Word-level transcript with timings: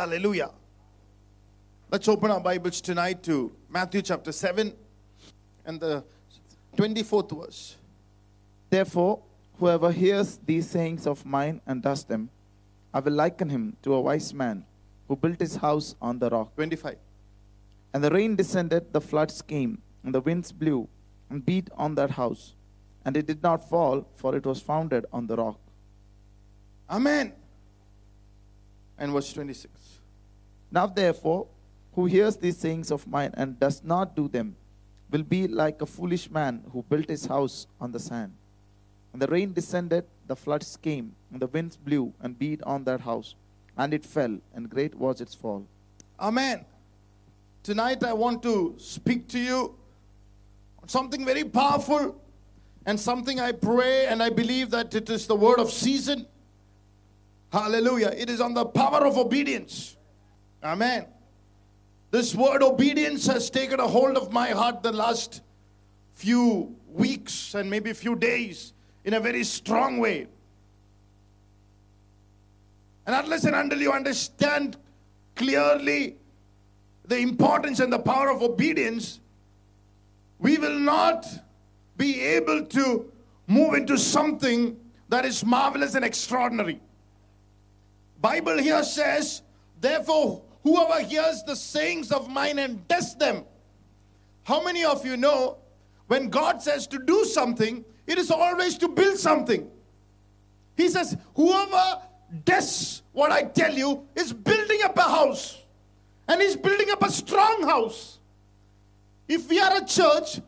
Hallelujah. 0.00 0.50
Let's 1.90 2.08
open 2.08 2.30
our 2.30 2.40
Bibles 2.40 2.80
tonight 2.80 3.22
to 3.24 3.52
Matthew 3.68 4.00
chapter 4.00 4.32
7 4.32 4.72
and 5.66 5.78
the 5.78 6.02
24th 6.74 7.38
verse. 7.38 7.76
Therefore, 8.70 9.20
whoever 9.58 9.92
hears 9.92 10.40
these 10.46 10.70
sayings 10.70 11.06
of 11.06 11.26
mine 11.26 11.60
and 11.66 11.82
does 11.82 12.04
them, 12.04 12.30
I 12.94 13.00
will 13.00 13.12
liken 13.12 13.50
him 13.50 13.76
to 13.82 13.92
a 13.92 14.00
wise 14.00 14.32
man 14.32 14.64
who 15.06 15.16
built 15.16 15.38
his 15.38 15.56
house 15.56 15.94
on 16.00 16.18
the 16.18 16.30
rock. 16.30 16.54
25. 16.54 16.96
And 17.92 18.02
the 18.02 18.08
rain 18.08 18.36
descended, 18.36 18.94
the 18.94 19.02
floods 19.02 19.42
came, 19.42 19.82
and 20.02 20.14
the 20.14 20.22
winds 20.22 20.50
blew 20.50 20.88
and 21.28 21.44
beat 21.44 21.68
on 21.76 21.94
that 21.96 22.12
house. 22.12 22.54
And 23.04 23.18
it 23.18 23.26
did 23.26 23.42
not 23.42 23.68
fall, 23.68 24.08
for 24.14 24.34
it 24.34 24.46
was 24.46 24.62
founded 24.62 25.04
on 25.12 25.26
the 25.26 25.36
rock. 25.36 25.60
Amen. 26.88 27.34
And 28.96 29.12
verse 29.12 29.30
26. 29.34 29.79
Now, 30.70 30.86
therefore, 30.86 31.46
who 31.94 32.06
hears 32.06 32.36
these 32.36 32.56
sayings 32.56 32.90
of 32.90 33.06
mine 33.06 33.32
and 33.34 33.58
does 33.58 33.82
not 33.82 34.14
do 34.14 34.28
them 34.28 34.56
will 35.10 35.22
be 35.24 35.48
like 35.48 35.82
a 35.82 35.86
foolish 35.86 36.30
man 36.30 36.62
who 36.72 36.82
built 36.82 37.08
his 37.08 37.26
house 37.26 37.66
on 37.80 37.90
the 37.90 37.98
sand. 37.98 38.32
And 39.12 39.20
the 39.20 39.26
rain 39.26 39.52
descended, 39.52 40.04
the 40.28 40.36
floods 40.36 40.76
came, 40.76 41.14
and 41.32 41.42
the 41.42 41.48
winds 41.48 41.76
blew 41.76 42.12
and 42.20 42.38
beat 42.38 42.62
on 42.62 42.84
that 42.84 43.00
house, 43.00 43.34
and 43.76 43.92
it 43.92 44.04
fell, 44.04 44.38
and 44.54 44.70
great 44.70 44.94
was 44.94 45.20
its 45.20 45.34
fall. 45.34 45.66
Amen. 46.20 46.64
Tonight 47.62 48.04
I 48.04 48.12
want 48.12 48.42
to 48.44 48.74
speak 48.78 49.26
to 49.28 49.38
you 49.38 49.74
on 50.80 50.88
something 50.88 51.24
very 51.24 51.44
powerful 51.44 52.20
and 52.86 52.98
something 52.98 53.40
I 53.40 53.52
pray 53.52 54.06
and 54.06 54.22
I 54.22 54.30
believe 54.30 54.70
that 54.70 54.94
it 54.94 55.10
is 55.10 55.26
the 55.26 55.34
word 55.34 55.58
of 55.58 55.70
season. 55.70 56.26
Hallelujah. 57.52 58.14
It 58.16 58.30
is 58.30 58.40
on 58.40 58.54
the 58.54 58.64
power 58.64 59.06
of 59.06 59.18
obedience. 59.18 59.96
Amen. 60.62 61.06
This 62.10 62.34
word 62.34 62.62
obedience 62.62 63.26
has 63.26 63.50
taken 63.50 63.80
a 63.80 63.86
hold 63.86 64.16
of 64.16 64.32
my 64.32 64.50
heart 64.50 64.82
the 64.82 64.92
last 64.92 65.42
few 66.14 66.76
weeks 66.88 67.54
and 67.54 67.70
maybe 67.70 67.90
a 67.90 67.94
few 67.94 68.16
days 68.16 68.72
in 69.04 69.14
a 69.14 69.20
very 69.20 69.44
strong 69.44 69.98
way. 69.98 70.26
And 73.06 73.14
unless 73.14 73.44
and 73.44 73.56
until 73.56 73.80
you 73.80 73.92
understand 73.92 74.76
clearly 75.34 76.16
the 77.06 77.18
importance 77.18 77.80
and 77.80 77.92
the 77.92 77.98
power 77.98 78.30
of 78.30 78.42
obedience, 78.42 79.20
we 80.38 80.58
will 80.58 80.78
not 80.78 81.26
be 81.96 82.20
able 82.20 82.64
to 82.66 83.10
move 83.46 83.74
into 83.74 83.96
something 83.96 84.76
that 85.08 85.24
is 85.24 85.44
marvelous 85.44 85.94
and 85.94 86.04
extraordinary. 86.04 86.80
Bible 88.20 88.58
here 88.58 88.82
says, 88.84 89.42
therefore, 89.80 90.42
whoever 90.62 91.00
hears 91.00 91.42
the 91.44 91.56
sayings 91.56 92.12
of 92.12 92.28
mine 92.28 92.58
and 92.58 92.86
does 92.88 93.16
them. 93.16 93.44
How 94.44 94.62
many 94.62 94.84
of 94.84 95.04
you 95.04 95.16
know 95.16 95.58
when 96.06 96.28
God 96.28 96.62
says 96.62 96.86
to 96.88 96.98
do 96.98 97.24
something, 97.24 97.84
it 98.06 98.18
is 98.18 98.30
always 98.30 98.76
to 98.78 98.88
build 98.88 99.18
something? 99.18 99.70
He 100.76 100.88
says, 100.88 101.16
whoever 101.34 102.02
does 102.44 103.02
what 103.12 103.32
I 103.32 103.42
tell 103.42 103.72
you 103.72 104.06
is 104.14 104.32
building 104.32 104.80
up 104.82 104.96
a 104.96 105.02
house. 105.02 105.58
And 106.28 106.40
he's 106.40 106.56
building 106.56 106.90
up 106.90 107.02
a 107.02 107.10
strong 107.10 107.64
house. 107.64 108.18
If 109.28 109.48
we 109.48 109.60
are 109.60 109.76
a 109.76 109.84
church, 109.84 110.40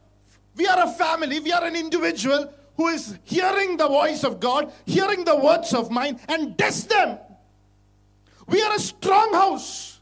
we 0.57 0.67
are 0.67 0.85
a 0.85 0.91
family, 0.93 1.41
we 1.41 1.53
are 1.53 1.65
an 1.65 1.77
individual 1.77 2.53
who 2.77 2.89
is 2.89 3.19
hearing 3.25 3.77
the 3.77 3.89
voice 3.89 4.25
of 4.25 4.41
God, 4.41 4.73
hearing 4.87 5.25
the 5.25 5.37
words 5.37 5.75
of 5.75 5.91
mine, 5.91 6.19
and 6.29 6.57
does 6.57 6.87
them. 6.87 7.19
We 8.47 8.63
are 8.63 8.75
a 8.75 8.81
strong 8.81 9.33
house. 9.35 10.01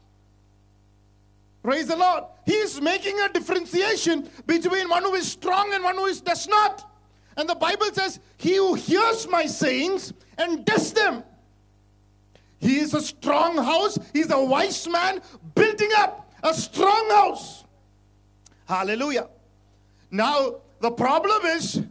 Praise 1.63 1.87
the 1.87 1.95
Lord. 1.95 2.23
He 2.45 2.53
is 2.53 2.81
making 2.81 3.19
a 3.19 3.29
differentiation 3.29 4.29
between 4.47 4.89
one 4.89 5.03
who 5.03 5.13
is 5.13 5.31
strong 5.31 5.73
and 5.73 5.83
one 5.83 5.95
who 5.95 6.05
is 6.05 6.21
does 6.21 6.47
not. 6.47 6.89
And 7.37 7.47
the 7.47 7.55
Bible 7.55 7.87
says, 7.93 8.19
He 8.37 8.55
who 8.55 8.73
hears 8.73 9.27
my 9.27 9.45
sayings 9.45 10.13
and 10.37 10.65
does 10.65 10.91
them. 10.93 11.23
He 12.59 12.79
is 12.79 12.93
a 12.93 13.01
strong 13.01 13.57
house. 13.57 13.97
He's 14.13 14.31
a 14.31 14.43
wise 14.43 14.87
man 14.87 15.21
building 15.55 15.89
up 15.97 16.31
a 16.43 16.53
strong 16.53 17.09
house. 17.09 17.63
Hallelujah. 18.65 19.27
Now, 20.09 20.55
the 20.79 20.91
problem 20.91 21.45
is, 21.45 21.81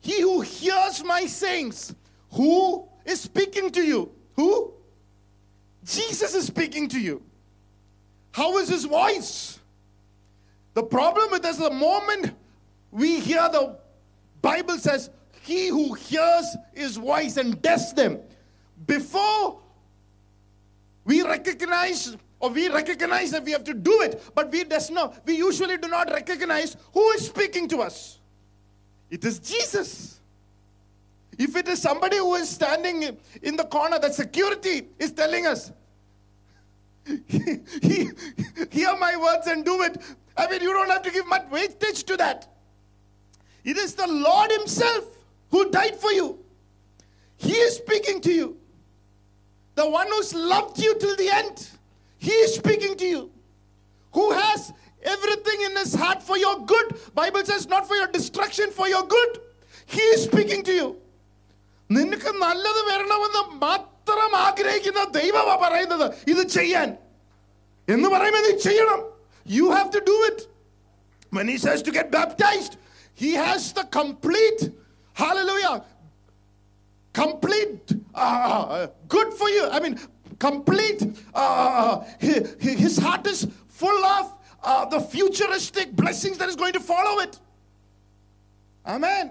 he 0.00 0.20
who 0.20 0.40
hears 0.40 1.02
my 1.04 1.26
sayings, 1.26 1.94
who 2.32 2.86
is 3.04 3.20
speaking 3.20 3.70
to 3.70 3.82
you? 3.82 4.12
Who? 4.34 4.72
Jesus 5.84 6.34
is 6.34 6.46
speaking 6.46 6.88
to 6.88 7.00
you. 7.00 7.22
How 8.36 8.58
is 8.58 8.68
his 8.68 8.84
voice? 8.84 9.60
The 10.74 10.82
problem 10.82 11.30
with 11.30 11.42
us, 11.46 11.56
the 11.56 11.70
moment 11.70 12.34
we 12.90 13.18
hear 13.18 13.48
the 13.48 13.78
Bible 14.42 14.76
says, 14.76 15.08
he 15.40 15.68
who 15.68 15.94
hears 15.94 16.54
his 16.74 16.98
voice 16.98 17.38
and 17.38 17.62
does 17.62 17.94
them, 17.94 18.18
before 18.86 19.58
we 21.06 21.22
recognize 21.22 22.14
or 22.38 22.50
we 22.50 22.68
recognize 22.68 23.30
that 23.30 23.42
we 23.42 23.52
have 23.52 23.64
to 23.64 23.72
do 23.72 24.02
it, 24.02 24.22
but 24.34 24.52
we 24.52 24.64
does 24.64 24.90
not, 24.90 25.24
we 25.24 25.34
usually 25.34 25.78
do 25.78 25.88
not 25.88 26.10
recognize 26.10 26.76
who 26.92 27.08
is 27.12 27.28
speaking 27.28 27.66
to 27.68 27.78
us. 27.78 28.18
It 29.08 29.24
is 29.24 29.38
Jesus. 29.38 30.20
If 31.38 31.56
it 31.56 31.68
is 31.68 31.80
somebody 31.80 32.18
who 32.18 32.34
is 32.34 32.50
standing 32.50 33.16
in 33.40 33.56
the 33.56 33.64
corner, 33.64 33.98
that 33.98 34.14
security 34.14 34.88
is 34.98 35.12
telling 35.12 35.46
us, 35.46 35.72
hear 38.71 38.97
my 38.97 39.15
words 39.17 39.47
and 39.47 39.65
do 39.65 39.81
it. 39.83 39.97
I 40.37 40.49
mean, 40.49 40.61
you 40.61 40.73
don't 40.73 40.89
have 40.89 41.01
to 41.03 41.11
give 41.11 41.27
much 41.27 41.49
weightage 41.49 42.05
to 42.05 42.17
that. 42.17 42.47
It 43.63 43.77
is 43.77 43.95
the 43.95 44.07
Lord 44.07 44.51
Himself 44.51 45.05
who 45.49 45.69
died 45.69 45.95
for 45.95 46.11
you. 46.11 46.39
He 47.37 47.53
is 47.53 47.77
speaking 47.77 48.21
to 48.21 48.31
you. 48.31 48.57
The 49.75 49.89
one 49.89 50.07
who's 50.07 50.33
loved 50.33 50.79
you 50.79 50.97
till 50.99 51.15
the 51.15 51.29
end. 51.29 51.69
He 52.17 52.31
is 52.31 52.55
speaking 52.55 52.95
to 52.97 53.05
you. 53.05 53.31
Who 54.13 54.31
has 54.31 54.73
everything 55.03 55.61
in 55.61 55.75
his 55.77 55.93
heart 55.95 56.21
for 56.21 56.37
your 56.37 56.65
good. 56.65 56.95
Bible 57.13 57.43
says 57.45 57.67
not 57.67 57.87
for 57.87 57.95
your 57.95 58.07
destruction, 58.07 58.71
for 58.71 58.87
your 58.87 59.03
good. 59.03 59.39
He 59.85 60.01
is 60.01 60.23
speaking 60.23 60.63
to 60.63 60.73
you. 60.73 60.89
നിനക്ക് 61.95 62.31
നല്ലത് 62.43 62.81
വരണമെന്ന് 62.89 63.41
മാത്രം 63.63 63.94
ആഗ്രഹിക്കുന്ന 64.45 65.01
ദൈവമാ 65.19 65.55
പറയുന്നത് 65.65 66.05
ഇത് 66.31 66.43
ചെയ്യാൻ 66.57 66.89
എന്ന് 67.87 68.07
പറയുമ്പോൾ 68.13 68.43
നീ 68.47 68.53
ചെയ്യണം 68.67 69.01
you 69.59 69.67
have 69.75 69.89
to 69.97 70.01
do 70.11 70.17
it 70.29 70.45
when 71.35 71.47
he 71.51 71.57
says 71.63 71.79
to 71.87 71.91
get 71.97 72.07
baptized 72.15 72.73
he 73.21 73.29
has 73.43 73.61
the 73.77 73.83
complete 73.99 74.61
hallelujah 75.21 75.75
complete 77.13 77.85
uh, 78.25 78.87
good 79.13 79.29
for 79.39 79.49
you 79.55 79.63
i 79.75 79.79
mean 79.83 79.95
complete 80.47 81.01
uh, 81.43 81.93
his 82.85 82.95
heart 83.05 83.25
is 83.33 83.39
full 83.81 84.01
of 84.17 84.25
uh, 84.63 84.83
the 84.93 84.99
futuristic 85.13 85.87
blessings 86.01 86.37
that 86.41 86.49
is 86.53 86.57
going 86.63 86.75
to 86.79 86.83
follow 86.91 87.15
it 87.25 87.33
amen 88.95 89.25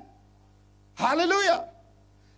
hallelujah 1.05 1.59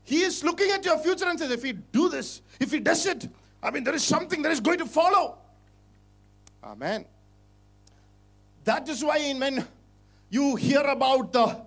he 0.07 0.21
is 0.21 0.41
looking 0.41 0.71
at 0.71 0.85
your 0.85 0.97
future 0.99 1.25
and 1.25 1.37
says, 1.37 1.51
if 1.51 1.61
he 1.61 1.73
do 1.73 2.07
this, 2.07 2.41
if 2.61 2.71
he 2.71 2.79
does 2.79 3.05
it, 3.05 3.27
I 3.61 3.71
mean, 3.71 3.83
there 3.83 3.93
is 3.93 4.05
something 4.05 4.41
that 4.41 4.53
is 4.53 4.61
going 4.61 4.77
to 4.77 4.85
follow. 4.85 5.37
Amen. 6.63 7.03
That 8.63 8.87
is 8.87 9.03
why 9.03 9.33
when 9.33 9.67
you 10.29 10.55
hear 10.55 10.79
about 10.79 11.33
the 11.33 11.61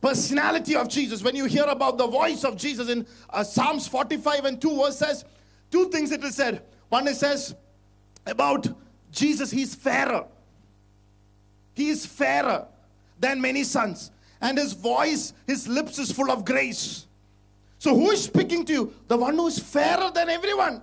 personality 0.00 0.74
of 0.74 0.88
Jesus, 0.88 1.22
when 1.22 1.36
you 1.36 1.44
hear 1.44 1.64
about 1.64 1.98
the 1.98 2.06
voice 2.06 2.44
of 2.44 2.56
Jesus 2.56 2.88
in 2.88 3.06
uh, 3.28 3.44
Psalms 3.44 3.86
45 3.86 4.46
and 4.46 4.62
2 4.62 4.76
verse 4.76 4.96
says, 4.96 5.26
two 5.70 5.90
things 5.90 6.12
it 6.12 6.24
is 6.24 6.34
said. 6.34 6.62
One 6.88 7.06
it 7.08 7.16
says 7.16 7.54
about 8.24 8.68
Jesus, 9.12 9.50
he's 9.50 9.74
fairer. 9.74 10.24
He 11.74 11.90
is 11.90 12.06
fairer 12.06 12.66
than 13.20 13.38
many 13.38 13.64
sons. 13.64 14.12
And 14.40 14.56
his 14.56 14.72
voice, 14.72 15.34
his 15.46 15.68
lips 15.68 15.98
is 15.98 16.10
full 16.10 16.30
of 16.30 16.46
grace. 16.46 17.04
So, 17.78 17.94
who 17.94 18.10
is 18.10 18.24
speaking 18.24 18.64
to 18.66 18.72
you? 18.72 18.94
The 19.06 19.16
one 19.16 19.34
who 19.34 19.46
is 19.46 19.58
fairer 19.58 20.10
than 20.12 20.28
everyone. 20.28 20.82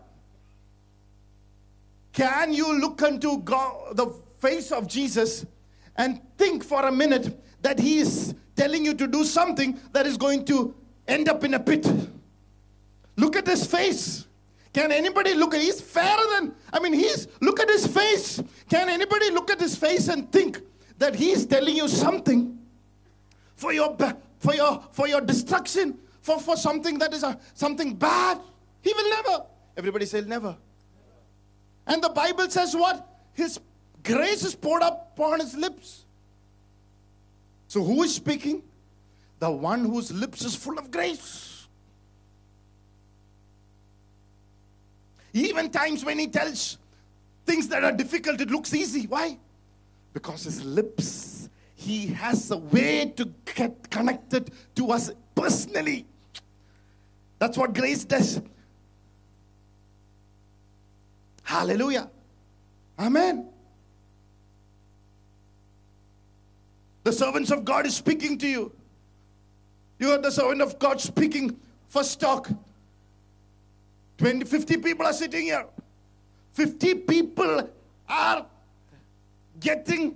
Can 2.13 2.53
you 2.53 2.79
look 2.79 3.01
into 3.01 3.39
God, 3.39 3.97
the 3.97 4.07
face 4.39 4.71
of 4.71 4.87
Jesus 4.87 5.45
and 5.97 6.21
think 6.37 6.63
for 6.63 6.85
a 6.85 6.91
minute 6.91 7.37
that 7.61 7.77
he 7.77 7.97
is 7.97 8.33
telling 8.55 8.85
you 8.85 8.93
to 8.93 9.07
do 9.07 9.25
something 9.25 9.77
that 9.91 10.05
is 10.05 10.15
going 10.15 10.45
to 10.45 10.73
end 11.07 11.27
up 11.27 11.43
in 11.43 11.55
a 11.55 11.59
pit? 11.59 11.85
Look 13.17 13.35
at 13.35 13.45
his 13.45 13.65
face. 13.65 14.25
Can 14.71 14.91
anybody 14.91 15.33
look 15.33 15.53
at 15.53 15.61
he's 15.61 15.81
fairer 15.81 16.23
than 16.33 16.53
I 16.71 16.79
mean 16.79 16.93
he's 16.93 17.27
look 17.41 17.59
at 17.59 17.69
his 17.69 17.87
face. 17.87 18.41
Can 18.69 18.89
anybody 18.89 19.31
look 19.31 19.51
at 19.51 19.59
his 19.59 19.75
face 19.75 20.07
and 20.07 20.31
think 20.31 20.61
that 20.97 21.15
he's 21.15 21.45
telling 21.45 21.75
you 21.75 21.87
something 21.87 22.57
for 23.55 23.73
your 23.73 23.97
for 24.39 24.53
your 24.53 24.83
for 24.91 25.07
your 25.07 25.21
destruction? 25.21 25.97
For, 26.25 26.39
for 26.39 26.57
something 26.57 26.97
that 26.97 27.13
is 27.13 27.21
a, 27.21 27.37
something 27.53 27.93
bad. 27.93 28.39
He 28.81 28.91
will 28.93 29.09
never. 29.11 29.45
Everybody 29.77 30.07
say 30.07 30.21
never. 30.21 30.57
And 31.85 32.03
the 32.03 32.09
Bible 32.09 32.49
says 32.49 32.75
what? 32.75 33.07
His 33.33 33.59
grace 34.01 34.43
is 34.43 34.55
poured 34.55 34.81
up 34.81 35.11
upon 35.15 35.39
his 35.39 35.53
lips. 35.55 36.05
So 37.67 37.83
who 37.83 38.01
is 38.01 38.15
speaking? 38.15 38.63
The 39.37 39.51
one 39.51 39.85
whose 39.85 40.11
lips 40.11 40.43
is 40.43 40.55
full 40.55 40.79
of 40.79 40.89
grace. 40.89 41.67
Even 45.31 45.69
times 45.69 46.03
when 46.03 46.17
he 46.17 46.25
tells 46.25 46.79
things 47.45 47.67
that 47.67 47.83
are 47.83 47.91
difficult, 47.91 48.41
it 48.41 48.49
looks 48.49 48.73
easy. 48.73 49.05
Why? 49.05 49.37
Because 50.11 50.45
his 50.45 50.65
lips, 50.65 51.49
he 51.75 52.07
has 52.07 52.49
a 52.49 52.57
way 52.57 53.13
to 53.15 53.31
get 53.53 53.91
connected 53.91 54.49
to 54.73 54.91
us 54.91 55.11
personally. 55.35 56.07
That's 57.39 57.57
what 57.57 57.73
grace 57.73 58.03
does. 58.05 58.41
Hallelujah. 61.43 62.09
Amen. 62.97 63.47
The 67.03 67.13
servants 67.13 67.51
of 67.51 67.63
God 67.63 67.85
is 67.85 67.95
speaking 67.95 68.37
to 68.39 68.47
you. 68.47 68.71
You 69.99 70.11
are 70.11 70.17
the 70.17 70.31
servant 70.31 70.61
of 70.61 70.79
God 70.79 70.99
speaking 70.99 71.57
first 71.87 72.19
talk. 72.19 72.49
20, 74.17 74.45
50 74.45 74.77
people 74.77 75.05
are 75.05 75.13
sitting 75.13 75.43
here. 75.43 75.65
50 76.53 76.95
people 76.95 77.69
are 78.09 78.45
getting 79.59 80.15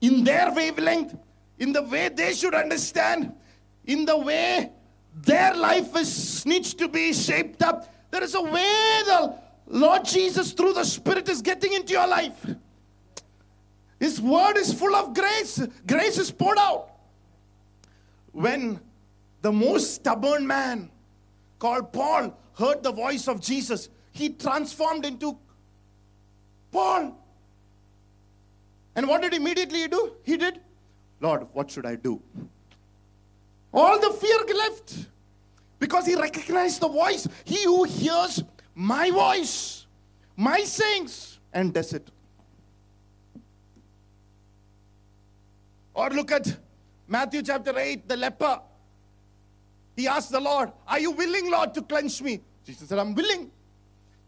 in 0.00 0.24
their 0.24 0.52
wavelength, 0.52 1.14
in 1.58 1.72
the 1.72 1.82
way 1.82 2.08
they 2.08 2.34
should 2.34 2.54
understand, 2.54 3.32
in 3.86 4.04
the 4.04 4.16
way 4.18 4.70
their 5.14 5.54
life 5.54 5.94
is, 5.96 6.44
needs 6.46 6.74
to 6.74 6.88
be 6.88 7.12
shaped 7.12 7.62
up. 7.62 7.92
There 8.10 8.22
is 8.22 8.34
a 8.34 8.42
way 8.42 9.00
the 9.06 9.34
Lord 9.66 10.04
Jesus, 10.04 10.52
through 10.52 10.74
the 10.74 10.84
Spirit, 10.84 11.28
is 11.28 11.42
getting 11.42 11.72
into 11.72 11.92
your 11.92 12.06
life. 12.06 12.46
His 13.98 14.20
word 14.20 14.56
is 14.56 14.72
full 14.74 14.94
of 14.96 15.14
grace. 15.14 15.64
Grace 15.86 16.18
is 16.18 16.30
poured 16.30 16.58
out. 16.58 16.90
When 18.32 18.80
the 19.42 19.52
most 19.52 19.94
stubborn 19.94 20.46
man 20.46 20.90
called 21.58 21.92
Paul 21.92 22.36
heard 22.54 22.82
the 22.82 22.92
voice 22.92 23.28
of 23.28 23.40
Jesus, 23.40 23.88
he 24.10 24.30
transformed 24.30 25.06
into 25.06 25.38
Paul. 26.70 27.16
And 28.94 29.06
what 29.06 29.22
did 29.22 29.34
immediately 29.34 29.82
he 29.82 29.88
do? 29.88 30.12
He 30.22 30.36
did, 30.36 30.60
Lord, 31.20 31.46
what 31.52 31.70
should 31.70 31.86
I 31.86 31.96
do? 31.96 32.20
All 33.72 33.98
the 33.98 34.10
fear 34.10 34.38
left 34.56 35.06
because 35.78 36.06
he 36.06 36.14
recognized 36.14 36.80
the 36.80 36.88
voice. 36.88 37.26
He 37.44 37.64
who 37.64 37.84
hears 37.84 38.42
my 38.74 39.10
voice, 39.10 39.86
my 40.36 40.60
sayings, 40.60 41.38
and 41.52 41.72
does 41.72 41.92
it. 41.92 42.08
Or 45.94 46.10
look 46.10 46.32
at 46.32 46.56
Matthew 47.06 47.42
chapter 47.42 47.78
8, 47.78 48.08
the 48.08 48.16
leper. 48.16 48.60
He 49.96 50.08
asked 50.08 50.30
the 50.30 50.40
Lord, 50.40 50.72
Are 50.86 50.98
you 50.98 51.10
willing, 51.10 51.50
Lord, 51.50 51.74
to 51.74 51.82
cleanse 51.82 52.22
me? 52.22 52.40
Jesus 52.64 52.88
said, 52.88 52.98
I'm 52.98 53.14
willing. 53.14 53.50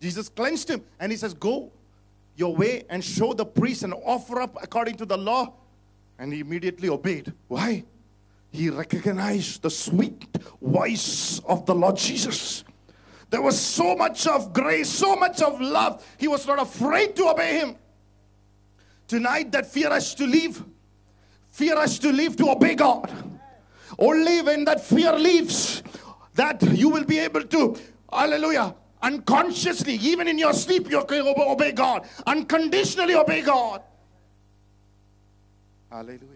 Jesus 0.01 0.29
cleansed 0.29 0.69
him 0.69 0.85
and 1.01 1.11
he 1.11 1.17
says, 1.17 1.33
Go 1.33 1.73
your 2.37 2.55
way 2.55 2.85
and 2.91 3.03
show 3.03 3.33
the 3.33 3.47
priest 3.47 3.85
and 3.85 3.95
offer 4.05 4.41
up 4.41 4.57
according 4.63 4.97
to 4.97 5.07
the 5.07 5.17
law. 5.17 5.55
And 6.19 6.33
he 6.33 6.41
immediately 6.41 6.89
obeyed. 6.89 7.33
Why? 7.49 7.85
He 8.55 8.71
recognized 8.71 9.63
the 9.63 9.71
sweet 9.71 10.29
voice 10.63 11.41
of 11.41 11.67
the 11.67 11.75
Lord 11.75 11.97
Jesus. 11.97 12.63
There 13.29 13.43
was 13.43 13.59
so 13.59 13.97
much 13.97 14.29
of 14.29 14.53
grace, 14.53 14.89
so 14.89 15.17
much 15.17 15.43
of 15.43 15.61
love. 15.61 16.07
He 16.19 16.29
was 16.29 16.47
not 16.47 16.63
afraid 16.63 17.17
to 17.17 17.31
obey 17.31 17.59
him. 17.59 17.75
Tonight, 19.09 19.51
that 19.51 19.67
fear 19.67 19.91
has 19.91 20.15
to 20.15 20.25
leave. 20.25 20.63
Fear 21.51 21.81
has 21.81 21.99
to 21.99 22.13
leave 22.13 22.37
to 22.37 22.51
obey 22.51 22.77
God. 22.77 23.11
Only 23.99 24.41
when 24.43 24.65
that 24.67 24.81
fear 24.81 25.19
leaves, 25.19 25.83
that 26.35 26.63
you 26.63 26.89
will 26.91 27.05
be 27.05 27.19
able 27.19 27.43
to, 27.43 27.77
hallelujah, 28.13 28.73
unconsciously, 29.03 29.95
even 29.95 30.29
in 30.29 30.39
your 30.39 30.53
sleep, 30.53 30.89
you 30.89 31.05
can 31.07 31.27
obey 31.27 31.73
God. 31.73 32.09
Unconditionally 32.25 33.17
obey 33.17 33.43
God. 33.43 33.83
Hallelujah. 35.91 36.34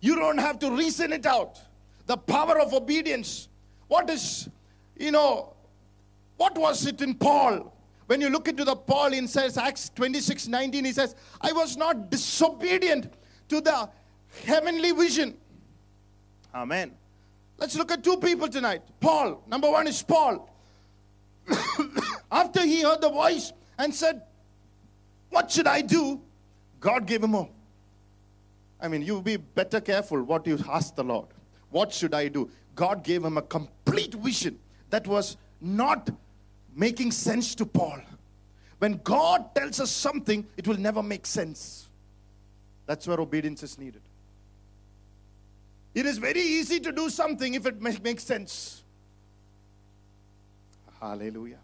You 0.00 0.16
don't 0.16 0.38
have 0.38 0.58
to 0.60 0.70
reason 0.70 1.12
it 1.12 1.26
out. 1.26 1.60
The 2.06 2.16
power 2.16 2.60
of 2.60 2.72
obedience. 2.72 3.48
What 3.88 4.08
is, 4.10 4.48
you 4.96 5.10
know, 5.10 5.54
what 6.36 6.56
was 6.56 6.86
it 6.86 7.00
in 7.02 7.14
Paul? 7.14 7.74
When 8.06 8.20
you 8.20 8.30
look 8.30 8.48
into 8.48 8.64
the 8.64 8.74
Paul 8.74 9.12
in 9.12 9.28
says 9.28 9.58
Acts 9.58 9.90
26 9.90 10.48
19, 10.48 10.84
he 10.84 10.92
says, 10.92 11.14
I 11.40 11.52
was 11.52 11.76
not 11.76 12.10
disobedient 12.10 13.12
to 13.48 13.60
the 13.60 13.88
heavenly 14.44 14.92
vision. 14.92 15.36
Amen. 16.54 16.92
Let's 17.58 17.76
look 17.76 17.90
at 17.92 18.02
two 18.02 18.16
people 18.16 18.48
tonight. 18.48 18.82
Paul, 19.00 19.42
number 19.46 19.70
one 19.70 19.86
is 19.86 20.02
Paul. 20.02 20.48
After 22.32 22.62
he 22.62 22.82
heard 22.82 23.00
the 23.00 23.10
voice 23.10 23.52
and 23.78 23.94
said, 23.94 24.22
What 25.30 25.50
should 25.50 25.66
I 25.66 25.82
do? 25.82 26.20
God 26.80 27.06
gave 27.06 27.22
him 27.22 27.34
a. 27.34 27.48
I 28.80 28.88
mean, 28.88 29.02
you 29.02 29.20
be 29.20 29.36
better 29.36 29.80
careful 29.80 30.22
what 30.22 30.46
you 30.46 30.58
ask 30.68 30.94
the 30.94 31.04
Lord. 31.04 31.26
What 31.70 31.92
should 31.92 32.14
I 32.14 32.28
do? 32.28 32.50
God 32.74 33.02
gave 33.02 33.24
him 33.24 33.36
a 33.36 33.42
complete 33.42 34.14
vision 34.14 34.58
that 34.90 35.06
was 35.06 35.36
not 35.60 36.10
making 36.74 37.10
sense 37.10 37.54
to 37.56 37.66
Paul. 37.66 38.00
When 38.78 39.00
God 39.02 39.54
tells 39.54 39.80
us 39.80 39.90
something, 39.90 40.46
it 40.56 40.68
will 40.68 40.78
never 40.78 41.02
make 41.02 41.26
sense. 41.26 41.88
That's 42.86 43.06
where 43.06 43.20
obedience 43.20 43.62
is 43.62 43.78
needed. 43.78 44.00
It 45.94 46.06
is 46.06 46.18
very 46.18 46.40
easy 46.40 46.78
to 46.80 46.92
do 46.92 47.10
something 47.10 47.54
if 47.54 47.66
it 47.66 47.82
makes 47.82 48.22
sense. 48.22 48.84
Hallelujah. 51.00 51.58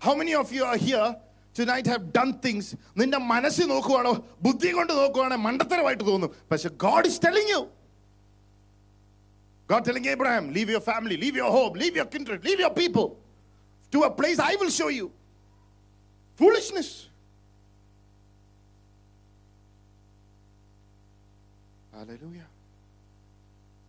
How 0.00 0.14
many 0.14 0.34
of 0.34 0.52
you 0.52 0.64
are 0.64 0.76
here 0.76 1.16
tonight 1.59 1.87
have 1.93 2.05
done 2.19 2.31
things 2.45 2.65
നിന്റെ 2.99 3.19
മനസ്സിൽ 3.31 3.67
നോക്കുവാണോ 3.73 4.13
ബുദ്ധി 4.47 4.71
കൊണ്ട് 4.77 4.93
നോക്കുവാണോ 5.01 5.37
മണ്ടത്തരമായിട്ട് 5.47 6.05
തോന്നും 6.11 6.31
പക്ഷെ 6.51 6.71
God 6.85 7.09
is 7.11 7.21
telling 7.27 7.51
you 7.55 7.61
God 9.67 9.85
telling 9.85 10.05
Abraham, 10.05 10.53
leave 10.53 10.69
your 10.69 10.81
family, 10.81 11.15
leave 11.17 11.35
your 11.35 11.49
home, 11.49 11.73
leave 11.73 11.95
your 11.95 12.05
kindred, 12.05 12.43
leave 12.43 12.59
your 12.59 12.69
people 12.69 13.17
to 13.91 14.01
a 14.03 14.11
place 14.11 14.39
I 14.39 14.55
will 14.55 14.69
show 14.69 14.89
you. 14.89 15.11
Foolishness. 16.35 17.07
Hallelujah. 21.93 22.45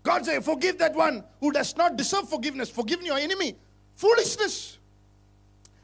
God 0.03 0.25
say, 0.25 0.39
forgive 0.41 0.79
that 0.79 0.95
one 0.95 1.25
who 1.41 1.51
does 1.51 1.77
not 1.77 1.97
deserve 1.97 2.29
forgiveness. 2.29 2.69
Forgive 2.71 3.03
your 3.03 3.19
enemy. 3.19 3.57
Foolishness. 3.97 4.79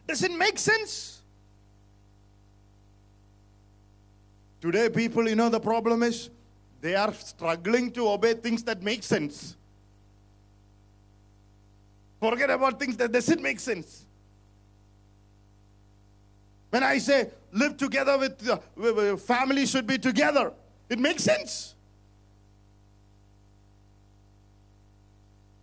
Does 0.07 0.23
it 0.23 0.33
make 0.33 0.59
sense? 0.59 1.14
Today, 4.62 4.90
people, 4.90 5.28
you 5.28 5.36
know, 5.36 5.50
the 5.50 5.60
problem 5.60 6.04
is 6.04 6.30
they 6.82 6.96
are 6.96 7.14
struggling 7.14 7.92
to 7.92 8.08
obey 8.10 8.34
things 8.34 8.64
that 8.64 8.82
make 8.82 9.04
sense. 9.04 9.56
Forget 12.20 12.50
about 12.50 12.80
things 12.80 12.98
that 12.98 13.12
doesn't 13.12 13.42
make 13.42 13.60
sense. 13.60 14.06
When 16.70 16.84
I 16.84 16.98
say 16.98 17.30
live 17.52 17.78
together 17.78 18.18
with 18.18 18.50
uh, 18.50 18.58
with- 18.76 19.22
family 19.22 19.66
should 19.66 19.88
be 19.88 19.98
together, 19.98 20.52
it 20.90 21.00
makes 21.00 21.24
sense. 21.24 21.76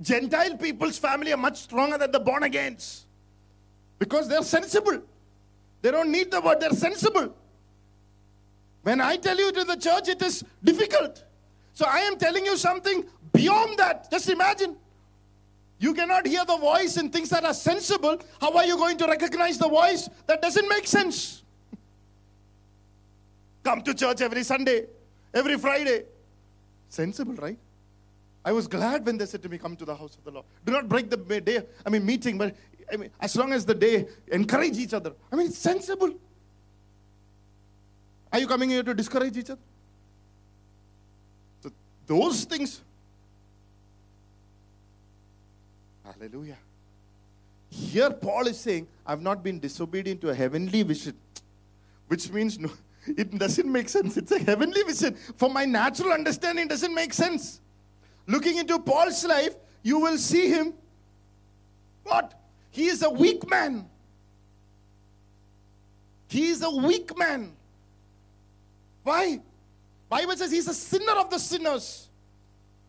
Gentile 0.00 0.56
people's 0.56 0.98
family 0.98 1.32
are 1.32 1.36
much 1.36 1.58
stronger 1.58 1.96
than 1.98 2.10
the 2.10 2.18
born 2.18 2.42
agains 2.42 3.06
because 3.98 4.28
they're 4.28 4.42
sensible. 4.42 5.00
They 5.80 5.90
don't 5.90 6.10
need 6.10 6.30
the 6.30 6.40
word, 6.40 6.60
they're 6.60 6.70
sensible. 6.70 7.34
When 8.82 9.00
I 9.00 9.16
tell 9.16 9.36
you 9.36 9.52
to 9.52 9.64
the 9.64 9.76
church, 9.76 10.08
it 10.08 10.22
is 10.22 10.44
difficult. 10.62 11.24
So 11.72 11.86
I 11.88 12.00
am 12.00 12.18
telling 12.18 12.44
you 12.44 12.56
something 12.56 13.04
beyond 13.32 13.78
that. 13.78 14.10
Just 14.10 14.28
imagine. 14.28 14.76
You 15.78 15.94
cannot 15.94 16.26
hear 16.26 16.44
the 16.44 16.56
voice 16.56 16.96
in 16.96 17.10
things 17.10 17.28
that 17.30 17.44
are 17.44 17.54
sensible. 17.54 18.20
How 18.40 18.52
are 18.56 18.64
you 18.64 18.76
going 18.76 18.96
to 18.98 19.06
recognize 19.06 19.58
the 19.58 19.68
voice 19.68 20.08
that 20.26 20.42
doesn't 20.42 20.68
make 20.68 20.86
sense? 20.86 21.42
Come 23.64 23.82
to 23.82 23.94
church 23.94 24.20
every 24.20 24.42
Sunday, 24.42 24.86
every 25.32 25.56
Friday. 25.58 26.04
Sensible, 26.88 27.34
right? 27.34 27.58
I 28.44 28.52
was 28.52 28.66
glad 28.66 29.06
when 29.06 29.16
they 29.16 29.26
said 29.26 29.42
to 29.44 29.48
me, 29.48 29.58
Come 29.58 29.76
to 29.76 29.84
the 29.84 29.94
house 29.94 30.16
of 30.16 30.24
the 30.24 30.32
Lord. 30.32 30.46
Do 30.64 30.72
not 30.72 30.88
break 30.88 31.08
the 31.08 31.16
day, 31.16 31.62
I 31.86 31.90
mean, 31.90 32.04
meeting, 32.04 32.38
but 32.38 32.56
I 32.92 32.96
mean, 32.96 33.10
as 33.20 33.36
long 33.36 33.52
as 33.52 33.64
the 33.64 33.74
day, 33.74 34.06
encourage 34.28 34.76
each 34.78 34.92
other. 34.92 35.12
I 35.30 35.36
mean, 35.36 35.46
it's 35.46 35.58
sensible. 35.58 36.12
Are 38.32 38.38
you 38.38 38.46
coming 38.46 38.70
here 38.70 38.82
to 38.82 38.94
discourage 38.94 39.36
each 39.36 39.50
other? 39.50 39.60
So, 41.62 41.70
those 42.06 42.44
things. 42.44 42.80
Hallelujah. 46.04 46.56
Here, 47.68 48.10
Paul 48.10 48.46
is 48.46 48.58
saying, 48.58 48.86
I've 49.06 49.20
not 49.20 49.42
been 49.42 49.58
disobedient 49.58 50.20
to 50.22 50.30
a 50.30 50.34
heavenly 50.34 50.82
vision, 50.82 51.14
which 52.08 52.30
means 52.30 52.58
no, 52.58 52.70
it 53.06 53.36
doesn't 53.38 53.70
make 53.70 53.88
sense. 53.88 54.16
It's 54.16 54.32
a 54.32 54.38
heavenly 54.38 54.82
vision. 54.82 55.14
For 55.36 55.50
my 55.50 55.64
natural 55.64 56.12
understanding, 56.12 56.68
doesn't 56.68 56.94
make 56.94 57.12
sense. 57.12 57.60
Looking 58.26 58.58
into 58.58 58.78
Paul's 58.78 59.24
life, 59.24 59.56
you 59.82 59.98
will 59.98 60.16
see 60.16 60.48
him. 60.48 60.74
What? 62.04 62.32
He 62.70 62.86
is 62.86 63.02
a 63.02 63.10
weak 63.10 63.48
man. 63.48 63.88
He 66.28 66.48
is 66.48 66.62
a 66.62 66.70
weak 66.70 67.16
man. 67.18 67.52
Why? 69.02 69.40
Bible 70.08 70.36
says 70.36 70.50
he's 70.50 70.68
a 70.68 70.74
sinner 70.74 71.12
of 71.12 71.30
the 71.30 71.38
sinners. 71.38 72.08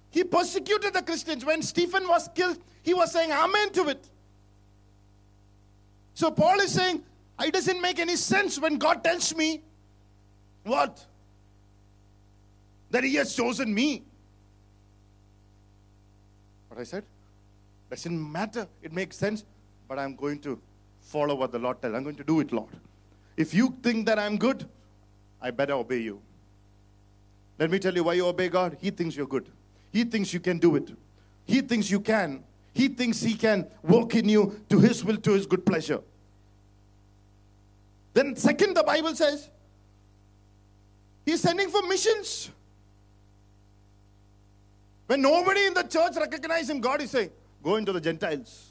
He 0.10 0.24
persecuted 0.24 0.94
the 0.94 1.02
Christians. 1.02 1.44
When 1.44 1.62
Stephen 1.62 2.08
was 2.08 2.30
killed, 2.36 2.60
he 2.84 2.94
was 2.94 3.12
saying 3.12 3.32
amen 3.32 3.72
to 3.72 3.90
it. 3.90 4.10
So 6.14 6.30
Paul 6.30 6.60
is 6.60 6.72
saying, 6.72 7.02
it 7.42 7.54
doesn't 7.54 7.82
make 7.82 8.00
any 8.00 8.16
sense 8.16 8.60
when 8.60 8.78
God 8.78 9.04
tells 9.04 9.36
me 9.36 9.62
what? 10.64 11.06
That 12.92 13.04
he 13.04 13.16
has 13.16 13.36
chosen 13.36 13.74
me. 13.74 14.04
What 16.70 16.80
I 16.80 16.84
said? 16.84 17.04
Doesn't 17.90 18.32
matter. 18.32 18.68
It 18.82 18.94
makes 18.94 19.18
sense. 19.18 19.44
But 19.88 19.98
I'm 20.00 20.16
going 20.16 20.40
to 20.40 20.60
follow 21.02 21.36
what 21.36 21.52
the 21.52 21.60
Lord 21.60 21.82
tells. 21.82 21.96
I'm 21.96 22.04
going 22.04 22.16
to 22.16 22.24
do 22.24 22.40
it, 22.40 22.52
Lord. 22.52 22.70
If 23.36 23.54
you 23.54 23.76
think 23.82 24.06
that 24.06 24.20
I'm 24.20 24.38
good, 24.38 24.68
I 25.44 25.52
better 25.52 25.74
obey 25.74 26.00
you. 26.00 26.22
Let 27.60 27.70
me 27.70 27.78
tell 27.78 27.94
you 27.94 28.06
why 28.06 28.14
you 28.14 28.26
obey 28.26 28.48
God. 28.48 28.78
He 28.80 28.90
thinks 28.90 29.16
you're 29.16 29.28
good. 29.28 29.50
He 29.92 30.06
thinks 30.06 30.34
you 30.34 30.40
can 30.40 30.58
do 30.58 30.78
it. 30.78 30.90
He 31.46 31.60
thinks 31.62 31.92
you 31.92 32.00
can. 32.00 32.44
He 32.74 32.88
thinks 32.88 33.22
he 33.22 33.36
can 33.36 33.68
work 33.84 34.16
in 34.16 34.30
you 34.30 34.60
to 34.70 34.80
his 34.80 35.04
will, 35.04 35.18
to 35.18 35.34
his 35.34 35.46
good 35.46 35.66
pleasure. 35.66 36.00
Then, 38.14 38.36
second, 38.36 38.76
the 38.76 38.84
Bible 38.84 39.14
says, 39.16 39.50
he's 41.26 41.42
sending 41.42 41.70
for 41.70 41.82
missions. 41.84 42.50
When 45.08 45.22
nobody 45.22 45.66
in 45.66 45.74
the 45.74 45.84
church 45.84 46.16
recognizes 46.16 46.70
him, 46.70 46.80
God 46.80 47.02
is 47.02 47.12
saying, 47.12 47.32
go 47.62 47.76
into 47.76 47.92
the 47.92 48.02
Gentiles. 48.02 48.70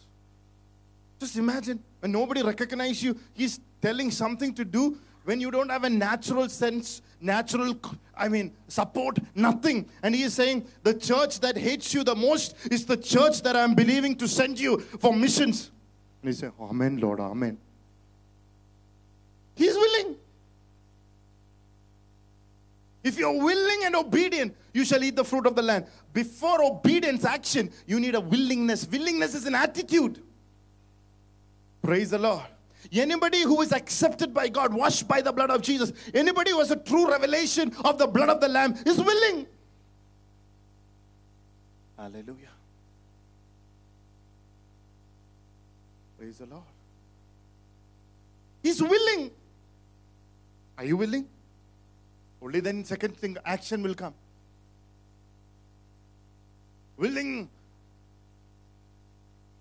Just 1.21 1.37
imagine 1.37 1.83
when 2.01 2.11
nobody 2.11 2.43
recognizes 2.43 3.03
you, 3.03 3.17
he's 3.35 3.61
telling 3.81 4.11
something 4.11 4.55
to 4.55 4.65
do 4.65 4.99
when 5.25 5.41
you 5.41 5.51
don't 5.51 5.71
have 5.71 5.85
a 5.85 5.91
natural 5.91 6.49
sense, 6.49 7.03
natural, 7.21 7.79
I 8.17 8.29
mean, 8.29 8.53
support, 8.69 9.19
nothing. 9.35 9.89
And 10.03 10.15
he 10.15 10.23
is 10.23 10.35
saying, 10.35 10.67
the 10.83 10.95
church 10.95 11.41
that 11.41 11.57
hates 11.57 11.95
you 11.95 12.05
the 12.05 12.15
most 12.15 12.57
is 12.71 12.85
the 12.85 12.97
church 12.97 13.43
that 13.43 13.57
I'm 13.57 13.75
believing 13.75 14.17
to 14.17 14.29
send 14.29 14.59
you 14.59 14.79
for 14.79 15.15
missions. 15.15 15.71
And 16.23 16.29
he 16.31 16.35
said, 16.35 16.53
Amen, 16.61 16.99
Lord, 16.99 17.21
Amen. 17.21 17.59
He's 19.55 19.75
willing. 19.75 20.17
If 23.05 23.19
you're 23.19 23.43
willing 23.43 23.85
and 23.85 23.97
obedient, 23.97 24.55
you 24.73 24.85
shall 24.85 25.03
eat 25.03 25.17
the 25.17 25.25
fruit 25.25 25.47
of 25.47 25.57
the 25.57 25.63
land. 25.63 25.87
Before 26.13 26.63
obedience, 26.63 27.25
action, 27.25 27.71
you 27.87 27.99
need 27.99 28.15
a 28.15 28.21
willingness. 28.21 28.87
Willingness 28.87 29.35
is 29.35 29.47
an 29.47 29.55
attitude. 29.55 30.23
Praise 31.83 32.11
the 32.11 32.19
Lord. 32.19 32.47
Anybody 32.91 33.43
who 33.43 33.61
is 33.63 33.73
accepted 33.73 34.35
by 34.35 34.49
God, 34.49 34.75
washed 34.75 35.07
by 35.07 35.21
the 35.21 35.33
blood 35.33 35.51
of 35.51 35.63
Jesus, 35.63 35.93
anybody 36.13 36.51
who 36.51 36.59
has 36.59 36.71
a 36.71 36.77
true 36.77 37.09
revelation 37.09 37.73
of 37.85 37.99
the 37.99 38.07
blood 38.07 38.29
of 38.29 38.41
the 38.41 38.49
Lamb 38.49 38.75
is 38.85 38.99
willing. 38.99 39.47
Hallelujah. 41.97 42.49
Praise 46.19 46.39
the 46.39 46.47
Lord. 46.47 46.63
He's 48.63 48.83
willing. 48.83 49.31
Are 50.79 50.85
you 50.85 50.97
willing? 50.97 51.27
Only 52.41 52.61
then, 52.61 52.85
second 52.85 53.17
thing, 53.17 53.37
action 53.45 53.83
will 53.83 53.95
come. 53.95 54.15
Willing. 56.97 57.49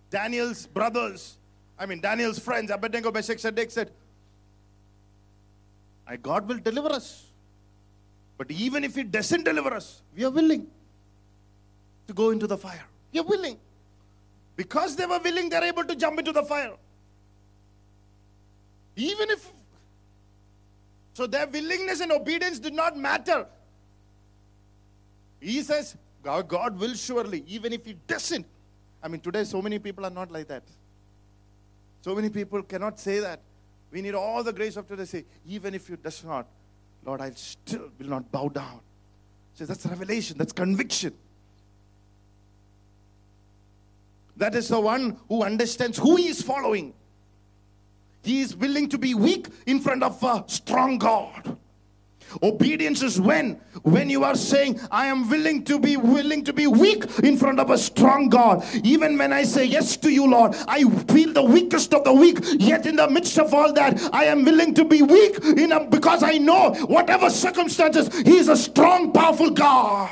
Daniel's 0.09 0.65
brothers, 0.65 1.37
I 1.81 1.87
mean, 1.87 1.99
Daniel's 1.99 2.37
friends, 2.37 2.69
Abednego, 2.69 3.11
Meshach, 3.11 3.39
Shadrach 3.41 3.71
said, 3.71 3.91
"I- 6.05 6.17
God 6.17 6.47
will 6.47 6.59
deliver 6.59 6.89
us. 6.89 7.05
But 8.37 8.51
even 8.51 8.83
if 8.83 8.93
He 8.93 9.03
doesn't 9.03 9.45
deliver 9.45 9.73
us, 9.73 9.87
we 10.15 10.23
are 10.23 10.29
willing 10.29 10.67
to 12.07 12.13
go 12.13 12.29
into 12.29 12.45
the 12.51 12.57
fire. 12.65 12.85
We 13.11 13.19
are 13.21 13.23
willing. 13.23 13.57
Because 14.55 14.95
they 14.95 15.07
were 15.07 15.17
willing, 15.17 15.49
they're 15.49 15.63
able 15.63 15.83
to 15.83 15.95
jump 15.95 16.19
into 16.19 16.31
the 16.31 16.43
fire. 16.43 16.75
Even 18.95 19.31
if. 19.31 19.49
So 21.13 21.25
their 21.25 21.47
willingness 21.47 21.99
and 21.99 22.11
obedience 22.11 22.59
did 22.59 22.75
not 22.75 22.95
matter. 22.95 23.47
He 25.39 25.63
says, 25.63 25.95
God 26.21 26.79
will 26.79 26.93
surely, 26.93 27.43
even 27.47 27.73
if 27.73 27.85
He 27.85 27.93
doesn't. 28.13 28.45
I 29.01 29.07
mean, 29.07 29.19
today 29.19 29.43
so 29.45 29.63
many 29.63 29.79
people 29.79 30.05
are 30.05 30.15
not 30.21 30.31
like 30.31 30.47
that. 30.49 30.63
So 32.01 32.15
many 32.15 32.29
people 32.29 32.63
cannot 32.63 32.99
say 32.99 33.19
that. 33.19 33.39
We 33.91 34.01
need 34.01 34.15
all 34.15 34.43
the 34.43 34.53
grace 34.53 34.75
of 34.77 34.87
today. 34.87 35.05
Say, 35.05 35.25
even 35.47 35.75
if 35.75 35.89
you 35.89 35.97
does 35.97 36.23
not, 36.23 36.47
Lord, 37.05 37.21
I 37.21 37.31
still 37.31 37.89
will 37.99 38.07
not 38.07 38.31
bow 38.31 38.49
down. 38.49 38.79
Says 39.53 39.67
that's 39.67 39.85
revelation, 39.85 40.37
that's 40.37 40.53
conviction. 40.53 41.13
That 44.37 44.55
is 44.55 44.69
the 44.69 44.79
one 44.79 45.17
who 45.27 45.43
understands 45.43 45.97
who 45.97 46.15
he 46.15 46.27
is 46.27 46.41
following. 46.41 46.93
He 48.23 48.41
is 48.41 48.55
willing 48.55 48.89
to 48.89 48.97
be 48.97 49.13
weak 49.13 49.47
in 49.65 49.79
front 49.79 50.03
of 50.03 50.23
a 50.23 50.43
strong 50.47 50.97
God. 50.97 51.57
Obedience 52.41 53.01
is 53.01 53.19
when 53.19 53.59
when 53.83 54.09
you 54.09 54.23
are 54.23 54.35
saying 54.35 54.79
I 54.91 55.05
am 55.07 55.29
willing 55.29 55.63
to 55.65 55.79
be 55.79 55.97
willing 55.97 56.43
to 56.45 56.53
be 56.53 56.67
weak 56.67 57.05
in 57.23 57.37
front 57.37 57.59
of 57.59 57.69
a 57.69 57.77
strong 57.77 58.29
God. 58.29 58.63
Even 58.83 59.17
when 59.17 59.33
I 59.33 59.43
say 59.43 59.65
yes 59.65 59.97
to 59.97 60.09
you, 60.09 60.29
Lord, 60.29 60.55
I 60.67 60.83
feel 60.83 61.33
the 61.33 61.43
weakest 61.43 61.93
of 61.93 62.03
the 62.03 62.13
weak. 62.13 62.39
Yet 62.59 62.85
in 62.85 62.95
the 62.95 63.09
midst 63.09 63.37
of 63.37 63.53
all 63.53 63.73
that, 63.73 63.99
I 64.13 64.25
am 64.25 64.45
willing 64.45 64.73
to 64.75 64.85
be 64.85 65.01
weak 65.01 65.37
in 65.43 65.71
a, 65.71 65.83
because 65.85 66.23
I 66.23 66.37
know 66.37 66.73
whatever 66.85 67.29
circumstances, 67.29 68.13
He 68.21 68.37
is 68.37 68.47
a 68.47 68.57
strong, 68.57 69.11
powerful 69.11 69.49
God. 69.49 70.09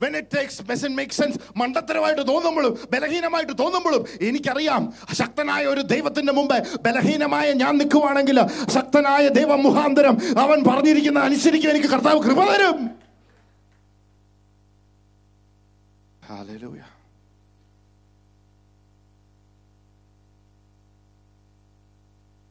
When 0.00 0.14
it 0.14 0.26
takes 0.28 0.54
doesn't 0.60 0.94
make 0.98 1.14
sense 1.14 1.38
മണ്ടത്തരമായിട്ട് 1.56 2.24
തോന്നുമ്പോഴും 2.30 2.72
ബലഹീനമായിട്ട് 2.92 3.54
തോന്നുമ്പോഴും 3.60 4.02
എനിക്കറിയാം 4.20 4.82
ശക്തനായ 5.20 5.62
ഒരു 5.66 5.82
ദൈവത്തിന്റെ 5.92 6.32
മുമ്പ് 6.32 6.56
ബലഹീനമായ 6.84 7.54
ഞാൻ 7.62 7.74
നിൽക്കുവാണെങ്കിൽ 7.80 8.38
ശക്തനായ 8.76 9.24
ദൈവ 9.38 9.56
മുഖാന്തരം 9.64 10.16
അവൻ 10.44 10.60
പറഞ്ഞിരിക്കുന്ന 10.68 11.22
അനുസരിക്കും 11.28 11.70
എനിക്ക് 11.70 11.90
കർത്താവ് 11.94 12.20
കൃപ 12.28 12.44
തരും. 12.50 12.78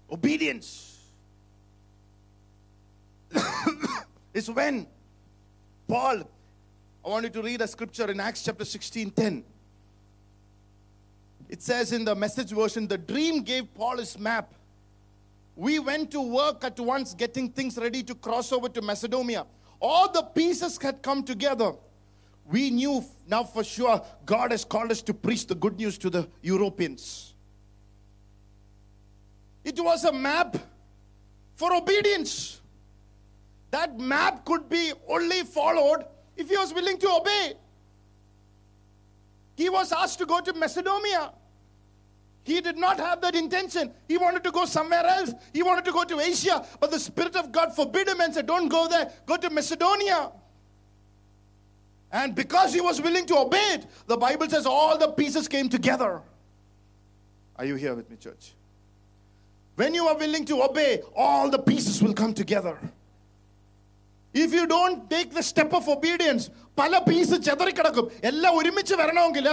Obedience 0.09 0.69
is 4.33 4.49
when 4.49 4.75
Paul 5.89 6.17
I 7.05 7.09
want 7.09 7.23
you 7.23 7.29
to 7.29 7.41
read 7.43 7.61
a 7.61 7.67
scripture 7.67 8.09
in 8.09 8.19
Acts 8.19 8.43
chapter 8.43 8.65
16 8.65 9.11
10. 9.11 9.43
It 11.47 11.61
says 11.61 11.91
in 11.91 12.03
the 12.03 12.15
message 12.15 12.49
version, 12.49 12.87
the 12.87 12.97
dream 12.97 13.43
gave 13.43 13.71
Paul 13.75 13.97
his 13.97 14.17
map. 14.17 14.55
We 15.55 15.77
went 15.77 16.09
to 16.11 16.21
work 16.21 16.63
at 16.63 16.79
once 16.79 17.13
getting 17.13 17.49
things 17.49 17.77
ready 17.77 18.01
to 18.01 18.15
cross 18.15 18.51
over 18.51 18.69
to 18.69 18.81
Macedonia. 18.81 19.45
All 19.79 20.11
the 20.11 20.23
pieces 20.23 20.79
had 20.81 21.03
come 21.03 21.21
together. 21.21 21.73
We 22.43 22.71
knew 22.71 23.05
now 23.27 23.43
for 23.43 23.63
sure 23.63 24.03
God 24.25 24.49
has 24.49 24.65
called 24.65 24.89
us 24.89 25.03
to 25.03 25.13
preach 25.13 25.45
the 25.45 25.55
good 25.55 25.77
news 25.77 25.99
to 25.99 26.09
the 26.09 26.27
Europeans. 26.41 27.35
It 29.63 29.79
was 29.79 30.05
a 30.05 30.11
map 30.11 30.57
for 31.55 31.71
obedience. 31.71 32.61
That 33.69 33.99
map 33.99 34.43
could 34.43 34.67
be 34.69 34.91
only 35.07 35.43
followed 35.43 36.05
if 36.37 36.49
he 36.49 36.57
was 36.57 36.73
willing 36.73 36.97
to 36.99 37.09
obey. 37.09 37.53
He 39.55 39.69
was 39.69 39.91
asked 39.91 40.19
to 40.19 40.25
go 40.25 40.41
to 40.41 40.53
Macedonia. 40.53 41.31
He 42.43 42.61
did 42.61 42.77
not 42.77 42.99
have 42.99 43.21
that 43.21 43.33
intention. 43.33 43.91
He 44.07 44.17
wanted 44.17 44.43
to 44.43 44.51
go 44.51 44.65
somewhere 44.65 45.05
else. 45.05 45.33
He 45.51 45.63
wanted 45.63 45.85
to 45.85 45.91
go 45.91 46.03
to 46.03 46.19
Asia. 46.19 46.63
But 46.79 46.91
the 46.91 46.99
Spirit 46.99 47.35
of 47.35 47.51
God 47.51 47.75
forbid 47.75 48.07
him 48.07 48.21
and 48.21 48.33
said, 48.33 48.45
Don't 48.45 48.67
go 48.67 48.87
there. 48.87 49.11
Go 49.25 49.37
to 49.37 49.49
Macedonia. 49.49 50.31
And 52.11 52.35
because 52.35 52.73
he 52.73 52.81
was 52.81 53.01
willing 53.01 53.25
to 53.25 53.37
obey 53.37 53.73
it, 53.73 53.87
the 54.05 54.15
Bible 54.15 54.47
says 54.47 54.65
all 54.65 54.97
the 54.97 55.07
pieces 55.07 55.47
came 55.47 55.69
together. 55.69 56.21
Are 57.57 57.65
you 57.65 57.75
here 57.75 57.95
with 57.95 58.09
me, 58.09 58.17
church? 58.17 58.53
When 59.75 59.93
you 59.93 60.07
are 60.07 60.17
willing 60.17 60.45
to 60.45 60.63
obey, 60.63 61.01
all 61.15 61.49
the 61.49 61.59
pieces 61.59 62.01
will 62.01 62.13
come 62.13 62.33
together. 62.33 62.79
If 64.42 64.54
you 64.58 64.64
don't 64.74 64.98
take 65.12 65.30
the 65.38 65.42
step 65.50 65.76
of 65.80 65.90
obedience 65.96 66.46
പല 66.80 66.98
piece 67.08 67.36
ചെതറിക്കിടക്കും 67.46 68.06
എല്ലാം 68.30 68.54
ഒരുമിച്ച് 68.60 68.94
വരണമെങ്കിൽ 69.02 69.48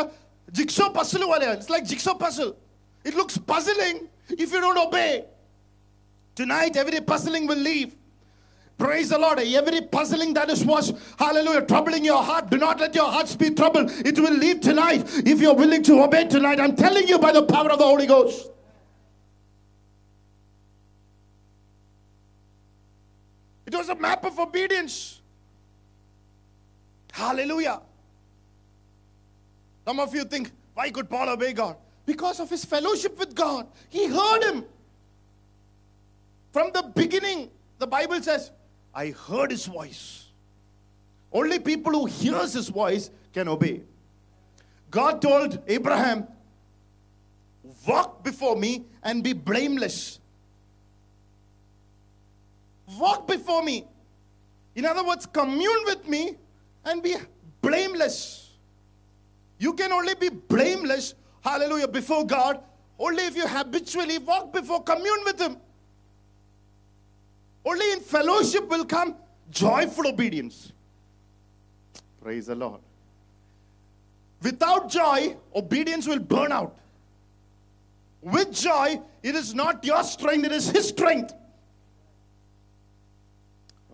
jigsaw 0.58 0.88
puzzle 0.98 1.24
പോലെയാണ് 1.32 1.56
it's 1.58 1.72
like 1.76 1.88
jigsaw 1.94 2.14
puzzle 2.26 2.50
it 3.06 3.18
looks 3.22 3.42
puzzling 3.54 3.98
if 4.44 4.50
you 4.54 4.60
don't 4.66 4.80
obey 4.88 5.12
tonight 6.38 6.74
every 6.84 7.00
puzzling 7.12 7.46
will 7.52 7.62
leave 7.70 7.92
praise 8.80 9.10
the 9.14 9.20
lord 9.26 9.40
every 9.62 9.82
puzzling 9.96 10.32
that 10.38 10.50
is 10.56 10.62
was 10.72 10.88
hallelujah 11.22 11.62
troubling 11.72 12.04
your 12.06 12.22
heart 12.30 12.46
do 12.54 12.58
not 12.66 12.80
let 12.80 12.94
your 13.00 13.10
hearts 13.16 13.34
be 13.44 13.50
troubled 13.60 13.88
it 14.12 14.18
will 14.24 14.38
leave 14.46 14.60
tonight 14.62 15.02
if 15.34 15.40
you're 15.44 15.60
willing 15.64 15.84
to 15.90 15.96
obey 16.06 16.24
tonight 16.36 16.60
i'm 16.60 16.76
telling 16.76 17.08
you 17.08 17.18
by 17.28 17.32
the 17.32 17.46
power 17.54 17.70
of 17.76 17.80
the 17.84 17.90
holy 17.92 18.08
ghost 18.14 18.38
It 23.67 23.75
was 23.75 23.89
a 23.89 23.95
map 23.95 24.25
of 24.25 24.39
obedience 24.39 25.21
hallelujah 27.13 27.81
some 29.85 29.99
of 29.99 30.15
you 30.15 30.25
think, 30.25 30.51
why 30.75 30.91
could 30.91 31.09
Paul 31.09 31.29
obey 31.31 31.53
God? 31.53 31.77
Because 32.07 32.41
of 32.41 32.49
his 32.51 32.65
fellowship 32.65 33.19
with 33.19 33.35
God. 33.35 33.67
He 33.89 34.07
heard 34.07 34.43
him. 34.45 34.65
From 36.53 36.71
the 36.73 36.83
beginning, 36.95 37.51
the 37.79 37.87
Bible 37.87 38.23
says, 38.23 38.51
I 38.95 39.11
heard 39.11 39.51
his 39.51 39.67
voice. 39.67 40.27
Only 41.33 41.59
people 41.59 41.93
who 41.93 42.07
hears 42.07 42.53
his 42.53 42.69
voice 42.69 43.11
can 43.33 43.49
obey. 43.49 43.83
God 44.91 45.23
told 45.23 45.63
Abraham, 45.67 46.27
walk 47.87 48.23
before 48.23 48.55
me 48.55 48.85
and 49.03 49.25
be 49.25 49.33
blameless. 49.33 50.21
Walk 52.99 53.27
before 53.27 53.63
me. 53.63 53.87
In 54.75 54.85
other 54.85 55.05
words, 55.05 55.27
commune 55.27 55.85
with 55.85 56.09
me 56.09 56.37
and 56.85 57.03
be 57.03 57.17
blameless. 57.61 58.51
You 59.59 59.75
can 59.75 59.93
only 59.93 60.15
be 60.15 60.29
blameless, 60.29 61.15
hallelujah, 61.43 61.89
before 61.89 62.27
God 62.27 62.61
only 63.03 63.25
if 63.25 63.37
you 63.37 63.49
habitually 63.49 64.19
walk 64.19 64.53
before, 64.53 64.81
commune 64.83 65.25
with 65.25 65.41
Him. 65.41 65.57
Only 67.65 67.93
in 67.93 68.01
fellowship 68.01 68.69
will 68.69 68.85
come 68.85 69.17
joyful 69.51 70.07
obedience. 70.07 70.73
Praise 72.23 72.47
the 72.47 72.55
Lord. 72.55 72.81
Without 74.41 74.89
joy, 74.89 75.37
obedience 75.53 76.07
will 76.07 76.21
burn 76.21 76.53
out. 76.53 76.77
With 78.21 78.53
joy, 78.53 79.01
it 79.25 79.35
is 79.35 79.53
not 79.53 79.85
your 79.85 80.05
strength, 80.05 80.47
it 80.47 80.53
is 80.53 80.71
His 80.71 80.89
strength. 80.89 81.35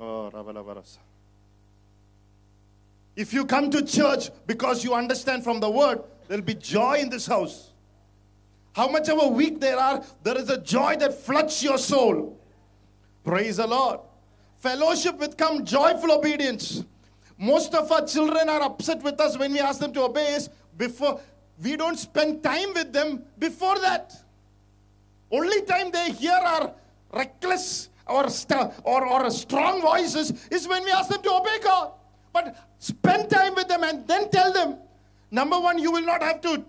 Oh, 0.01 0.31
Rabalabarasa. 0.33 0.99
If 3.17 3.33
you 3.33 3.45
come 3.45 3.71
to 3.71 3.85
church 3.85 4.31
because 4.47 4.85
you 4.85 4.95
understand 4.95 5.43
from 5.43 5.59
the 5.59 5.69
word, 5.69 6.03
there'll 6.29 6.45
be 6.45 6.55
joy 6.55 6.99
in 6.99 7.09
this 7.11 7.27
house. 7.27 7.73
How 8.73 8.89
much 8.89 9.09
of 9.09 9.21
a 9.21 9.27
week 9.27 9.59
there 9.59 9.77
are, 9.77 10.05
there 10.23 10.39
is 10.39 10.49
a 10.51 10.61
joy 10.61 10.97
that 10.97 11.15
floods 11.15 11.63
your 11.63 11.79
soul. 11.79 12.39
Praise 13.25 13.57
the 13.57 13.67
Lord. 13.67 14.01
Fellowship 14.59 15.19
with 15.19 15.37
come 15.37 15.65
joyful 15.65 16.13
obedience. 16.13 16.85
Most 17.37 17.75
of 17.75 17.91
our 17.91 18.07
children 18.07 18.49
are 18.49 18.63
upset 18.63 19.03
with 19.03 19.21
us 19.21 19.37
when 19.37 19.53
we 19.53 19.59
ask 19.59 19.81
them 19.81 19.93
to 19.95 20.03
obey 20.03 20.37
us 20.37 20.49
before 20.77 21.21
we 21.63 21.77
don't 21.77 21.99
spend 21.99 22.43
time 22.43 22.73
with 22.75 22.93
them 22.93 23.25
before 23.39 23.79
that. 23.81 24.15
Only 25.31 25.63
time 25.63 25.91
they 25.91 26.13
hear 26.13 26.33
our 26.33 26.73
reckless 27.13 27.89
or, 28.09 28.29
st- 28.29 28.73
or, 28.85 29.07
or 29.07 29.31
strong 29.31 29.81
voices 29.83 30.47
is 30.51 30.67
when 30.67 30.85
we 30.85 30.91
ask 30.91 31.09
them 31.09 31.23
to 31.23 31.33
obey 31.33 31.59
God. 31.63 31.93
But 32.33 32.57
spend 32.79 33.31
time 33.31 33.55
with 33.55 33.69
them 33.69 33.85
and 33.85 34.07
then 34.07 34.31
tell 34.31 34.53
them 34.53 34.77
number 35.31 35.59
one, 35.59 35.79
you 35.79 35.93
will 35.93 36.05
not 36.05 36.23
have 36.23 36.41
to 36.43 36.65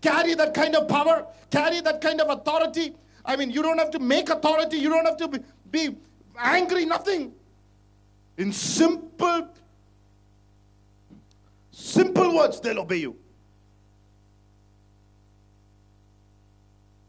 carry 0.00 0.34
that 0.34 0.54
kind 0.54 0.74
of 0.74 0.88
power, 0.88 1.26
carry 1.50 1.80
that 1.80 2.00
kind 2.00 2.20
of 2.20 2.30
authority. 2.30 2.94
I 3.24 3.36
mean, 3.36 3.50
you 3.50 3.62
don't 3.62 3.78
have 3.78 3.90
to 3.92 3.98
make 3.98 4.30
authority, 4.30 4.78
you 4.78 4.88
don't 4.88 5.04
have 5.04 5.16
to 5.18 5.28
be, 5.28 5.38
be 5.70 5.96
angry, 6.38 6.86
nothing. 6.86 7.32
In 8.38 8.52
simple, 8.52 9.48
simple 11.70 12.34
words, 12.34 12.60
they'll 12.60 12.80
obey 12.80 12.96
you. 12.96 13.16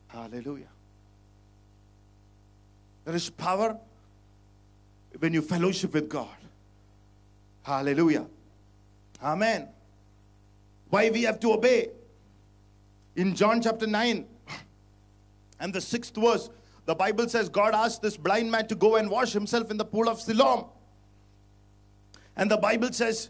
Hallelujah. 0.08 0.68
There 3.06 3.16
is 3.16 3.30
power 3.30 3.78
when 5.20 5.34
you 5.34 5.42
fellowship 5.42 5.94
with 5.94 6.10
God. 6.10 6.28
Hallelujah. 7.64 8.26
Amen. 9.22 9.68
Why 10.90 11.10
we 11.10 11.24
have 11.24 11.40
to 11.42 11.54
obey? 11.54 11.90
In 13.16 13.36
John 13.36 13.62
chapter 13.62 13.88
9 13.88 14.26
and 15.60 15.74
the 15.74 15.82
sixth 15.82 16.16
verse, 16.16 16.50
the 16.86 16.96
Bible 16.96 17.28
says 17.28 17.50
God 17.50 17.76
asked 17.76 18.02
this 18.02 18.18
blind 18.18 18.52
man 18.52 18.68
to 18.68 18.76
go 18.76 18.96
and 18.96 19.10
wash 19.10 19.32
himself 19.32 19.70
in 19.70 19.78
the 19.78 19.86
pool 19.86 20.10
of 20.10 20.20
Siloam. 20.20 20.66
And 22.36 22.50
the 22.50 22.58
Bible 22.58 22.92
says 22.92 23.30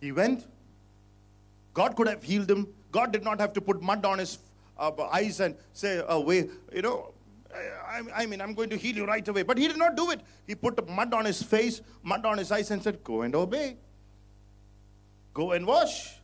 he 0.00 0.12
went. 0.12 0.46
God 1.72 1.96
could 1.96 2.08
have 2.08 2.22
healed 2.22 2.50
him. 2.50 2.68
God 2.92 3.12
did 3.12 3.24
not 3.24 3.40
have 3.40 3.52
to 3.54 3.60
put 3.60 3.82
mud 3.82 4.04
on 4.04 4.18
his 4.18 4.38
uh, 4.78 4.92
eyes 5.10 5.40
and 5.40 5.56
say, 5.72 5.98
uh, 5.98 6.20
way, 6.20 6.48
you 6.72 6.82
know, 6.82 7.13
I, 7.54 8.02
I 8.22 8.26
mean, 8.26 8.40
I'm 8.40 8.54
going 8.54 8.70
to 8.70 8.76
heal 8.76 8.96
you 8.96 9.06
right 9.06 9.26
away. 9.26 9.42
But 9.42 9.58
he 9.58 9.68
did 9.68 9.76
not 9.76 9.96
do 9.96 10.10
it. 10.10 10.20
He 10.46 10.54
put 10.54 10.88
mud 10.88 11.14
on 11.14 11.24
his 11.24 11.42
face, 11.42 11.80
mud 12.02 12.24
on 12.26 12.38
his 12.38 12.50
eyes, 12.50 12.70
and 12.70 12.82
said, 12.82 13.02
Go 13.04 13.22
and 13.22 13.34
obey. 13.34 13.76
Go 15.32 15.52
and 15.52 15.66
wash. 15.66 16.16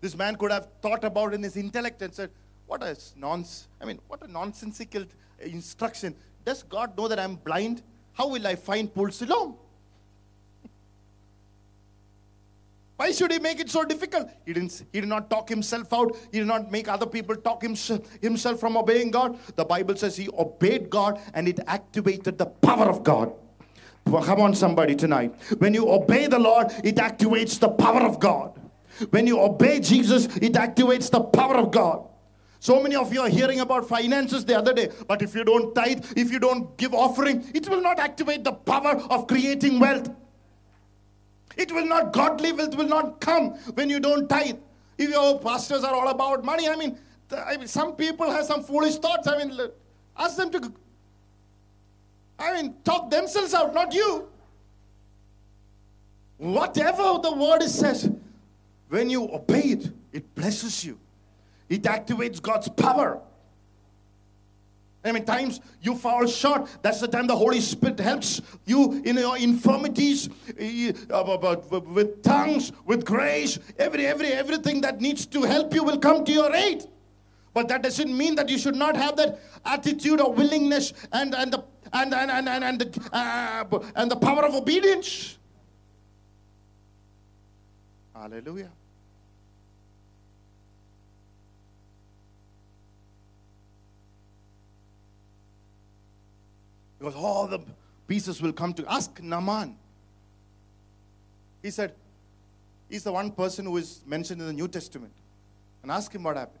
This 0.00 0.16
man 0.16 0.36
could 0.36 0.52
have 0.52 0.68
thought 0.82 1.04
about 1.04 1.32
in 1.32 1.42
his 1.42 1.56
intellect 1.56 2.02
and 2.02 2.12
said, 2.12 2.30
What 2.66 2.82
a 2.82 2.96
nonsense. 3.16 3.68
I 3.80 3.86
mean, 3.86 4.00
what 4.08 4.22
a 4.22 4.30
nonsensical 4.30 5.04
instruction. 5.40 6.14
Does 6.44 6.62
God 6.62 6.96
know 6.96 7.08
that 7.08 7.18
I'm 7.18 7.36
blind? 7.36 7.82
How 8.12 8.28
will 8.28 8.46
I 8.46 8.54
find 8.54 8.92
Pool 8.92 9.10
Siloam? 9.10 9.56
Why 12.96 13.10
should 13.10 13.32
he 13.32 13.40
make 13.40 13.58
it 13.58 13.70
so 13.70 13.84
difficult? 13.84 14.30
He 14.46 14.52
didn't. 14.52 14.84
He 14.92 15.00
did 15.00 15.08
not 15.08 15.28
talk 15.28 15.48
himself 15.48 15.92
out. 15.92 16.16
He 16.30 16.38
did 16.38 16.46
not 16.46 16.70
make 16.70 16.88
other 16.88 17.06
people 17.06 17.34
talk 17.34 17.60
himself, 17.62 18.00
himself 18.22 18.60
from 18.60 18.76
obeying 18.76 19.10
God. 19.10 19.36
The 19.56 19.64
Bible 19.64 19.96
says 19.96 20.16
he 20.16 20.28
obeyed 20.38 20.90
God 20.90 21.20
and 21.34 21.48
it 21.48 21.58
activated 21.66 22.38
the 22.38 22.46
power 22.46 22.88
of 22.88 23.02
God. 23.02 23.32
Well, 24.06 24.22
Come 24.22 24.40
on, 24.40 24.54
somebody 24.54 24.94
tonight. 24.94 25.34
When 25.58 25.74
you 25.74 25.90
obey 25.90 26.28
the 26.28 26.38
Lord, 26.38 26.68
it 26.84 26.96
activates 26.96 27.58
the 27.58 27.68
power 27.68 28.02
of 28.02 28.20
God. 28.20 28.60
When 29.10 29.26
you 29.26 29.40
obey 29.40 29.80
Jesus, 29.80 30.26
it 30.36 30.52
activates 30.52 31.10
the 31.10 31.20
power 31.20 31.56
of 31.56 31.72
God. 31.72 32.06
So 32.60 32.80
many 32.82 32.94
of 32.94 33.12
you 33.12 33.20
are 33.20 33.28
hearing 33.28 33.60
about 33.60 33.88
finances 33.88 34.44
the 34.44 34.56
other 34.56 34.72
day, 34.72 34.90
but 35.06 35.20
if 35.20 35.34
you 35.34 35.44
don't 35.44 35.74
tithe, 35.74 36.04
if 36.16 36.30
you 36.30 36.38
don't 36.38 36.74
give 36.78 36.94
offering, 36.94 37.44
it 37.54 37.68
will 37.68 37.82
not 37.82 37.98
activate 37.98 38.44
the 38.44 38.52
power 38.52 38.96
of 39.10 39.26
creating 39.26 39.80
wealth. 39.80 40.08
It 41.56 41.72
will 41.72 41.86
not, 41.86 42.12
godly 42.12 42.52
wealth 42.52 42.74
will 42.76 42.88
not 42.88 43.20
come 43.20 43.50
when 43.74 43.90
you 43.90 44.00
don't 44.00 44.28
tithe. 44.28 44.56
If 44.98 45.10
your 45.10 45.38
pastors 45.40 45.84
are 45.84 45.94
all 45.94 46.08
about 46.08 46.44
money, 46.44 46.68
I 46.68 46.76
mean, 46.76 46.98
I 47.32 47.56
mean, 47.56 47.66
some 47.66 47.96
people 47.96 48.30
have 48.30 48.44
some 48.44 48.62
foolish 48.62 48.96
thoughts. 48.96 49.26
I 49.26 49.44
mean, 49.44 49.58
ask 50.16 50.36
them 50.36 50.50
to, 50.50 50.72
I 52.38 52.62
mean, 52.62 52.74
talk 52.84 53.10
themselves 53.10 53.54
out, 53.54 53.74
not 53.74 53.94
you. 53.94 54.28
Whatever 56.38 57.18
the 57.22 57.34
word 57.34 57.62
says, 57.62 58.10
when 58.88 59.10
you 59.10 59.24
obey 59.32 59.60
it, 59.60 59.90
it 60.12 60.34
blesses 60.34 60.84
you. 60.84 60.98
It 61.68 61.82
activates 61.82 62.40
God's 62.40 62.68
power. 62.68 63.20
I 65.04 65.12
mean, 65.12 65.24
times 65.24 65.60
you 65.82 65.94
fall 65.96 66.26
short. 66.26 66.68
That's 66.80 67.00
the 67.00 67.08
time 67.08 67.26
the 67.26 67.36
Holy 67.36 67.60
Spirit 67.60 68.00
helps 68.00 68.40
you 68.64 69.02
in 69.04 69.18
your 69.18 69.36
infirmities, 69.36 70.30
eh, 70.58 70.92
but 71.08 71.86
with 71.86 72.22
tongues, 72.22 72.72
with 72.86 73.04
grace, 73.04 73.58
every, 73.78 74.06
every, 74.06 74.28
everything 74.28 74.80
that 74.80 75.00
needs 75.00 75.26
to 75.26 75.42
help 75.42 75.74
you 75.74 75.84
will 75.84 75.98
come 75.98 76.24
to 76.24 76.32
your 76.32 76.54
aid. 76.54 76.86
But 77.52 77.68
that 77.68 77.82
doesn't 77.82 78.16
mean 78.16 78.34
that 78.36 78.48
you 78.48 78.58
should 78.58 78.76
not 78.76 78.96
have 78.96 79.16
that 79.16 79.38
attitude 79.64 80.20
of 80.20 80.36
willingness 80.36 80.92
and, 81.12 81.34
and, 81.34 81.52
the, 81.52 81.64
and, 81.92 82.12
and, 82.14 82.30
and, 82.30 82.48
and, 82.48 82.64
and, 82.64 82.78
the, 82.80 83.08
uh, 83.12 83.78
and 83.94 84.10
the 84.10 84.16
power 84.16 84.44
of 84.44 84.54
obedience. 84.54 85.38
Hallelujah. 88.14 88.70
Because 97.04 97.20
all 97.20 97.46
the 97.46 97.60
pieces 98.06 98.40
will 98.40 98.54
come 98.54 98.72
to 98.72 98.90
ask 98.90 99.22
Naaman. 99.22 99.76
He 101.62 101.70
said, 101.70 101.92
He's 102.88 103.02
the 103.02 103.12
one 103.12 103.30
person 103.30 103.66
who 103.66 103.76
is 103.76 104.00
mentioned 104.06 104.40
in 104.40 104.46
the 104.46 104.54
New 104.54 104.68
Testament. 104.68 105.12
And 105.82 105.92
ask 105.92 106.14
him 106.14 106.22
what 106.22 106.38
happened. 106.38 106.60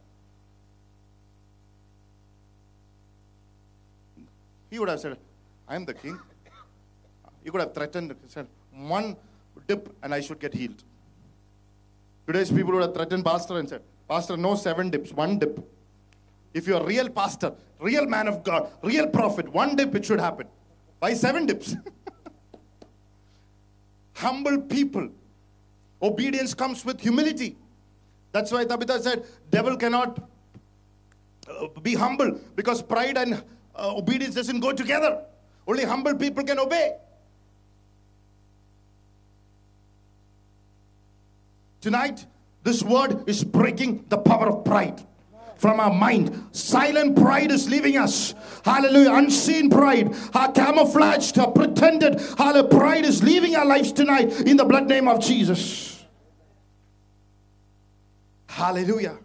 He 4.68 4.78
would 4.78 4.90
have 4.90 5.00
said, 5.00 5.16
I 5.66 5.76
am 5.76 5.86
the 5.86 5.94
king. 5.94 6.18
He 7.42 7.50
could 7.50 7.60
have 7.60 7.72
threatened, 7.72 8.14
said, 8.26 8.46
one 8.72 9.16
dip 9.66 9.94
and 10.02 10.12
I 10.12 10.20
should 10.20 10.40
get 10.40 10.52
healed. 10.52 10.82
Today's 12.26 12.50
people 12.50 12.74
would 12.74 12.82
have 12.82 12.94
threatened 12.94 13.24
Pastor 13.24 13.58
and 13.58 13.68
said, 13.68 13.80
Pastor, 14.08 14.36
no 14.36 14.56
seven 14.56 14.90
dips, 14.90 15.12
one 15.12 15.38
dip. 15.38 15.58
If 16.52 16.66
you're 16.66 16.82
a 16.82 16.84
real 16.84 17.08
pastor, 17.08 17.52
real 17.84 18.06
man 18.06 18.26
of 18.26 18.42
God, 18.42 18.70
real 18.82 19.06
prophet, 19.06 19.46
one 19.52 19.76
dip 19.76 19.94
it 19.94 20.04
should 20.04 20.20
happen. 20.20 20.46
Why 20.98 21.12
seven 21.12 21.46
dips? 21.46 21.76
Humble 24.14 24.62
people. 24.62 25.10
Obedience 26.00 26.54
comes 26.54 26.84
with 26.84 27.00
humility. 27.00 27.56
That's 28.32 28.50
why 28.50 28.64
Tabitha 28.64 29.02
said, 29.02 29.24
devil 29.50 29.76
cannot 29.76 30.28
uh, 31.48 31.68
be 31.82 31.94
humble 31.94 32.40
because 32.56 32.82
pride 32.82 33.18
and 33.18 33.34
uh, 33.34 33.94
obedience 33.96 34.34
doesn't 34.34 34.60
go 34.60 34.72
together. 34.72 35.22
Only 35.68 35.84
humble 35.84 36.14
people 36.14 36.42
can 36.42 36.58
obey. 36.58 36.96
Tonight, 41.80 42.26
this 42.62 42.82
word 42.82 43.28
is 43.28 43.44
breaking 43.44 44.06
the 44.08 44.18
power 44.18 44.48
of 44.48 44.64
pride 44.64 45.02
from 45.56 45.80
our 45.80 45.92
mind. 45.92 46.48
Silent 46.52 47.16
pride 47.16 47.50
is 47.50 47.68
leaving 47.68 47.96
us. 47.96 48.34
Hallelujah. 48.64 49.14
Unseen 49.14 49.70
pride, 49.70 50.14
our 50.34 50.50
camouflaged, 50.52 51.38
our 51.38 51.50
pretended, 51.50 52.20
hallelujah. 52.36 52.68
Pride 52.68 53.04
is 53.04 53.22
leaving 53.22 53.56
our 53.56 53.66
lives 53.66 53.92
tonight 53.92 54.40
in 54.42 54.56
the 54.56 54.64
blood 54.64 54.88
name 54.88 55.08
of 55.08 55.20
Jesus. 55.20 56.04
Hallelujah. 58.46 59.18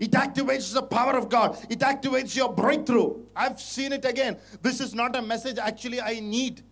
It 0.00 0.10
activates 0.10 0.74
the 0.74 0.82
power 0.82 1.16
of 1.16 1.28
God. 1.28 1.56
It 1.70 1.78
activates 1.78 2.34
your 2.34 2.52
breakthrough. 2.52 3.24
I've 3.36 3.60
seen 3.60 3.92
it 3.92 4.04
again. 4.04 4.36
This 4.60 4.80
is 4.80 4.94
not 4.94 5.14
a 5.14 5.22
message 5.22 5.58
actually 5.58 6.00
I 6.00 6.18
need. 6.18 6.62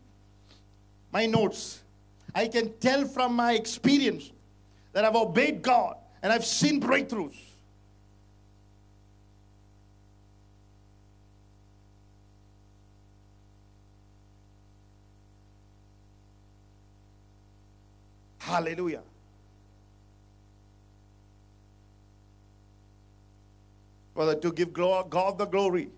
My 1.12 1.26
notes. 1.26 1.82
I 2.34 2.48
can 2.48 2.72
tell 2.78 3.04
from 3.04 3.36
my 3.36 3.52
experience 3.52 4.32
that 4.92 5.04
I've 5.04 5.14
obeyed 5.14 5.62
God 5.62 5.96
and 6.22 6.32
I've 6.32 6.44
seen 6.44 6.80
breakthroughs. 6.80 7.36
Hallelujah. 18.50 19.02
Father, 24.12 24.34
to 24.34 24.52
give 24.52 24.72
God 24.72 25.38
the 25.38 25.46
glory. 25.46 25.88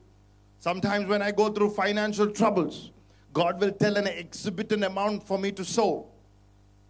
Sometimes 0.61 1.09
when 1.09 1.23
I 1.23 1.31
go 1.31 1.49
through 1.49 1.71
financial 1.71 2.31
troubles, 2.31 2.91
God 3.33 3.59
will 3.59 3.73
tell 3.73 3.97
an 3.97 4.07
exorbitant 4.07 4.85
amount 4.85 5.27
for 5.27 5.39
me 5.39 5.51
to 5.53 5.65
sow. 5.65 6.07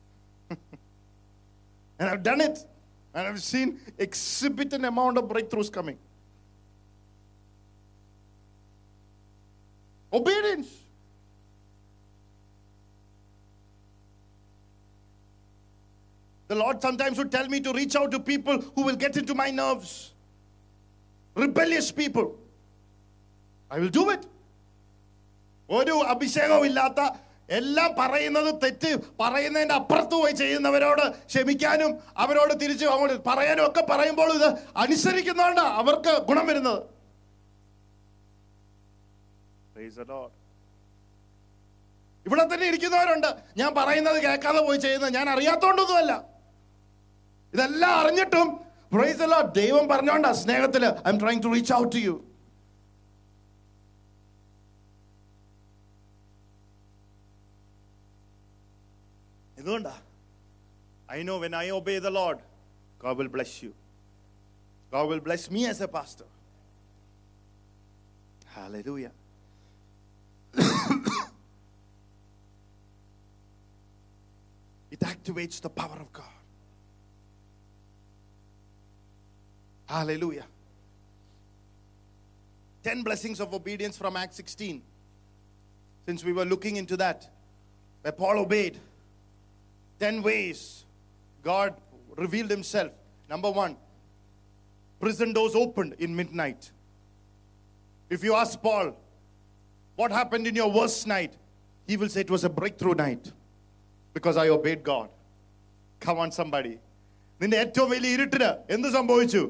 and 0.51 0.59
I've 2.01 2.25
done 2.25 2.41
it. 2.41 2.59
And 3.15 3.29
I've 3.29 3.43
seen 3.43 3.79
exorbitant 3.99 4.85
amount 4.85 5.17
of 5.17 5.25
breakthroughs 5.25 5.71
coming. 5.71 5.97
Obedience. 10.13 10.82
The 16.53 16.57
Lord 16.57 16.83
sometimes 16.83 17.17
would 17.19 17.33
tell 17.33 17.49
me 17.49 17.59
to 17.61 17.73
reach 17.73 17.95
out 17.97 18.11
to 18.15 18.19
people 18.21 18.57
who 18.75 18.83
will 18.87 18.97
get 18.97 19.17
into 19.17 19.35
my 19.35 19.51
nerves. 19.51 19.91
Rebellious 21.37 21.91
people. 22.01 22.27
I 23.71 23.79
will 23.83 23.95
do 24.01 24.05
it. 24.15 24.23
ഒരു 25.69 25.95
അഭിഷേകവും 26.13 26.65
ഇല്ലാത്ത 26.69 27.01
എല്ലാം 27.59 27.91
പറയുന്നത് 28.01 28.51
തെറ്റ് 28.63 28.91
പറയുന്നതിന്റെ 29.21 29.75
അപ്പുറത്ത് 29.81 30.17
പോയി 30.23 30.35
ചെയ്യുന്നവരോട് 30.41 31.03
ക്ഷമിക്കാനും 31.31 31.93
അവരോട് 32.25 32.53
തിരിച്ച് 32.63 32.87
അങ്ങോട്ട് 32.95 33.17
പറയാനും 33.29 33.65
ഒക്കെ 33.69 33.83
പറയുമ്പോൾ 33.93 34.31
ഇത് 34.39 34.49
അനുസരിക്കുന്നതുകൊണ്ട് 34.83 35.63
അവർക്ക് 35.81 36.13
ഗുണം 36.31 36.47
വരുന്നത്. 36.51 36.83
ഇവിടെ 42.27 42.45
തന്നെ 42.53 42.67
ഇരിക്കുന്നവരുണ്ട് 42.73 43.31
ഞാൻ 43.63 43.71
പറയുന്നത് 43.81 44.19
കേൾക്കാതെ 44.27 44.61
പോയി 44.69 44.81
ചെയ്യുന്നത് 44.85 45.15
ഞാൻ 45.19 45.29
അറിയാത്തോണ്ടൊന്നുമല്ല 45.37 46.13
ഇതെല്ലാം 47.54 47.94
അറിഞ്ഞിട്ടും 48.02 48.48
പ്രൈസ് 48.94 49.20
the 49.22 49.30
Lord, 49.34 49.48
ദൈവം 49.62 49.86
പറഞ്ഞോണ്ടാ 49.92 50.32
സ്നേഹത്തില് 50.44 50.90
I 51.06 51.12
am 51.14 51.20
trying 51.24 51.42
to 51.46 51.50
reach 51.56 51.74
out 51.80 51.92
to 51.96 52.02
you 52.08 52.16
ഇതുകൊണ്ടാ 59.58 59.96
I 61.10 61.20
know 61.32 61.38
when 61.46 61.56
I 61.64 61.68
obey 61.80 61.96
the 62.08 62.12
load 62.20 62.44
God 63.00 63.18
will 63.18 63.28
bless 63.28 63.52
you. 63.64 63.74
God 64.92 65.08
will 65.10 65.20
bless 65.20 65.44
me 65.52 65.66
as 65.68 65.82
a 65.82 65.88
pastor. 65.88 66.26
Hallelujah. 68.48 69.12
it 74.92 75.00
activates 75.02 75.62
the 75.62 75.70
power 75.72 75.98
of 76.00 76.12
God. 76.12 76.26
Hallelujah. 79.92 80.46
10 82.84 83.04
blessings 83.04 83.40
of 83.40 83.54
obedience 83.54 83.98
from 83.98 84.16
Acts 84.16 84.36
16. 84.38 84.82
Since 86.06 86.24
we 86.24 86.34
were 86.34 86.46
looking 86.46 86.78
into 86.78 86.96
that, 86.98 87.28
where 88.02 88.12
Paul 88.12 88.40
obeyed, 88.40 88.78
10 90.00 90.22
ways 90.22 90.86
God 91.44 91.76
revealed 92.16 92.50
himself. 92.50 92.92
Number 93.30 93.52
one, 93.52 93.76
prison 95.00 95.34
doors 95.34 95.56
opened 95.56 95.96
in 96.00 96.16
midnight. 96.16 96.72
If 98.10 98.24
you 98.24 98.36
ask 98.36 98.62
Paul, 98.62 98.96
what 99.96 100.12
happened 100.12 100.48
in 100.48 100.56
your 100.56 100.72
worst 100.72 101.08
night? 101.08 101.34
He 101.88 101.98
will 101.98 102.10
say 102.10 102.22
it 102.22 102.30
was 102.30 102.44
a 102.44 102.50
breakthrough 102.50 102.94
night 102.94 103.32
because 104.14 104.38
I 104.38 104.50
obeyed 104.50 104.84
God. 104.84 105.10
Come 106.00 106.20
on, 106.20 106.32
somebody. 106.32 106.76
നിന്റെ 107.42 107.58
ഏറ്റവും 107.64 107.90
വലിയ 107.94 108.12
ഇരുട്ടിന് 108.18 108.48
എന്ത് 108.76 108.88
സംഭവിച്ചു 108.96 109.42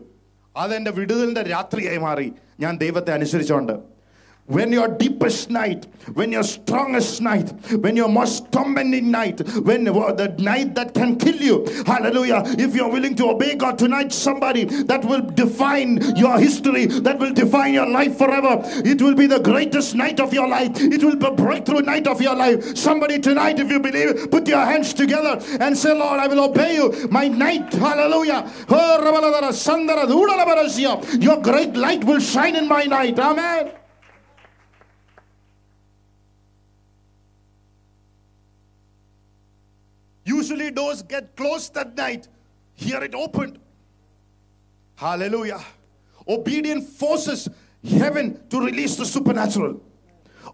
അതെന്റെ 0.56 0.90
വിടുതലിന്റെ 0.90 1.42
രാത്രിയായി 1.42 1.98
മാറി. 1.98 2.32
ഞാൻ 2.60 2.78
ദൈവത്തെ 2.78 3.12
അനുസരിച്ചുകൊണ്ട് 3.12 3.91
when 4.46 4.72
your 4.72 4.88
deepest 4.88 5.50
night, 5.50 5.86
when 6.14 6.32
your 6.32 6.42
strongest 6.42 7.22
night, 7.22 7.52
when 7.76 7.96
your 7.96 8.08
most 8.08 8.50
tormenting 8.50 9.10
night, 9.10 9.40
when 9.64 9.84
the 9.84 10.34
night 10.38 10.74
that 10.74 10.94
can 10.94 11.16
kill 11.16 11.36
you, 11.36 11.64
hallelujah. 11.86 12.42
If 12.58 12.74
you're 12.74 12.90
willing 12.90 13.14
to 13.16 13.30
obey 13.30 13.54
God 13.54 13.78
tonight, 13.78 14.12
somebody 14.12 14.64
that 14.64 15.04
will 15.04 15.20
define 15.22 16.16
your 16.16 16.38
history, 16.38 16.86
that 16.86 17.18
will 17.18 17.32
define 17.32 17.72
your 17.72 17.88
life 17.88 18.18
forever. 18.18 18.60
It 18.84 19.00
will 19.00 19.14
be 19.14 19.26
the 19.26 19.38
greatest 19.38 19.94
night 19.94 20.18
of 20.20 20.34
your 20.34 20.48
life, 20.48 20.72
it 20.74 21.02
will 21.02 21.16
be 21.16 21.26
a 21.26 21.30
breakthrough 21.30 21.82
night 21.82 22.06
of 22.06 22.20
your 22.20 22.34
life. 22.34 22.76
Somebody 22.76 23.20
tonight, 23.20 23.58
if 23.60 23.70
you 23.70 23.80
believe, 23.80 24.30
put 24.30 24.48
your 24.48 24.64
hands 24.64 24.92
together 24.92 25.40
and 25.60 25.76
say, 25.76 25.96
Lord, 25.96 26.18
I 26.20 26.26
will 26.26 26.44
obey 26.44 26.74
you. 26.74 27.08
My 27.10 27.28
night, 27.28 27.72
hallelujah. 27.72 28.50
Oh, 28.68 28.98
your 31.20 31.40
great 31.40 31.76
light 31.76 32.04
will 32.04 32.20
shine 32.20 32.56
in 32.56 32.68
my 32.68 32.84
night. 32.84 33.18
Amen. 33.18 33.81
Usually 40.24 40.70
doors 40.70 41.02
get 41.02 41.36
closed 41.36 41.76
at 41.76 41.96
night. 41.96 42.28
Here 42.74 43.02
it 43.02 43.14
opened. 43.14 43.58
Hallelujah. 44.94 45.60
Obedience 46.28 46.96
forces 46.96 47.48
heaven 47.88 48.40
to 48.48 48.60
release 48.60 48.96
the 48.96 49.04
supernatural. 49.04 49.82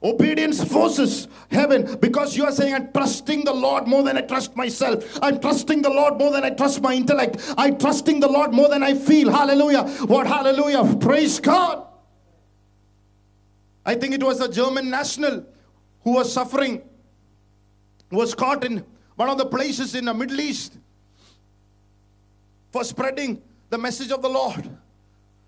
Obedience 0.03 0.63
forces 0.63 1.29
heaven 1.51 1.97
because 2.01 2.37
you 2.37 2.45
are 2.45 2.53
saying, 2.53 2.75
I'm 2.75 2.93
trusting 2.93 3.45
the 3.45 3.53
Lord 3.53 3.87
more 3.87 4.03
than 4.03 4.17
I 4.17 4.21
trust 4.21 4.55
myself. 4.57 5.19
I'm 5.21 5.41
trusting 5.41 5.83
the 5.83 5.91
Lord 5.91 6.19
more 6.19 6.31
than 6.31 6.45
I 6.45 6.51
trust 6.51 6.81
my 6.81 6.95
intellect. 6.95 7.37
I'm 7.57 7.79
trusting 7.79 8.21
the 8.21 8.29
Lord 8.29 8.53
more 8.53 8.69
than 8.69 8.83
I 8.83 8.95
feel. 8.95 9.31
Hallelujah. 9.31 9.83
What 10.07 10.27
hallelujah. 10.27 10.97
Praise 10.97 11.41
God. 11.41 11.87
I 13.85 13.95
think 13.95 14.15
it 14.15 14.23
was 14.23 14.41
a 14.41 14.51
German 14.51 14.89
national 14.91 15.47
who 16.05 16.13
was 16.13 16.33
suffering, 16.33 16.83
was 18.11 18.35
caught 18.35 18.65
in 18.65 18.85
one 19.19 19.29
of 19.29 19.37
the 19.37 19.47
places 19.47 19.97
in 19.97 20.05
the 20.05 20.15
Middle 20.15 20.41
East 20.41 20.79
for 22.71 22.85
spreading 22.85 23.43
the 23.69 23.77
message 23.77 24.13
of 24.13 24.23
the 24.23 24.29
Lord. 24.29 24.71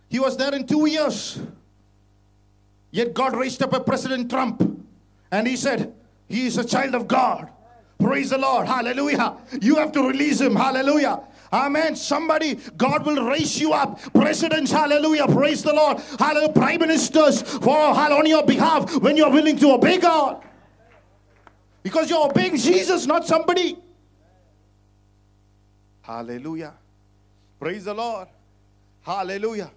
He 0.09 0.19
was 0.19 0.37
there 0.37 0.53
in 0.53 0.67
two 0.67 0.87
years. 0.87 1.39
Yet 2.91 3.15
God 3.15 3.37
raised 3.37 3.63
up 3.63 3.73
a 3.73 3.79
President 3.79 4.29
Trump 4.29 4.61
and 5.31 5.47
he 5.47 5.55
said, 5.55 5.95
He 6.29 6.47
is 6.47 6.59
a 6.59 6.65
child 6.65 6.97
of 6.97 7.07
God. 7.07 7.49
Praise 8.01 8.31
the 8.31 8.39
Lord. 8.39 8.67
Hallelujah. 8.67 9.37
You 9.61 9.77
have 9.77 9.93
to 9.93 10.03
release 10.03 10.41
him. 10.41 10.57
Hallelujah. 10.57 11.21
Amen. 11.53 11.95
Somebody, 11.95 12.59
God 12.77 13.07
will 13.07 13.25
raise 13.25 13.61
you 13.61 13.73
up. 13.73 14.01
Presidents, 14.13 14.73
hallelujah. 14.73 15.29
Praise 15.29 15.63
the 15.63 15.73
Lord. 15.73 15.99
Hallelujah. 16.19 16.53
Prime 16.53 16.81
ministers, 16.81 17.43
for 17.43 17.79
on 17.79 18.27
your 18.27 18.45
behalf 18.45 18.97
when 18.97 19.17
you're 19.17 19.31
willing 19.31 19.57
to 19.59 19.75
obey 19.75 19.99
God. 19.99 20.43
Because 21.83 22.11
you're 22.11 22.27
obeying 22.27 22.57
Jesus, 22.57 23.07
not 23.07 23.27
somebody. 23.27 23.79
Hallelujah. 26.03 26.75
Praise 27.59 27.85
the 27.85 27.95
Lord. 27.95 28.29
Hallelujah. 29.03 29.71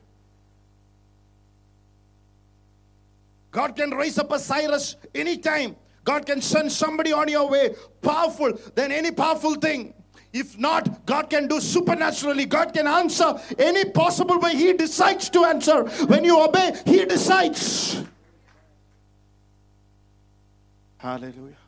God 3.52 3.76
can 3.76 3.92
raise 3.92 4.18
up 4.18 4.32
a 4.32 4.40
Cyrus 4.40 4.96
anytime. 5.14 5.76
God 6.04 6.26
can 6.26 6.42
send 6.42 6.72
somebody 6.72 7.14
on 7.14 7.28
your 7.30 7.50
way 7.50 7.76
powerful 8.02 8.58
than 8.76 8.92
any 8.92 9.12
powerful 9.12 9.56
thing. 9.56 9.94
If 10.34 10.58
not, 10.58 11.06
God 11.06 11.30
can 11.30 11.48
do 11.48 11.62
supernaturally. 11.62 12.46
God 12.46 12.74
can 12.74 12.88
answer 12.88 13.40
any 13.60 13.86
possible 13.86 14.40
way 14.40 14.56
He 14.56 14.74
decides 14.74 15.30
to 15.30 15.46
answer. 15.46 15.84
When 16.08 16.24
you 16.24 16.44
obey, 16.44 16.74
He 16.86 17.06
decides. 17.06 18.04
Hallelujah. 20.98 21.63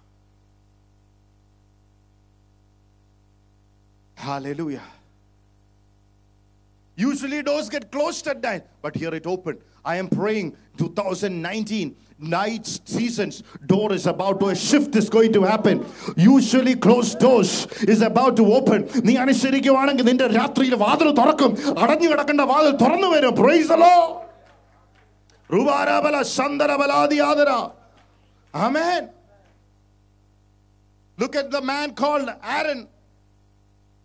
Hallelujah. 4.14 4.82
Usually 6.96 7.42
doors 7.42 7.68
get 7.70 7.90
closed 7.90 8.26
at 8.26 8.42
night, 8.42 8.64
but 8.82 8.94
here 8.94 9.14
it 9.14 9.26
opened. 9.26 9.58
I 9.84 9.96
am 9.96 10.08
praying 10.08 10.56
2019 10.76 11.96
night 12.18 12.66
seasons 12.66 13.42
door 13.64 13.92
is 13.94 14.06
about 14.06 14.40
to 14.40 14.48
a 14.48 14.54
shift 14.54 14.94
is 14.94 15.08
going 15.08 15.32
to 15.32 15.42
happen 15.42 15.86
usually 16.18 16.74
closed 16.76 17.18
doors 17.18 17.66
is 17.94 18.02
about 18.02 18.36
to 18.40 18.44
open 18.56 18.80
നീ 19.06 19.14
അനുസരിക്കുവാണെങ്കിൽ 19.22 20.06
നിന്റെ 20.10 20.26
രാത്രിയിൽ 20.38 20.74
വാതിൽ 20.84 21.08
തുറക്കും 21.20 21.52
അടഞ്ഞു 21.84 22.08
കിടക്കേണ്ട 22.10 22.44
വാതിൽ 22.52 22.74
തുറന്നു 22.82 23.08
വരും 23.14 23.32
price 23.40 23.68
the 23.72 23.78
Lord 23.84 24.10
റുബാരാബല 25.56 26.20
സന്ദരബലാദിയാദര 26.36 27.50
amen 28.54 29.02
Look 31.18 31.34
at 31.36 31.50
the 31.50 31.60
man 31.60 31.88
called 31.94 32.28
Aaron. 32.58 32.78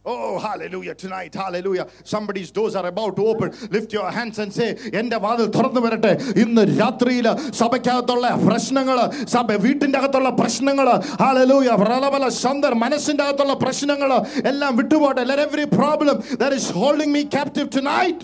Oh, 0.05 0.37
hallelujah 0.37 0.93
tonight. 0.93 1.33
Hallelujah. 1.33 1.87
Somebody's 2.03 2.51
doors 2.51 2.75
are 2.75 2.85
about 2.85 3.15
to 3.15 3.25
open. 3.25 3.51
Lift 3.71 3.91
your 3.91 4.11
hands 4.11 4.37
and 4.37 4.51
say, 4.53 4.67
എന്റെ 4.99 5.17
വാതിൽ 5.23 5.47
തുറന്നു 5.55 5.81
വരട്ടെ 5.85 6.11
ഇന്ന് 6.43 6.63
രാത്രിയിൽ 6.81 7.27
സഭയ്ക്കകത്തുള്ള 7.61 8.27
പ്രശ്നങ്ങൾ 8.49 8.97
സഭ 9.33 9.57
വീട്ടിൻ്റെ 9.65 9.99
അകത്തുള്ള 10.01 10.31
പ്രശ്നങ്ങൾ 10.41 10.89
ഹാലലൂയ 11.23 11.77
പ്രലബല 11.83 12.27
സന്ദർ 12.43 12.75
മനസ്സിൻ്റെ 12.83 13.25
അകത്തുള്ള 13.27 13.55
പ്രശ്നങ്ങൾ 13.65 14.11
എല്ലാം 14.51 14.75
വിട്ടുപോട്ടെ 14.81 15.25
let 15.31 15.41
every 15.47 15.67
problem 15.79 16.15
that 16.43 16.53
is 16.59 16.67
holding 16.81 17.11
me 17.17 17.23
captive 17.37 17.69
tonight 17.79 18.21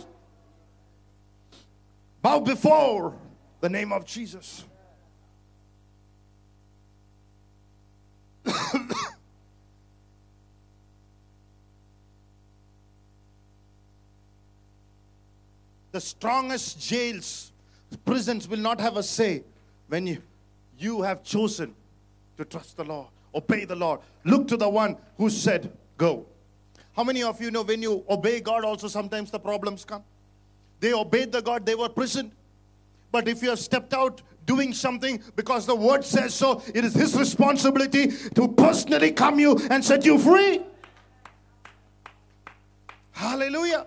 bow 2.24 2.38
before 2.54 3.04
the 3.64 3.70
name 3.70 3.92
of 3.92 4.04
Jesus. 4.06 4.48
the 15.97 16.01
strongest 16.03 16.79
jails, 16.79 17.53
prisons 18.05 18.47
will 18.47 18.59
not 18.59 18.79
have 18.79 18.99
a 18.99 19.03
say 19.03 19.43
when 19.89 20.07
you, 20.07 20.19
you 20.79 21.01
have 21.01 21.23
chosen 21.25 21.75
to 22.37 22.45
trust 22.45 22.77
the 22.77 22.85
Lord, 22.85 23.07
obey 23.35 23.65
the 23.65 23.75
Lord. 23.75 24.01
Look 24.23 24.47
to 24.49 24.59
the 24.59 24.69
one 24.69 24.99
who 25.17 25.31
said, 25.31 25.73
Go. 25.97 26.27
How 26.95 27.03
many 27.03 27.23
of 27.23 27.41
you 27.41 27.51
know 27.51 27.63
when 27.63 27.81
you 27.81 28.05
obey 28.11 28.41
God, 28.41 28.63
also 28.63 28.89
sometimes 28.89 29.31
the 29.31 29.39
problems 29.39 29.87
come? 29.87 30.05
They 30.81 30.93
obeyed 30.93 31.33
the 31.33 31.41
God, 31.41 31.65
they 31.65 31.75
were 31.75 31.89
prisoned. 31.89 32.33
But 33.11 33.27
if 33.27 33.43
you 33.43 33.49
have 33.49 33.59
stepped 33.59 33.95
out 33.95 34.21
doing 34.45 34.75
something 34.75 35.23
because 35.35 35.65
the 35.65 35.75
word 35.75 36.05
says 36.05 36.35
so, 36.35 36.61
it 36.75 36.85
is 36.85 36.93
His 36.93 37.17
responsibility 37.17 38.09
to 38.35 38.49
personally 38.49 39.13
come 39.13 39.41
you 39.41 39.59
and 39.71 39.83
set 39.83 40.05
you 40.05 40.19
free. 40.19 40.61
Hallelujah. 43.13 43.87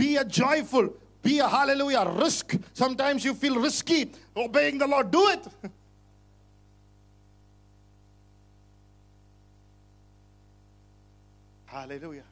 Be 0.00 0.16
a 0.16 0.24
joyful, 0.24 0.94
be 1.22 1.40
a 1.40 1.46
hallelujah, 1.46 2.10
risk. 2.16 2.56
Sometimes 2.72 3.22
you 3.22 3.34
feel 3.34 3.60
risky 3.60 4.10
obeying 4.34 4.78
the 4.78 4.86
Lord. 4.86 5.10
Do 5.10 5.28
it. 5.28 5.46
Hallelujah. 11.66 12.22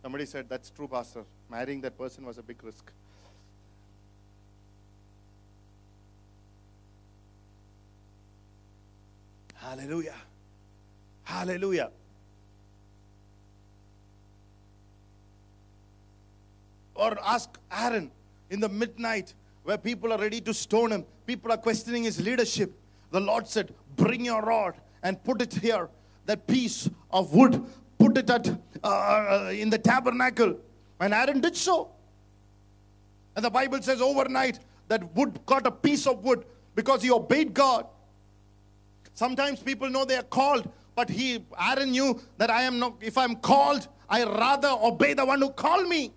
Somebody 0.00 0.24
said, 0.24 0.48
That's 0.48 0.70
true, 0.70 0.88
Pastor. 0.88 1.24
Marrying 1.50 1.82
that 1.82 1.98
person 1.98 2.24
was 2.24 2.38
a 2.38 2.42
big 2.42 2.64
risk. 2.64 2.90
Hallelujah. 9.54 10.16
Hallelujah. 11.24 11.90
Or 17.00 17.16
ask 17.24 17.58
Aaron 17.72 18.10
in 18.50 18.60
the 18.60 18.68
midnight 18.68 19.32
where 19.62 19.78
people 19.78 20.12
are 20.12 20.18
ready 20.18 20.38
to 20.42 20.52
stone 20.52 20.92
him, 20.92 21.06
people 21.26 21.50
are 21.50 21.56
questioning 21.56 22.04
his 22.04 22.20
leadership. 22.20 22.70
The 23.10 23.20
Lord 23.20 23.48
said, 23.48 23.72
Bring 23.96 24.26
your 24.26 24.42
rod 24.42 24.74
and 25.02 25.22
put 25.24 25.40
it 25.40 25.54
here. 25.54 25.88
That 26.26 26.46
piece 26.46 26.90
of 27.10 27.32
wood, 27.32 27.64
put 27.98 28.18
it 28.18 28.28
at 28.28 28.46
uh, 28.84 29.50
in 29.50 29.70
the 29.70 29.78
tabernacle. 29.78 30.58
And 31.00 31.14
Aaron 31.14 31.40
did 31.40 31.56
so. 31.56 31.90
And 33.34 33.42
the 33.42 33.50
Bible 33.50 33.80
says 33.80 34.02
overnight 34.02 34.58
that 34.88 35.16
wood 35.16 35.40
got 35.46 35.66
a 35.66 35.70
piece 35.70 36.06
of 36.06 36.22
wood 36.22 36.44
because 36.74 37.02
he 37.02 37.10
obeyed 37.10 37.54
God. 37.54 37.86
Sometimes 39.14 39.60
people 39.60 39.88
know 39.88 40.04
they 40.04 40.16
are 40.16 40.22
called, 40.22 40.68
but 40.94 41.08
he 41.08 41.46
Aaron 41.58 41.92
knew 41.92 42.20
that 42.36 42.50
I 42.50 42.62
am 42.62 42.78
not 42.78 42.96
if 43.00 43.16
I'm 43.16 43.36
called, 43.36 43.88
I 44.06 44.22
rather 44.24 44.68
obey 44.68 45.14
the 45.14 45.24
one 45.24 45.40
who 45.40 45.48
called 45.48 45.88
me. 45.88 46.12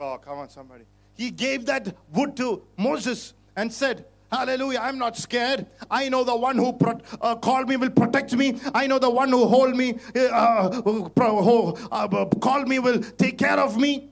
Oh, 0.00 0.18
come 0.18 0.38
on, 0.38 0.48
somebody. 0.48 0.84
He 1.14 1.30
gave 1.30 1.66
that 1.66 1.94
wood 2.12 2.36
to 2.38 2.62
Moses 2.78 3.34
and 3.54 3.72
said, 3.72 4.06
Hallelujah, 4.32 4.78
I'm 4.80 4.96
not 4.96 5.16
scared. 5.16 5.66
I 5.90 6.08
know 6.08 6.22
the 6.22 6.36
one 6.36 6.56
who 6.56 6.72
pro- 6.72 7.00
uh, 7.20 7.34
called 7.34 7.68
me 7.68 7.76
will 7.76 7.90
protect 7.90 8.32
me. 8.34 8.60
I 8.72 8.86
know 8.86 8.98
the 9.00 9.10
one 9.10 9.28
who 9.28 9.44
hold 9.46 9.76
me, 9.76 9.98
uh, 10.16 10.80
pro- 11.16 11.74
uh, 11.90 12.26
called 12.40 12.68
me 12.68 12.78
will 12.78 13.00
take 13.00 13.36
care 13.38 13.58
of 13.58 13.76
me. 13.76 14.08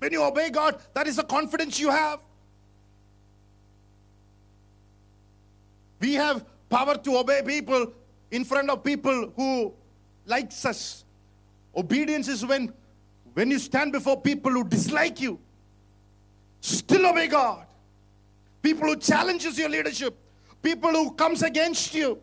When 0.00 0.12
you 0.12 0.22
obey 0.22 0.50
God, 0.50 0.80
that 0.94 1.06
is 1.06 1.16
the 1.16 1.22
confidence 1.22 1.78
you 1.78 1.90
have. 1.90 2.20
We 6.00 6.14
have 6.14 6.44
power 6.68 6.96
to 6.98 7.16
obey 7.18 7.42
people 7.46 7.92
in 8.32 8.44
front 8.44 8.68
of 8.68 8.82
people 8.82 9.32
who 9.36 9.72
likes 10.26 10.64
us. 10.64 11.04
Obedience 11.74 12.26
is 12.28 12.44
when 12.44 12.72
when 13.36 13.50
you 13.50 13.58
stand 13.58 13.92
before 13.92 14.18
people 14.18 14.50
who 14.50 14.64
dislike 14.64 15.20
you. 15.20 15.38
Still 16.62 17.04
obey 17.06 17.26
God. 17.26 17.66
People 18.62 18.88
who 18.88 18.96
challenges 18.96 19.58
your 19.58 19.68
leadership. 19.68 20.16
People 20.62 20.90
who 20.90 21.10
comes 21.12 21.42
against 21.42 21.94
you. 21.94 22.18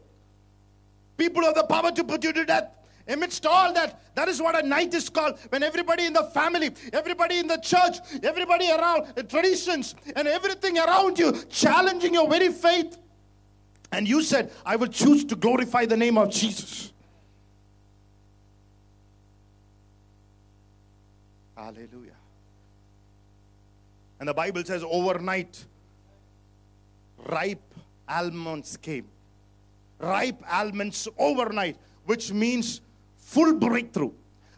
People 1.16 1.42
who 1.42 1.46
have 1.50 1.56
the 1.56 1.66
power 1.66 1.92
to 1.92 2.04
put 2.04 2.24
you 2.24 2.34
to 2.34 2.46
death. 2.46 2.76
Amidst 3.08 3.46
all 3.46 3.72
that, 3.74 4.02
that 4.16 4.28
is 4.28 4.42
what 4.42 4.58
a 4.58 4.68
night 4.68 4.92
is 4.96 5.08
called. 5.08 5.38
When 5.50 5.62
everybody 5.62 6.08
in 6.08 6.14
the 6.14 6.24
family, 6.34 6.72
everybody 6.92 7.38
in 7.38 7.48
the 7.48 7.58
church, 7.58 7.98
everybody 8.24 8.72
around, 8.72 9.14
the 9.14 9.22
traditions, 9.24 9.94
and 10.16 10.28
everything 10.28 10.80
around 10.80 11.20
you 11.20 11.32
challenging 11.48 12.16
your 12.16 12.28
very 12.28 12.52
faith. 12.52 12.98
And 13.92 14.08
you 14.08 14.24
said, 14.24 14.52
I 14.66 14.78
will 14.78 14.88
choose 14.88 15.26
to 15.26 15.36
glorify 15.36 15.86
the 15.86 15.98
name 15.98 16.18
of 16.18 16.32
Jesus. 16.32 16.93
Hallelujah. 21.64 22.12
And 24.20 24.28
the 24.28 24.34
Bible 24.34 24.66
says, 24.66 24.84
overnight, 24.84 25.64
ripe 27.26 27.62
almonds 28.08 28.76
came. 28.76 29.08
Ripe 29.98 30.44
almonds 30.52 31.08
overnight, 31.18 31.78
which 32.06 32.34
means 32.34 32.82
full 33.16 33.54
breakthrough. 33.54 34.12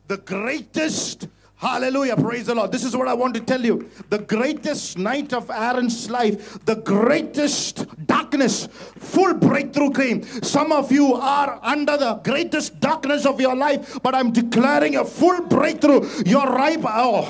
The 0.08 0.18
greatest, 0.18 1.28
hallelujah, 1.66 2.16
praise 2.16 2.46
the 2.46 2.54
Lord. 2.54 2.72
This 2.72 2.84
is 2.84 2.96
what 2.96 3.08
I 3.08 3.14
want 3.14 3.34
to 3.34 3.40
tell 3.40 3.64
you. 3.66 3.90
The 4.10 4.20
greatest 4.20 5.00
night 5.00 5.34
of 5.34 5.50
Aaron's 5.50 6.10
life, 6.12 6.64
the 6.66 6.76
greatest 6.76 7.86
darkness, 8.06 8.68
full 8.98 9.34
breakthrough 9.34 9.92
came. 9.92 10.24
Some 10.44 10.72
of 10.72 10.92
you 10.92 11.16
are 11.16 11.60
under 11.64 11.98
the 11.98 12.16
greatest 12.24 12.80
darkness 12.80 13.26
of 13.26 13.42
your 13.42 13.56
life, 13.56 13.98
but 14.04 14.14
I'm 14.14 14.32
declaring 14.32 14.98
a 14.98 15.06
full 15.06 15.42
breakthrough. 15.42 16.08
Your 16.26 16.46
ripe, 16.46 16.84
oh, 16.86 17.24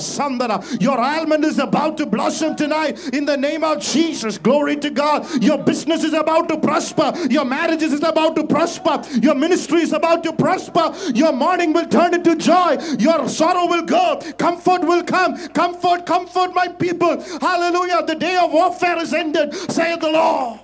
sandara, 0.00 0.80
your 0.80 0.98
almond 0.98 1.44
is 1.44 1.58
about 1.60 1.96
to 1.98 2.06
blossom 2.06 2.56
tonight 2.56 3.14
in 3.14 3.24
the 3.24 3.36
name 3.36 3.62
of 3.62 3.80
Jesus. 3.80 4.38
Glory 4.38 4.76
to 4.76 4.90
God. 4.90 5.42
Your 5.42 5.58
business 5.58 6.02
is 6.02 6.14
about 6.14 6.48
to 6.48 6.58
prosper. 6.58 7.12
Your 7.30 7.44
marriage 7.44 7.82
is 7.82 8.02
about 8.02 8.34
to 8.36 8.44
prosper. 8.44 9.02
Your 9.20 9.36
ministry 9.36 9.82
is 9.82 9.92
about 9.92 10.24
to 10.24 10.32
prosper. 10.32 10.92
Your 11.14 11.32
morning 11.32 11.72
will 11.72 11.86
turn 11.86 12.14
into 12.14 12.34
joy. 12.34 12.76
Your 12.98 13.28
sorrow 13.52 13.66
will 13.66 13.82
go. 13.82 14.20
Comfort 14.38 14.82
will 14.82 15.02
come. 15.02 15.48
Comfort, 15.48 16.06
comfort 16.06 16.54
my 16.54 16.68
people. 16.68 17.20
Hallelujah. 17.40 18.04
The 18.06 18.14
day 18.14 18.36
of 18.36 18.52
warfare 18.52 18.98
is 18.98 19.12
ended, 19.12 19.54
saith 19.54 20.00
the 20.00 20.10
Lord. 20.10 20.60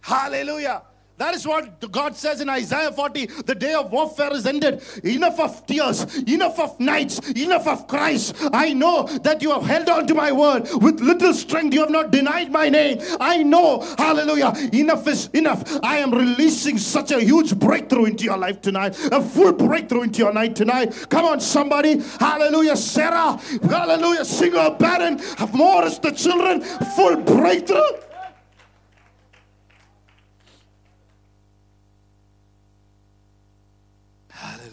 Hallelujah. 0.00 0.82
That 1.16 1.34
is 1.34 1.46
what 1.46 1.92
God 1.92 2.16
says 2.16 2.40
in 2.40 2.48
Isaiah 2.48 2.90
40 2.90 3.26
the 3.46 3.54
day 3.54 3.74
of 3.74 3.92
warfare 3.92 4.32
is 4.32 4.46
ended. 4.46 4.82
Enough 5.04 5.38
of 5.38 5.66
tears, 5.66 6.16
enough 6.22 6.58
of 6.58 6.78
nights, 6.80 7.20
enough 7.30 7.68
of 7.68 7.86
cries. 7.86 8.34
I 8.52 8.72
know 8.72 9.04
that 9.22 9.40
you 9.40 9.52
have 9.52 9.62
held 9.62 9.88
on 9.88 10.08
to 10.08 10.14
my 10.14 10.32
word 10.32 10.68
with 10.82 11.00
little 11.00 11.32
strength. 11.32 11.72
You 11.72 11.80
have 11.80 11.90
not 11.90 12.10
denied 12.10 12.50
my 12.50 12.68
name. 12.68 12.98
I 13.20 13.44
know, 13.44 13.80
hallelujah, 13.96 14.54
enough 14.72 15.06
is 15.06 15.28
enough. 15.28 15.62
I 15.84 15.98
am 15.98 16.10
releasing 16.10 16.78
such 16.78 17.12
a 17.12 17.20
huge 17.20 17.56
breakthrough 17.60 18.06
into 18.06 18.24
your 18.24 18.38
life 18.38 18.60
tonight, 18.60 18.98
a 19.12 19.22
full 19.22 19.52
breakthrough 19.52 20.02
into 20.02 20.18
your 20.18 20.32
night 20.32 20.56
tonight. 20.56 21.06
Come 21.10 21.26
on, 21.26 21.40
somebody, 21.40 22.00
hallelujah, 22.18 22.76
Sarah, 22.76 23.38
hallelujah, 23.62 24.24
single 24.24 24.72
parent, 24.74 25.22
have 25.38 25.54
more 25.54 25.84
is 25.84 26.00
the 26.00 26.10
children, 26.10 26.60
full 26.96 27.16
breakthrough. 27.16 27.80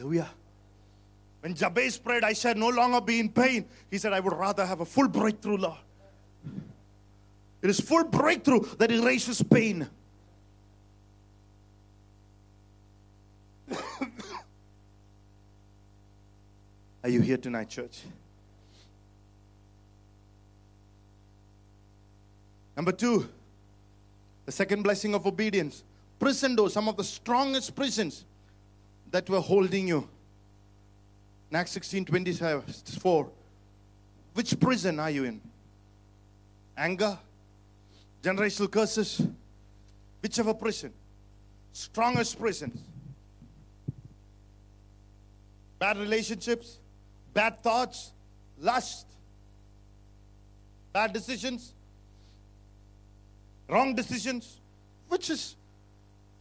Hallelujah. 0.02 0.30
When 1.42 1.54
Jabez 1.54 2.00
prayed, 2.00 2.24
I 2.24 2.34
shall 2.34 2.56
no 2.56 2.70
longer 2.70 3.00
be 3.02 3.20
in 3.20 3.30
pain. 3.30 3.68
He 3.92 4.00
said, 4.00 4.14
I 4.14 4.20
would 4.20 4.34
rather 4.34 4.66
have 4.66 4.80
a 4.80 4.86
full 4.86 5.08
breakthrough, 5.08 5.58
Lord. 5.58 5.78
It 7.62 7.70
is 7.70 7.80
full 7.80 8.06
breakthrough 8.06 8.62
that 8.80 8.92
erases 8.92 9.44
pain. 9.44 9.88
Are 17.04 17.10
you 17.10 17.22
here 17.22 17.38
tonight, 17.38 17.70
church? 17.70 18.02
Number 22.76 22.92
two, 22.92 23.30
the 24.48 24.52
second 24.52 24.82
blessing 24.82 25.14
of 25.14 25.28
obedience. 25.28 25.84
Prison 26.18 26.56
doors, 26.56 26.74
some 26.74 26.90
of 26.90 26.98
the 26.98 27.04
strongest 27.04 27.76
prisons 27.76 28.26
that 29.12 29.30
were 29.30 29.41
holding 29.41 29.88
you. 29.88 30.08
In 31.50 31.58
Acts 31.58 31.71
16 31.71 32.06
24. 32.06 33.30
Which 34.34 34.60
prison 34.60 35.00
are 35.00 35.12
you 35.12 35.26
in? 35.26 35.41
Anger? 36.78 37.17
Generational 38.24 38.71
curses? 38.71 39.21
Whichever 40.21 40.54
prison. 40.54 40.93
Strongest 41.74 42.39
prisons. 42.39 42.80
Bad 45.78 45.97
relationships? 45.97 46.80
Bad 47.34 47.62
thoughts? 47.62 48.12
Lust? 48.60 49.08
Bad 50.93 51.12
decisions? 51.12 51.74
Wrong 53.67 53.95
decisions? 53.95 54.60
Which 55.08 55.30
is 55.30 55.56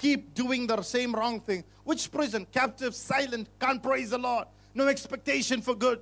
keep 0.01 0.35
doing 0.35 0.67
the 0.67 0.81
same 0.83 1.15
wrong 1.15 1.41
thing. 1.41 1.63
Which 1.85 2.11
prison? 2.11 2.47
Captive, 2.51 2.95
silent, 2.95 3.49
can't 3.61 3.83
praise 3.83 4.11
the 4.11 4.19
Lord, 4.19 4.47
no 4.75 4.89
expectation 4.89 5.61
for 5.61 5.75
good. 5.75 6.01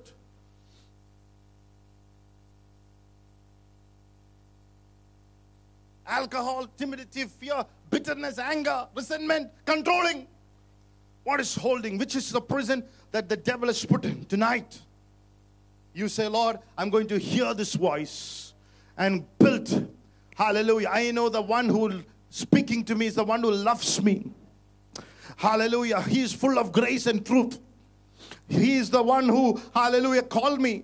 Alcohol, 6.07 6.67
timidity, 6.77 7.25
fear, 7.25 7.63
bitterness, 7.91 8.39
anger, 8.39 8.87
resentment, 8.95 9.51
controlling. 9.65 10.25
What 11.23 11.39
is 11.39 11.53
holding? 11.53 11.99
Which 11.99 12.15
is 12.15 12.31
the 12.31 12.41
prison 12.41 12.83
that 13.11 13.29
the 13.29 13.37
devil 13.37 13.67
has 13.67 13.85
put 13.85 14.05
in 14.05 14.25
tonight? 14.25 14.79
You 15.93 16.07
say, 16.07 16.27
Lord, 16.27 16.57
I'm 16.77 16.89
going 16.89 17.07
to 17.07 17.19
hear 17.19 17.53
this 17.53 17.75
voice 17.75 18.53
and 18.97 19.25
build. 19.37 19.93
Hallelujah. 20.35 20.89
I 20.89 21.11
know 21.11 21.29
the 21.29 21.41
one 21.41 21.67
who 21.67 22.01
speaking 22.29 22.83
to 22.85 22.95
me 22.95 23.07
is 23.07 23.15
the 23.15 23.23
one 23.23 23.41
who 23.41 23.51
loves 23.51 24.01
me. 24.01 24.31
Hallelujah. 25.37 26.01
He 26.01 26.21
is 26.21 26.33
full 26.33 26.59
of 26.59 26.71
grace 26.71 27.05
and 27.07 27.25
truth. 27.25 27.59
He 28.47 28.77
is 28.77 28.89
the 28.89 29.01
one 29.01 29.29
who, 29.29 29.61
hallelujah, 29.73 30.23
called 30.23 30.59
me. 30.59 30.83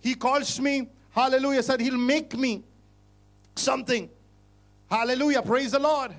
He 0.00 0.14
calls 0.14 0.60
me, 0.60 0.88
hallelujah, 1.10 1.62
said 1.62 1.80
he'll 1.80 1.98
make 1.98 2.36
me 2.36 2.62
something. 3.56 4.08
Hallelujah. 4.90 5.42
Praise 5.42 5.72
the 5.72 5.78
Lord. 5.78 6.14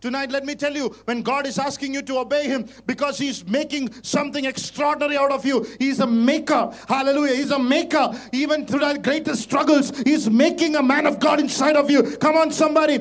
Tonight, 0.00 0.30
let 0.30 0.46
me 0.46 0.54
tell 0.54 0.74
you, 0.74 0.88
when 1.04 1.20
God 1.20 1.46
is 1.46 1.58
asking 1.58 1.92
you 1.92 2.00
to 2.02 2.20
obey 2.20 2.46
Him 2.46 2.66
because 2.86 3.18
He's 3.18 3.46
making 3.46 3.92
something 4.02 4.46
extraordinary 4.46 5.18
out 5.18 5.30
of 5.30 5.44
you, 5.44 5.66
He's 5.78 6.00
a 6.00 6.06
maker. 6.06 6.72
Hallelujah. 6.88 7.34
He's 7.34 7.50
a 7.50 7.58
maker. 7.58 8.18
Even 8.32 8.66
through 8.66 8.78
the 8.78 8.98
greatest 8.98 9.42
struggles, 9.42 9.92
He's 10.06 10.30
making 10.30 10.76
a 10.76 10.82
man 10.82 11.06
of 11.06 11.20
God 11.20 11.38
inside 11.38 11.76
of 11.76 11.90
you. 11.90 12.16
Come 12.16 12.36
on, 12.36 12.50
somebody. 12.50 12.98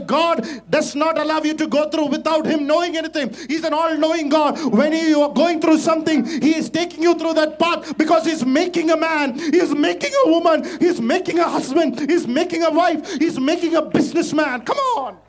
God 0.00 0.46
does 0.68 0.94
not 0.94 1.18
allow 1.18 1.40
you 1.40 1.54
to 1.54 1.66
go 1.66 1.88
through 1.88 2.08
without 2.08 2.44
Him 2.44 2.66
knowing 2.66 2.98
anything. 2.98 3.34
He's 3.48 3.64
an 3.64 3.72
all 3.72 3.96
knowing 3.96 4.28
God. 4.28 4.62
When 4.74 4.92
you 4.92 5.22
are 5.22 5.32
going 5.32 5.58
through 5.58 5.78
something, 5.78 6.26
He 6.26 6.54
is 6.54 6.68
taking 6.68 7.02
you 7.02 7.14
through 7.14 7.34
that 7.34 7.58
path 7.58 7.96
because 7.96 8.26
He's 8.26 8.44
making 8.44 8.90
a 8.90 8.96
man, 8.98 9.38
He's 9.38 9.74
making 9.74 10.12
a 10.26 10.28
woman, 10.28 10.64
He's 10.80 11.00
making 11.00 11.38
a 11.38 11.48
husband, 11.48 11.98
He's 12.10 12.26
making 12.26 12.62
a 12.62 12.70
wife, 12.70 13.10
He's 13.18 13.40
making 13.40 13.74
a 13.74 13.80
businessman. 13.80 14.60
Come 14.62 14.76
on. 14.98 15.21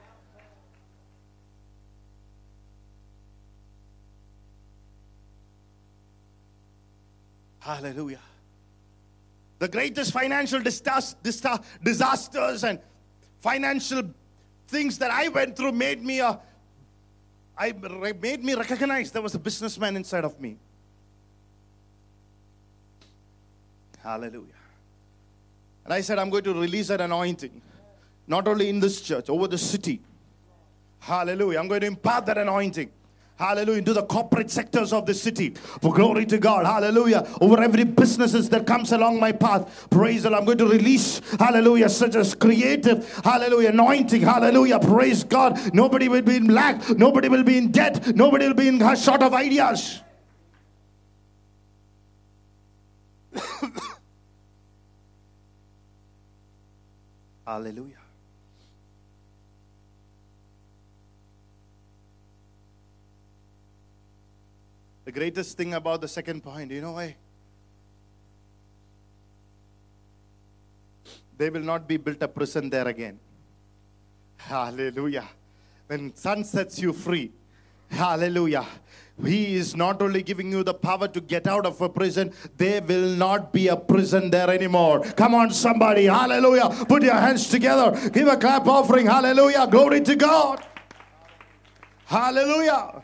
Hallelujah. 7.63 8.19
The 9.59 9.69
greatest 9.69 10.11
financial 10.11 10.59
disasters 10.59 12.63
and 12.65 12.79
financial 13.39 14.03
things 14.67 14.97
that 14.97 15.11
I 15.11 15.29
went 15.29 15.55
through 15.55 15.71
made 15.71 16.03
me 16.03 16.19
a 16.19 16.37
I 17.57 17.71
made 17.71 18.43
me 18.43 18.55
recognize 18.55 19.11
there 19.11 19.21
was 19.21 19.35
a 19.35 19.39
businessman 19.39 19.95
inside 19.95 20.25
of 20.25 20.37
me. 20.41 20.57
Hallelujah. 24.01 24.49
And 25.85 25.93
I 25.93 26.01
said, 26.01 26.19
I'm 26.19 26.29
going 26.29 26.43
to 26.43 26.53
release 26.53 26.89
that 26.89 26.99
anointing, 26.99 27.61
not 28.27 28.45
only 28.47 28.67
in 28.67 28.81
this 28.81 28.99
church, 28.99 29.29
over 29.29 29.47
the 29.47 29.57
city. 29.57 30.01
Hallelujah. 30.99 31.59
I'm 31.59 31.69
going 31.69 31.81
to 31.81 31.87
impart 31.87 32.25
that 32.25 32.37
anointing. 32.37 32.91
Hallelujah. 33.43 33.79
Into 33.79 33.91
the 33.91 34.03
corporate 34.03 34.49
sectors 34.49 34.93
of 34.93 35.05
the 35.05 35.13
city. 35.13 35.49
For 35.81 35.93
glory 35.93 36.25
to 36.27 36.37
God. 36.37 36.65
Hallelujah. 36.65 37.27
Over 37.41 37.61
every 37.61 37.83
businesses 37.83 38.47
that 38.51 38.65
comes 38.65 38.93
along 38.93 39.19
my 39.19 39.33
path. 39.33 39.89
Praise 39.89 40.23
the 40.23 40.29
Lord. 40.29 40.39
I'm 40.39 40.45
going 40.45 40.59
to 40.59 40.67
release, 40.67 41.19
hallelujah, 41.37 41.89
such 41.89 42.15
as 42.15 42.33
creative, 42.33 43.05
hallelujah, 43.17 43.67
anointing. 43.69 44.21
Hallelujah. 44.21 44.79
Praise 44.79 45.25
God. 45.25 45.59
Nobody 45.73 46.07
will 46.07 46.21
be 46.21 46.37
in 46.37 46.47
lack. 46.47 46.89
Nobody 46.97 47.27
will 47.27 47.43
be 47.43 47.57
in 47.57 47.69
debt. 47.69 48.15
Nobody 48.15 48.47
will 48.47 48.53
be 48.53 48.69
in 48.69 48.79
short 48.95 49.21
of 49.21 49.33
ideas. 49.33 49.99
hallelujah. 57.45 58.02
The 65.05 65.11
greatest 65.11 65.57
thing 65.57 65.73
about 65.73 66.01
the 66.01 66.07
second 66.07 66.41
point, 66.43 66.71
you 66.71 66.81
know 66.81 66.93
why? 66.93 67.15
They 71.37 71.49
will 71.49 71.61
not 71.61 71.87
be 71.87 71.97
built 71.97 72.21
a 72.21 72.27
prison 72.27 72.69
there 72.69 72.87
again. 72.87 73.19
Hallelujah. 74.37 75.27
When 75.87 76.15
Son 76.15 76.43
sets 76.43 76.79
you 76.79 76.93
free, 76.93 77.31
hallelujah. 77.89 78.65
He 79.23 79.55
is 79.55 79.75
not 79.75 80.01
only 80.01 80.23
giving 80.23 80.51
you 80.51 80.63
the 80.63 80.73
power 80.73 81.07
to 81.07 81.21
get 81.21 81.47
out 81.47 81.65
of 81.65 81.79
a 81.81 81.89
prison, 81.89 82.33
there 82.57 82.81
will 82.81 83.09
not 83.15 83.53
be 83.53 83.67
a 83.67 83.75
prison 83.75 84.29
there 84.31 84.49
anymore. 84.49 85.01
Come 85.01 85.35
on, 85.35 85.51
somebody. 85.51 86.05
Hallelujah. 86.05 86.69
Put 86.87 87.03
your 87.03 87.13
hands 87.13 87.47
together. 87.47 88.09
Give 88.09 88.27
a 88.27 88.37
clap 88.37 88.65
offering. 88.67 89.05
Hallelujah. 89.05 89.67
Glory 89.67 90.01
to 90.01 90.15
God. 90.15 90.65
Hallelujah. 92.05 93.03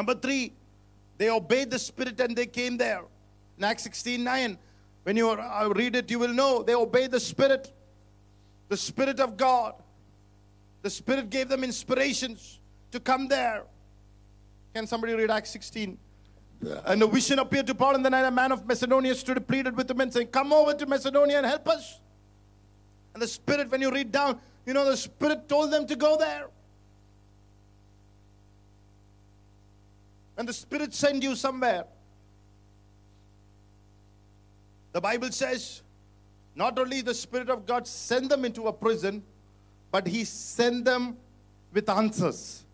Number 0.00 0.14
three, 0.14 0.54
they 1.18 1.28
obeyed 1.28 1.70
the 1.70 1.78
Spirit 1.78 2.18
and 2.20 2.34
they 2.34 2.46
came 2.46 2.78
there. 2.78 3.02
In 3.58 3.64
Acts 3.64 3.82
16 3.82 4.24
9, 4.24 4.56
when 5.02 5.14
you 5.14 5.36
read 5.74 5.94
it, 5.94 6.10
you 6.10 6.18
will 6.18 6.32
know 6.32 6.62
they 6.62 6.74
obeyed 6.74 7.10
the 7.10 7.20
Spirit, 7.20 7.70
the 8.70 8.78
Spirit 8.78 9.20
of 9.20 9.36
God. 9.36 9.74
The 10.80 10.88
Spirit 10.88 11.28
gave 11.28 11.50
them 11.50 11.64
inspirations 11.64 12.60
to 12.92 12.98
come 12.98 13.28
there. 13.28 13.64
Can 14.74 14.86
somebody 14.86 15.12
read 15.12 15.30
Acts 15.30 15.50
16? 15.50 15.98
And 16.86 17.02
a 17.02 17.06
vision 17.06 17.38
appeared 17.38 17.66
to 17.66 17.74
Paul, 17.74 17.96
and 17.96 18.02
the 18.02 18.08
night 18.08 18.24
a 18.24 18.30
man 18.30 18.52
of 18.52 18.66
Macedonia 18.66 19.14
stood 19.14 19.36
and 19.36 19.46
pleaded 19.46 19.76
with 19.76 19.90
him 19.90 20.00
and 20.00 20.10
saying, 20.10 20.28
Come 20.28 20.50
over 20.50 20.72
to 20.72 20.86
Macedonia 20.86 21.36
and 21.36 21.46
help 21.46 21.68
us. 21.68 22.00
And 23.12 23.22
the 23.22 23.28
Spirit, 23.28 23.70
when 23.70 23.82
you 23.82 23.92
read 23.92 24.10
down, 24.10 24.40
you 24.64 24.72
know, 24.72 24.86
the 24.86 24.96
Spirit 24.96 25.46
told 25.46 25.70
them 25.70 25.86
to 25.86 25.94
go 25.94 26.16
there. 26.16 26.46
And 30.40 30.48
the 30.48 30.54
Spirit 30.54 30.94
send 30.94 31.22
you 31.22 31.36
somewhere. 31.36 31.84
The 34.92 35.00
Bible 35.00 35.30
says 35.32 35.82
Not 36.54 36.78
only 36.78 37.02
the 37.02 37.12
Spirit 37.12 37.50
of 37.50 37.66
God 37.66 37.86
sent 37.86 38.30
them 38.30 38.46
into 38.46 38.66
a 38.66 38.72
prison, 38.72 39.22
but 39.90 40.06
He 40.06 40.24
sent 40.24 40.86
them 40.86 41.18
with 41.74 41.90
answers. 41.90 42.64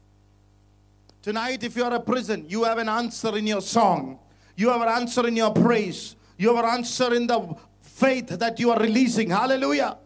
Tonight, 1.22 1.64
if 1.64 1.74
you 1.74 1.82
are 1.82 1.94
a 1.94 1.98
prison, 1.98 2.46
you 2.48 2.62
have 2.62 2.78
an 2.78 2.88
answer 2.88 3.36
in 3.36 3.48
your 3.48 3.60
song, 3.60 4.20
you 4.54 4.68
have 4.70 4.82
an 4.82 4.88
answer 4.88 5.26
in 5.26 5.34
your 5.34 5.50
praise, 5.52 6.14
you 6.38 6.54
have 6.54 6.64
an 6.64 6.70
answer 6.70 7.12
in 7.14 7.26
the 7.26 7.52
faith 7.80 8.28
that 8.28 8.60
you 8.60 8.70
are 8.70 8.78
releasing. 8.78 9.28
Hallelujah. 9.28 9.98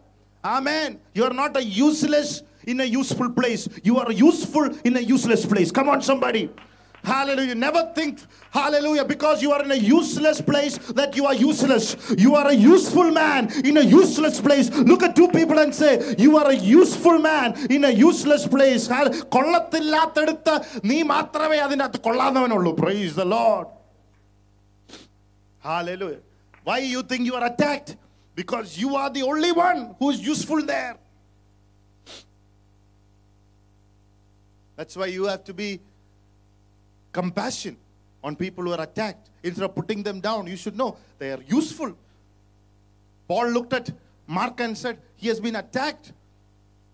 Amen. 0.43 0.99
You 1.13 1.25
are 1.25 1.33
not 1.33 1.55
a 1.55 1.63
useless 1.63 2.41
in 2.65 2.79
a 2.79 2.85
useful 2.85 3.29
place, 3.29 3.67
you 3.83 3.99
are 3.99 4.11
useful 4.11 4.65
in 4.83 4.97
a 4.97 4.99
useless 4.99 5.45
place. 5.45 5.69
Come 5.69 5.89
on, 5.89 6.01
somebody. 6.01 6.49
Hallelujah. 7.04 7.54
Never 7.54 7.92
think, 7.94 8.18
hallelujah, 8.50 9.04
because 9.04 9.40
you 9.40 9.52
are 9.52 9.62
in 9.62 9.70
a 9.70 9.76
useless 9.76 10.40
place 10.40 10.76
that 11.00 11.14
you 11.14 11.24
are 11.26 11.34
useless. 11.34 11.84
You 12.18 12.34
are 12.34 12.48
a 12.48 12.52
useful 12.52 13.12
man 13.12 13.42
in 13.64 13.76
a 13.76 13.80
useless 13.80 14.40
place. 14.40 14.70
Look 14.70 15.04
at 15.04 15.14
two 15.14 15.28
people 15.28 15.60
and 15.60 15.72
say, 15.72 16.16
You 16.18 16.36
are 16.36 16.50
a 16.50 16.54
useful 16.56 17.18
man 17.20 17.54
in 17.70 17.84
a 17.84 17.90
useless 17.90 18.44
place. 18.48 18.88
Hall- 18.94 19.12
കൊള്ളത്തില്ലാത്തടുത്ത് 19.36 20.54
നീ 20.90 20.98
മാത്രമേ 21.12 21.58
അതിനകത്ത് 21.66 22.00
കൊള്ളാവുന്നവനുള്ളൂ 22.08 22.72
price 22.82 23.14
the 23.22 23.28
Lord. 23.36 23.66
Hallelujah. 25.70 26.22
Why 26.68 26.78
you 26.94 27.02
think 27.10 27.22
you 27.30 27.36
are 27.40 27.46
attacked? 27.52 27.90
Because 28.40 28.68
you 28.82 28.90
are 29.02 29.10
the 29.18 29.22
only 29.32 29.52
one 29.66 29.80
who 30.00 30.08
is 30.14 30.20
useful 30.34 30.60
there. 30.74 30.94
That's 34.78 34.96
why 35.00 35.06
you 35.06 35.24
have 35.32 35.44
to 35.50 35.54
be 35.54 35.68
compassion 37.11 37.77
on 38.23 38.35
people 38.35 38.63
who 38.63 38.71
are 38.73 38.81
attacked. 38.81 39.29
Instead 39.43 39.65
of 39.65 39.75
putting 39.75 40.03
them 40.03 40.19
down, 40.19 40.47
you 40.47 40.55
should 40.55 40.77
know 40.77 40.97
they 41.17 41.31
are 41.31 41.41
useful. 41.47 41.95
Paul 43.27 43.49
looked 43.49 43.73
at 43.73 43.91
Mark 44.27 44.59
and 44.59 44.77
said, 44.77 44.99
He 45.15 45.27
has 45.27 45.39
been 45.39 45.55
attacked 45.55 46.13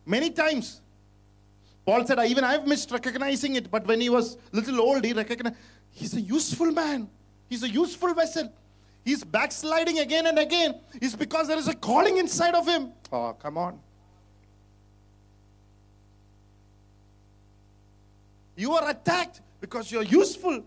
many 0.06 0.30
times. 0.30 0.82
Paul 1.86 2.06
said, 2.06 2.20
Even 2.20 2.44
I've 2.44 2.68
missed 2.68 2.92
recognizing 2.92 3.56
it, 3.56 3.70
but 3.70 3.86
when 3.86 4.00
he 4.00 4.10
was 4.10 4.38
little 4.52 4.80
old, 4.80 5.04
he 5.04 5.14
recognized 5.14 5.56
he's 5.92 6.14
a 6.14 6.22
useful 6.22 6.72
man. 6.72 7.10
He's 7.50 7.64
a 7.64 7.70
useful 7.70 8.14
vessel. 8.14 8.52
He's 9.04 9.24
backsliding 9.24 10.00
again 10.00 10.26
and 10.28 10.38
again. 10.38 10.80
It's 10.96 11.16
because 11.16 11.48
there 11.48 11.58
is 11.58 11.68
a 11.70 11.74
calling 11.74 12.18
inside 12.18 12.56
of 12.56 12.68
him. 12.68 12.92
Oh, 13.12 13.34
come 13.40 13.58
on. 13.58 13.80
You 18.58 18.74
are 18.74 18.90
attacked 18.90 19.42
because 19.60 19.92
you're 19.92 20.04
useful. 20.04 20.64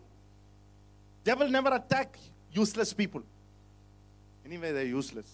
Devil 1.25 1.49
never 1.49 1.75
attack 1.75 2.19
useless 2.53 2.93
people. 2.93 3.23
Anyway, 4.45 4.73
they're 4.73 4.85
useless. 4.85 5.27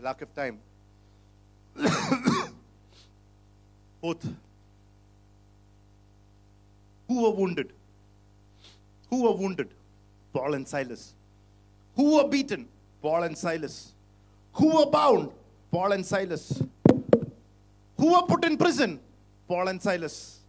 Lack 0.00 0.22
of 0.22 0.34
time. 0.34 0.58
Both. 4.00 4.26
Who 7.06 7.22
were 7.22 7.30
wounded? 7.30 7.72
Who 9.10 9.22
were 9.22 9.32
wounded? 9.32 9.68
Paul 10.32 10.54
and 10.54 10.66
Silas. 10.66 11.14
Who 11.94 12.16
were 12.16 12.26
beaten? 12.28 12.66
Paul 13.00 13.22
and 13.24 13.38
Silas. 13.38 13.91
Who 14.54 14.76
were 14.78 14.86
bound? 14.86 15.30
Paul 15.70 15.92
and 15.92 16.04
Silas. 16.04 16.62
Who 17.98 18.12
were 18.12 18.22
put 18.22 18.44
in 18.44 18.56
prison? 18.56 19.00
Paul 19.48 19.68
and 19.68 19.80
Silas. 19.80 20.40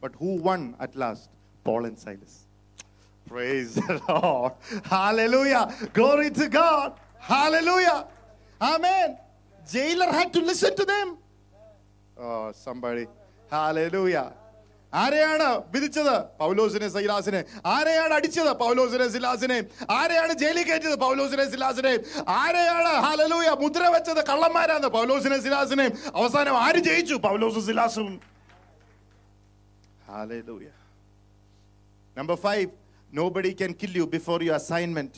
But 0.00 0.14
who 0.16 0.36
won 0.36 0.74
at 0.80 0.94
last? 0.96 1.30
Paul 1.64 1.84
and 1.86 1.98
Silas. 1.98 2.46
Praise 3.26 3.74
the 3.74 4.00
Lord. 4.08 4.52
Hallelujah. 4.84 5.74
Glory 5.92 6.30
to 6.30 6.48
God. 6.48 6.94
Hallelujah. 7.18 8.06
Amen. 8.60 9.18
Jailer 9.70 10.12
had 10.12 10.32
to 10.34 10.40
listen 10.40 10.76
to 10.76 10.84
them. 10.84 11.18
Oh, 12.18 12.52
somebody. 12.52 13.06
Hallelujah. 13.50 14.32
ആരെയാണ് 14.93 15.47
വിധിച്ചത് 15.73 16.13
പൗലോസിനെ 16.39 16.87
സൈലാസിനെ 16.95 17.41
ആരെയാണ് 17.73 18.13
അടിച്ചത് 18.13 18.51
പൗലോസിനെ 18.61 19.07
സിലാസിനെ 19.15 19.57
ആരെയാണ് 19.97 20.33
ജയിലിൽ 20.41 20.65
കയറ്റിയത് 20.69 20.97
പൗലോസിനെ 21.05 21.45
സിലാസിനെ 21.51 21.93
ആരെയാണ് 22.37 22.93
ഹാലലൂയ 23.05 23.51
മുദ്ര 23.61 23.83
വെച്ചത് 23.89 24.21
കള്ളന്മാരാണ് 24.31 24.89
പൗലോസിനെ 24.89 25.39
സിലാസിനെ 25.45 25.87
അവസാനം 26.15 26.57
ആര് 26.65 26.81
ജയിച്ചു 26.89 27.17
പൗലോസും 27.27 27.65
സിലാസും 27.69 28.09
hallelujah 30.09 30.67
Number 32.15 32.35
five, 32.37 32.69
nobody 33.11 33.53
can 33.53 33.73
kill 33.73 33.91
you 33.91 34.05
before 34.07 34.43
your 34.43 34.55
assignment 34.55 35.13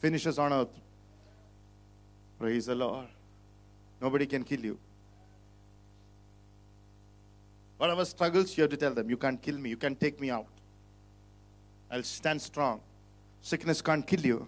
finishes 0.00 0.38
on 0.38 0.52
earth. 0.54 0.74
Praise 2.38 2.66
the 2.66 2.74
Lord. 2.74 3.08
Nobody 4.00 4.26
can 4.26 4.42
kill 4.42 4.60
you. 4.60 4.78
Whatever 7.79 8.03
struggles, 8.03 8.57
you 8.57 8.63
have 8.63 8.71
to 8.71 8.77
tell 8.77 8.93
them, 8.93 9.09
you 9.09 9.15
can't 9.15 9.41
kill 9.41 9.57
me, 9.57 9.69
you 9.69 9.77
can't 9.77 9.97
take 9.97 10.19
me 10.19 10.29
out. 10.29 10.47
I'll 11.89 12.03
stand 12.03 12.41
strong. 12.41 12.81
Sickness 13.41 13.81
can't 13.81 14.05
kill 14.05 14.19
you. 14.19 14.47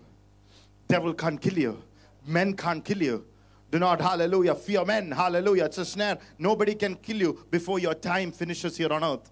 Devil 0.89 1.13
can't 1.13 1.39
kill 1.39 1.57
you. 1.57 1.81
Men 2.27 2.53
can't 2.57 2.83
kill 2.83 3.01
you. 3.01 3.25
Do 3.71 3.79
not, 3.79 4.01
hallelujah, 4.01 4.53
fear 4.53 4.83
men. 4.83 5.11
Hallelujah. 5.11 5.63
It's 5.63 5.77
a 5.77 5.85
snare. 5.85 6.17
Nobody 6.37 6.75
can 6.75 6.95
kill 6.95 7.15
you 7.15 7.45
before 7.49 7.79
your 7.79 7.93
time 7.93 8.33
finishes 8.33 8.75
here 8.75 8.91
on 8.91 9.01
earth. 9.01 9.31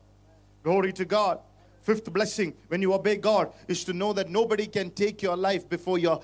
Glory 0.64 0.94
to 0.94 1.04
God. 1.04 1.40
Fifth 1.82 2.12
blessing 2.14 2.54
when 2.70 2.82
you 2.82 2.94
obey 2.94 3.18
God 3.18 3.52
is 3.68 3.84
to 3.84 3.92
know 3.92 4.14
that 4.14 4.30
nobody 4.30 4.66
can 4.66 4.92
take 4.92 5.22
your 5.22 5.36
life 5.36 5.68
before 5.68 6.00
your 6.00 6.22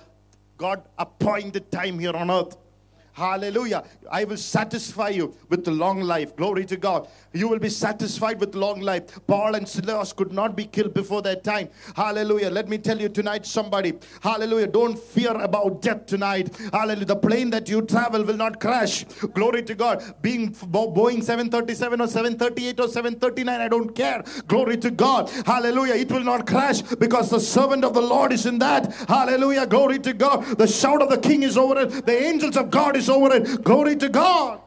God 0.57 0.81
appointed 0.97 1.69
time 1.71 1.99
here 1.99 2.15
on 2.15 2.31
earth. 2.31 2.55
Hallelujah. 3.15 3.85
I 4.11 4.25
will 4.25 4.35
satisfy 4.35 5.09
you 5.09 5.33
with 5.47 5.65
long 5.67 6.01
life. 6.01 6.35
Glory 6.35 6.65
to 6.65 6.75
God. 6.75 7.07
You 7.31 7.47
will 7.47 7.59
be 7.59 7.69
satisfied 7.69 8.41
with 8.41 8.55
long 8.55 8.81
life. 8.81 9.25
Paul 9.25 9.55
and 9.55 9.65
Silas 9.67 10.11
could 10.11 10.33
not 10.33 10.57
be 10.57 10.65
killed 10.65 10.93
before 10.93 11.21
their 11.21 11.37
time. 11.37 11.69
Hallelujah. 11.95 12.49
Let 12.49 12.67
me 12.67 12.77
tell 12.77 12.99
you 12.99 13.07
tonight, 13.07 13.45
somebody. 13.45 13.93
Hallelujah. 14.21 14.67
Don't 14.67 14.99
fear 14.99 15.31
about 15.31 15.81
death 15.81 16.05
tonight. 16.07 16.53
Hallelujah. 16.73 17.05
The 17.05 17.15
plane 17.15 17.49
that 17.51 17.69
you 17.69 17.83
travel 17.83 18.21
will 18.25 18.35
not 18.35 18.59
crash. 18.59 19.05
Glory 19.33 19.63
to 19.63 19.75
God. 19.75 20.03
Being 20.21 20.53
Boeing 20.53 21.23
737 21.23 22.01
or 22.01 22.07
738 22.07 22.79
or 22.81 22.87
739, 22.89 23.61
I 23.61 23.67
don't 23.69 23.95
care. 23.95 24.25
Glory 24.47 24.75
to 24.77 24.91
God. 24.91 25.29
Hallelujah. 25.45 25.95
It 25.95 26.11
will 26.11 26.23
not 26.23 26.45
crash 26.45 26.81
because 26.81 27.29
the 27.29 27.39
servant 27.39 27.85
of 27.85 27.93
the 27.93 28.01
Lord 28.01 28.33
is 28.33 28.45
in 28.45 28.59
that. 28.59 28.93
Hallelujah. 29.07 29.67
Glory 29.67 29.99
to 29.99 30.13
God. 30.13 30.43
The 30.57 30.67
shout 30.67 31.01
of 31.01 31.09
the 31.09 31.17
king 31.17 31.43
is 31.43 31.57
over 31.57 31.79
it. 31.79 32.05
The 32.05 32.21
angels 32.21 32.57
of 32.57 32.69
God 32.69 32.97
is 32.97 33.04
over 33.09 33.35
it. 33.35 33.63
Glory 33.63 33.95
to 33.95 34.09
God. 34.09 34.61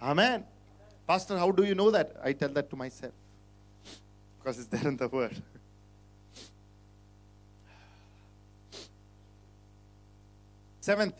Amen. 0.00 0.44
Pastor, 1.06 1.38
how 1.38 1.50
do 1.50 1.64
you 1.64 1.74
know 1.74 1.90
that? 1.90 2.16
I 2.22 2.32
tell 2.32 2.48
that 2.50 2.68
to 2.70 2.76
myself 2.76 3.12
because 4.38 4.58
it's 4.58 4.68
there 4.68 4.88
in 4.88 4.96
the 4.96 5.08
word. 5.08 5.36
Seventh, 10.80 11.14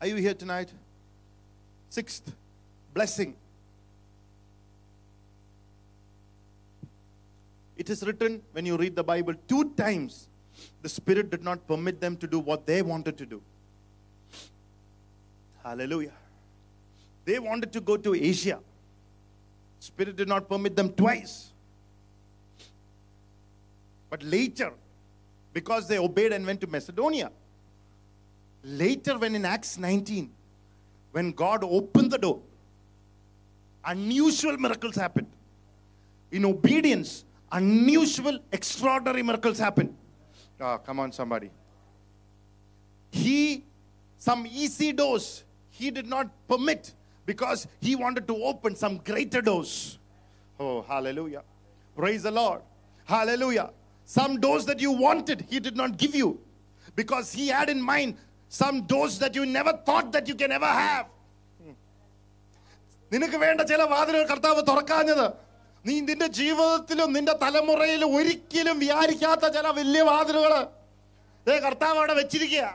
are 0.00 0.06
you 0.06 0.16
here 0.16 0.32
tonight? 0.32 0.72
Sixth, 1.90 2.32
blessing. 2.94 3.34
It 7.76 7.90
is 7.90 8.02
written 8.06 8.40
when 8.52 8.64
you 8.64 8.78
read 8.78 8.96
the 8.96 9.04
Bible 9.04 9.34
two 9.46 9.70
times 9.76 10.28
the 10.80 10.88
Spirit 10.88 11.30
did 11.30 11.44
not 11.44 11.66
permit 11.66 12.00
them 12.00 12.16
to 12.16 12.26
do 12.26 12.38
what 12.38 12.66
they 12.66 12.80
wanted 12.80 13.18
to 13.18 13.26
do. 13.26 13.42
Hallelujah. 15.66 16.12
They 17.24 17.40
wanted 17.40 17.72
to 17.72 17.80
go 17.80 17.96
to 17.96 18.14
Asia. 18.14 18.60
Spirit 19.80 20.14
did 20.14 20.28
not 20.28 20.48
permit 20.48 20.76
them 20.76 20.90
twice. 20.92 21.52
But 24.08 24.22
later, 24.22 24.72
because 25.52 25.88
they 25.88 25.98
obeyed 25.98 26.32
and 26.32 26.46
went 26.46 26.60
to 26.60 26.68
Macedonia, 26.68 27.32
later, 28.62 29.18
when 29.18 29.34
in 29.34 29.44
Acts 29.44 29.76
19, 29.76 30.30
when 31.10 31.32
God 31.32 31.64
opened 31.64 32.12
the 32.12 32.18
door, 32.18 32.40
unusual 33.84 34.56
miracles 34.58 34.94
happened. 34.94 35.26
In 36.30 36.44
obedience, 36.44 37.24
unusual, 37.50 38.38
extraordinary 38.52 39.24
miracles 39.24 39.58
happened. 39.58 39.96
Ah, 40.60 40.78
come 40.78 41.00
on, 41.00 41.10
somebody. 41.10 41.50
He, 43.10 43.64
some 44.16 44.46
easy 44.46 44.92
doors, 44.92 45.42
he 45.75 45.89
did 45.91 46.07
not 46.07 46.27
permit 46.47 46.93
because 47.25 47.67
he 47.79 47.95
wanted 47.95 48.27
to 48.27 48.35
open 48.51 48.75
some 48.75 48.97
greater 49.09 49.41
doors. 49.41 49.99
Oh, 50.59 50.81
hallelujah. 50.81 51.43
Praise 51.95 52.23
the 52.23 52.31
Lord. 52.31 52.61
Hallelujah. 53.05 53.69
Some 54.05 54.39
doors 54.39 54.65
that 54.65 54.79
you 54.79 54.91
wanted, 54.91 55.45
he 55.49 55.59
did 55.59 55.75
not 55.81 55.97
give 55.97 56.13
you 56.15 56.39
because 56.95 57.31
he 57.31 57.47
had 57.47 57.69
in 57.69 57.81
mind 57.81 58.17
some 58.49 58.81
doors 58.83 59.17
that 59.19 59.33
you 59.35 59.45
never 59.45 59.73
thought 59.87 60.11
that 60.11 60.27
you 60.27 60.35
can 60.35 60.51
ever 60.51 60.71
have. 60.83 61.05
നിനക്ക് 63.13 63.37
വേണ്ട 63.45 63.61
ചില 63.69 63.81
വാതിലുകൾ 63.93 64.25
കർത്താവ് 64.31 64.61
തുറക്കാഞ്ഞത് 64.67 65.25
നീ 65.87 65.95
നിന്റെ 66.09 66.27
ജീവിതത്തിലും 66.39 67.09
നിന്റെ 67.15 67.33
തലമുറയിലും 67.41 68.11
ഒരിക്കലും 68.17 68.77
വിചാരിക്കാത്ത 68.83 69.45
ചില 69.55 69.67
വലിയ 69.79 70.01
വാതിലുകള് 70.09 70.61
ദേ 71.47 71.55
കർത്താവ് 71.65 71.97
അവിടെ 72.01 72.15
വെച്ചിരിക്കുക 72.19 72.65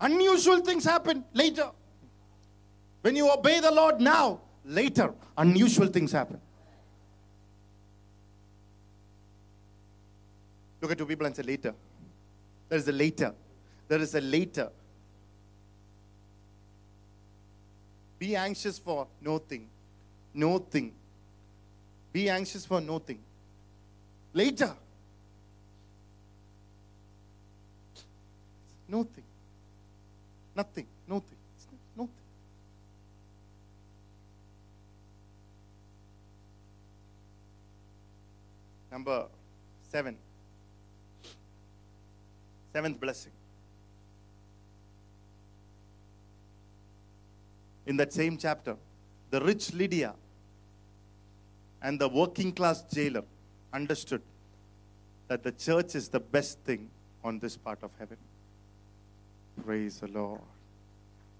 unusual 0.00 0.60
things 0.60 0.84
happen 0.84 1.24
later. 1.32 1.70
When 3.02 3.16
you 3.16 3.30
obey 3.32 3.60
the 3.60 3.70
lord 3.70 4.00
now 4.00 4.40
later 4.64 5.12
unusual 5.36 5.88
things 5.88 6.12
happen. 6.12 6.40
Look 10.80 10.92
at 10.92 10.98
two 10.98 11.06
people 11.06 11.26
and 11.26 11.36
say 11.36 11.42
later. 11.42 11.74
There 12.68 12.78
is 12.78 12.88
a 12.88 12.92
later. 12.92 13.34
There 13.88 14.00
is 14.00 14.14
a 14.14 14.20
later. 14.20 14.70
Be 18.18 18.36
anxious 18.36 18.78
for 18.78 19.06
nothing 19.20 19.68
nothing 20.32 20.92
be 22.12 22.28
anxious 22.28 22.66
for 22.66 22.80
nothing 22.80 23.20
later. 24.32 24.74
Nothing 28.88 29.22
Nothing. 30.60 30.86
Nothing. 31.08 31.38
Nothing. 31.96 32.10
Number 38.92 39.24
seven. 39.90 40.18
Seventh 42.74 43.00
blessing. 43.00 43.32
In 47.86 47.96
that 47.96 48.12
same 48.12 48.36
chapter, 48.36 48.76
the 49.30 49.40
rich 49.40 49.72
Lydia 49.72 50.12
and 51.80 51.98
the 51.98 52.06
working 52.06 52.52
class 52.52 52.82
jailer 52.82 53.24
understood 53.72 54.20
that 55.28 55.42
the 55.42 55.52
church 55.52 55.94
is 55.94 56.10
the 56.10 56.20
best 56.20 56.58
thing 56.58 56.90
on 57.24 57.38
this 57.38 57.56
part 57.56 57.78
of 57.82 57.90
heaven. 57.98 58.18
Praise 59.64 60.00
the 60.00 60.08
Lord. 60.08 60.40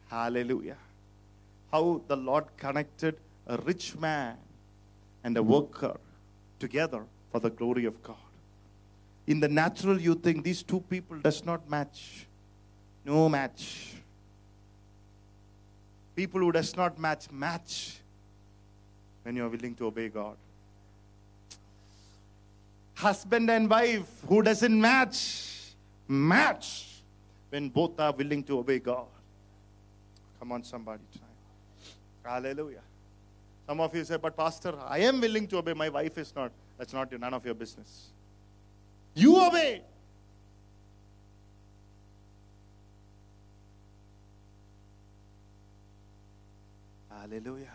Hallelujah. 0.08 0.76
How 1.72 2.00
the 2.08 2.16
Lord 2.16 2.44
connected 2.56 3.16
a 3.46 3.56
rich 3.58 3.96
man 3.96 4.36
and 5.22 5.36
a 5.36 5.42
worker 5.42 5.96
together 6.58 7.04
for 7.30 7.40
the 7.40 7.50
glory 7.50 7.84
of 7.84 8.02
God. 8.02 8.16
In 9.26 9.40
the 9.40 9.48
natural, 9.48 10.00
you 10.00 10.14
think 10.14 10.44
these 10.44 10.62
two 10.62 10.80
people 10.80 11.18
does 11.18 11.44
not 11.44 11.68
match. 11.70 12.26
No 13.04 13.28
match. 13.28 13.94
People 16.16 16.40
who 16.40 16.52
does 16.52 16.76
not 16.76 16.98
match, 16.98 17.30
match 17.30 17.98
when 19.22 19.36
you 19.36 19.44
are 19.44 19.48
willing 19.48 19.74
to 19.76 19.86
obey 19.86 20.08
God. 20.08 20.36
Husband 22.94 23.50
and 23.50 23.70
wife 23.70 24.08
who 24.28 24.42
doesn't 24.42 24.80
match, 24.80 25.72
match 26.08 26.89
when 27.51 27.68
both 27.68 27.98
are 28.01 28.12
willing 28.12 28.42
to 28.44 28.59
obey 28.59 28.78
God. 28.78 29.07
Come 30.38 30.53
on, 30.53 30.64
somebody 30.64 31.03
tonight. 31.12 31.28
Hallelujah. 32.24 32.82
Some 33.66 33.80
of 33.80 33.94
you 33.94 34.05
say, 34.05 34.16
but 34.16 34.36
Pastor, 34.36 34.74
I 34.88 35.01
am 35.01 35.20
willing 35.20 35.46
to 35.48 35.59
obey. 35.59 35.74
My 35.74 35.88
wife 35.88 36.16
is 36.18 36.34
not. 36.34 36.51
That's 36.78 36.92
not 36.92 37.12
none 37.12 37.34
of 37.34 37.44
your 37.44 37.55
business. 37.55 38.07
You 39.14 39.44
obey. 39.44 39.82
Hallelujah. 47.11 47.66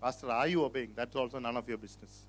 Pastor, 0.00 0.30
are 0.30 0.46
you 0.46 0.64
obeying? 0.64 0.92
That's 0.94 1.16
also 1.16 1.38
none 1.38 1.56
of 1.56 1.68
your 1.68 1.78
business. 1.78 2.27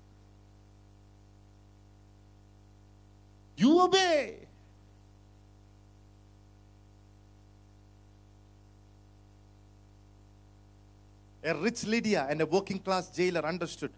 You 3.60 3.78
obey. 3.82 4.36
A 11.44 11.54
rich 11.54 11.84
Lydia 11.84 12.26
and 12.30 12.40
a 12.40 12.46
working 12.46 12.78
class 12.78 13.10
jailer 13.10 13.44
understood 13.44 13.90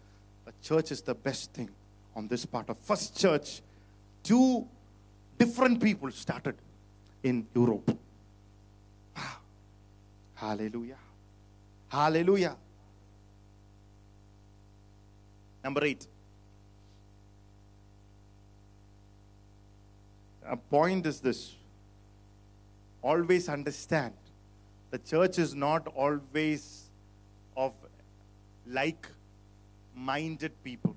the 0.43 0.51
church 0.61 0.91
is 0.91 1.01
the 1.01 1.15
best 1.15 1.53
thing 1.53 1.69
on 2.13 2.27
this 2.27 2.45
part 2.45 2.69
of 2.69 2.77
first 2.77 3.17
church. 3.17 3.61
Two 4.21 4.67
different 5.37 5.81
people 5.81 6.11
started 6.11 6.55
in 7.23 7.47
Europe. 7.55 7.97
Wow. 9.15 9.23
Hallelujah. 10.35 10.99
Hallelujah. 11.87 12.57
Number 15.63 15.85
eight. 15.85 16.05
A 20.53 20.57
point 20.57 21.07
is 21.07 21.19
this 21.19 21.55
always 23.01 23.49
understand 23.49 24.13
the 24.91 24.99
church 24.99 25.39
is 25.39 25.55
not 25.55 25.87
always 25.95 26.91
of 27.57 27.73
like 28.67 29.07
minded 29.95 30.51
people. 30.63 30.95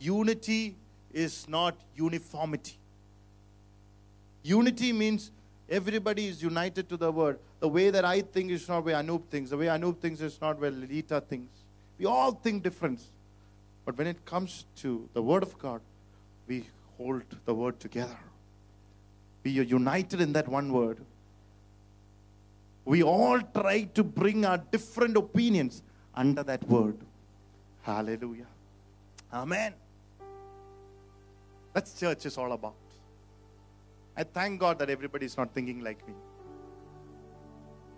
Unity 0.00 0.74
is 1.12 1.48
not 1.48 1.76
uniformity. 1.94 2.76
Unity 4.42 4.92
means 4.92 5.30
everybody 5.70 6.26
is 6.26 6.42
united 6.42 6.88
to 6.88 6.96
the 6.96 7.12
word. 7.12 7.38
The 7.60 7.68
way 7.68 7.90
that 7.90 8.04
I 8.04 8.20
think 8.20 8.50
is 8.50 8.68
not 8.68 8.84
where 8.84 8.96
Anoop 8.96 9.28
thinks. 9.30 9.50
The 9.50 9.56
way 9.56 9.66
Anoop 9.66 9.98
thinks 9.98 10.20
is 10.20 10.40
not 10.40 10.58
where 10.58 10.72
Lilita 10.72 11.24
thinks. 11.24 11.52
We 11.98 12.06
all 12.06 12.32
think 12.32 12.64
different. 12.64 13.00
But 13.84 13.96
when 13.96 14.08
it 14.08 14.24
comes 14.24 14.64
to 14.78 15.08
the 15.12 15.22
word 15.22 15.44
of 15.44 15.56
God, 15.56 15.80
we 16.48 16.64
hold 16.96 17.22
the 17.44 17.54
word 17.54 17.80
together. 17.80 18.18
We 19.42 19.58
are 19.60 19.62
united 19.62 20.20
in 20.20 20.32
that 20.32 20.48
one 20.48 20.72
word. 20.72 20.98
We 22.84 23.02
all 23.02 23.40
try 23.40 23.84
to 23.94 24.04
bring 24.04 24.44
our 24.44 24.58
different 24.58 25.16
opinions 25.16 25.82
under 26.14 26.42
that 26.42 26.66
word. 26.68 26.98
Hallelujah. 27.82 28.46
Amen. 29.32 29.74
That's 31.72 31.98
church 31.98 32.26
is 32.26 32.38
all 32.38 32.52
about. 32.52 32.74
I 34.16 34.22
thank 34.22 34.60
God 34.60 34.78
that 34.78 34.90
everybody 34.90 35.26
is 35.26 35.36
not 35.36 35.52
thinking 35.52 35.80
like 35.80 36.06
me. 36.06 36.14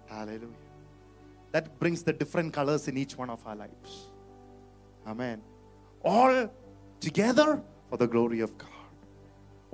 Hallelujah. 0.06 0.64
That 1.52 1.78
brings 1.78 2.02
the 2.02 2.12
different 2.12 2.52
colors 2.52 2.88
in 2.88 2.96
each 2.96 3.16
one 3.18 3.28
of 3.28 3.46
our 3.46 3.54
lives. 3.54 4.06
Amen. 5.06 5.42
All 6.02 6.50
together 7.00 7.62
for 7.90 7.96
the 7.96 8.06
glory 8.06 8.40
of 8.40 8.56
God. 8.56 8.75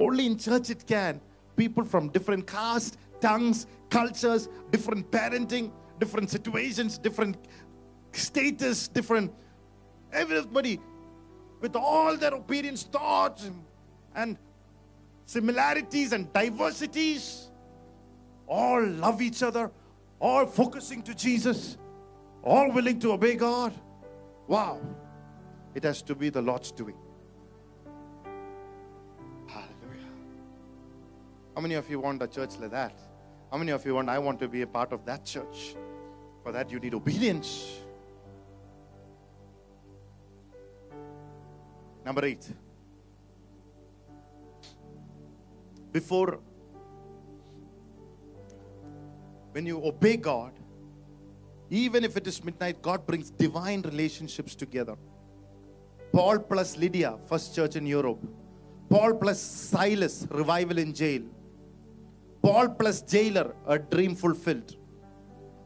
Only 0.02 0.26
in 0.26 0.36
church 0.36 0.70
it 0.70 0.84
can. 0.84 1.20
People 1.56 1.84
from 1.84 2.08
different 2.08 2.46
castes, 2.46 2.96
tongues, 3.20 3.66
cultures, 3.88 4.48
different 4.72 5.08
parenting, 5.12 5.70
different 6.00 6.28
situations, 6.28 6.98
different 6.98 7.36
status, 8.10 8.88
different 8.88 9.32
everybody 10.12 10.80
with 11.60 11.76
all 11.76 12.16
their 12.16 12.34
opinions, 12.34 12.82
thoughts, 12.82 13.48
and 14.16 14.36
similarities 15.26 16.12
and 16.12 16.32
diversities, 16.32 17.50
all 18.48 18.84
love 18.84 19.22
each 19.22 19.42
other, 19.44 19.70
all 20.18 20.44
focusing 20.46 21.00
to 21.02 21.14
Jesus, 21.14 21.78
all 22.42 22.72
willing 22.72 22.98
to 22.98 23.12
obey 23.12 23.36
God. 23.36 23.72
Wow. 24.48 24.80
It 25.76 25.84
has 25.84 26.02
to 26.02 26.16
be 26.16 26.28
the 26.28 26.42
Lord's 26.42 26.72
doing. 26.72 26.96
How 31.54 31.60
many 31.60 31.74
of 31.74 31.88
you 31.90 32.00
want 32.00 32.22
a 32.22 32.26
church 32.26 32.58
like 32.58 32.70
that? 32.70 32.98
How 33.50 33.58
many 33.58 33.72
of 33.72 33.84
you 33.84 33.94
want, 33.94 34.08
I 34.08 34.18
want 34.18 34.40
to 34.40 34.48
be 34.48 34.62
a 34.62 34.66
part 34.66 34.92
of 34.92 35.04
that 35.04 35.24
church? 35.24 35.74
For 36.42 36.52
that, 36.52 36.70
you 36.70 36.80
need 36.80 36.94
obedience. 36.94 37.78
Number 42.04 42.24
eight. 42.24 42.48
Before, 45.92 46.40
when 49.52 49.66
you 49.66 49.84
obey 49.84 50.16
God, 50.16 50.52
even 51.68 52.04
if 52.04 52.16
it 52.16 52.26
is 52.26 52.42
midnight, 52.42 52.80
God 52.80 53.06
brings 53.06 53.30
divine 53.30 53.82
relationships 53.82 54.54
together. 54.54 54.96
Paul 56.12 56.38
plus 56.38 56.76
Lydia, 56.76 57.18
first 57.28 57.54
church 57.54 57.76
in 57.76 57.86
Europe. 57.86 58.26
Paul 58.88 59.14
plus 59.14 59.40
Silas, 59.40 60.26
revival 60.30 60.78
in 60.78 60.92
jail. 60.92 61.22
Paul 62.42 62.70
plus 62.70 63.02
jailer, 63.02 63.54
a 63.66 63.78
dream 63.78 64.14
fulfilled. 64.14 64.76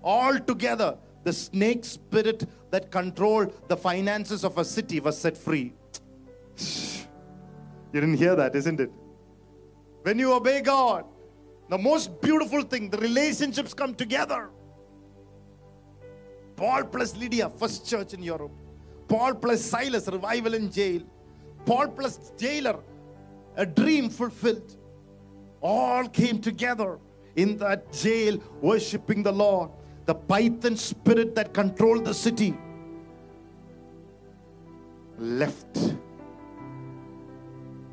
All 0.03 0.39
together, 0.39 0.99
the 1.25 1.33
snake 1.33 1.85
spirit 1.85 2.47
that 2.71 2.91
controlled 2.91 3.53
the 3.69 3.77
finances 3.77 4.45
of 4.45 4.59
a 4.59 4.65
city 4.65 5.01
was 5.01 5.19
set 5.19 5.37
free. 5.37 5.73
You 7.93 8.01
didn't 8.03 8.19
hear 8.19 8.37
that, 8.37 8.55
isn't 8.55 8.79
it? 8.79 8.91
When 10.03 10.19
you 10.19 10.35
obey 10.35 10.61
God, 10.61 11.07
the 11.71 11.79
most 11.79 12.21
beautiful 12.21 12.63
thing, 12.63 12.91
the 12.91 12.99
relationships 12.99 13.73
come 13.73 13.95
together. 13.95 14.51
Paul 16.57 16.85
plus 16.85 17.17
Lydia, 17.17 17.49
first 17.49 17.89
church 17.89 18.13
in 18.13 18.23
Europe. 18.23 18.53
Paul 19.09 19.35
plus 19.35 19.63
Silas, 19.63 20.09
revival 20.09 20.55
in 20.55 20.71
jail. 20.71 21.03
Paul 21.65 21.89
plus 21.89 22.33
jailer, 22.37 22.81
a 23.57 23.65
dream 23.65 24.11
fulfilled 24.11 24.77
All 25.62 26.08
came 26.10 26.40
together 26.40 26.92
in 27.36 27.58
that 27.58 27.92
jail 27.94 28.36
worshiping 28.62 29.24
the 29.24 29.36
Lord. 29.44 29.70
The 30.08 30.16
python 30.32 30.76
spirit 30.76 31.36
that 31.36 31.54
controlled 31.54 32.06
the 32.06 32.14
city 32.14 32.50
left 35.42 35.76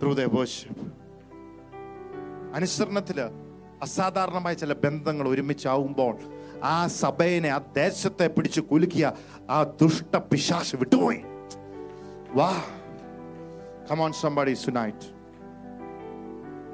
through 0.01 0.15
their 0.15 0.31
worship. 0.31 0.77
അനുസരണത്തില് 2.55 3.27
അസാധാരണമായ 3.83 4.55
ചില 4.63 4.73
ബന്ധങ്ങൾ 4.85 5.27
ഒരുമിച്ചാവുമ്പോൾ 5.33 6.15
ആ 6.73 6.87
സഭയെ 7.03 7.51
ആ 7.57 7.59
ദേശത്തെ 7.75 8.27
പിടിച്ച് 8.37 8.61
കുലുക്കിയ 8.71 9.07
ആ 9.57 9.59
ദുഷ്ട 9.83 10.17
പിശാശ് 10.33 10.77
വിട്ടുപോയി 10.83 11.23
വാ 12.41 12.51
Come 13.89 14.01
on, 14.07 14.13
somebody, 14.13 14.55
tonight. 14.55 15.03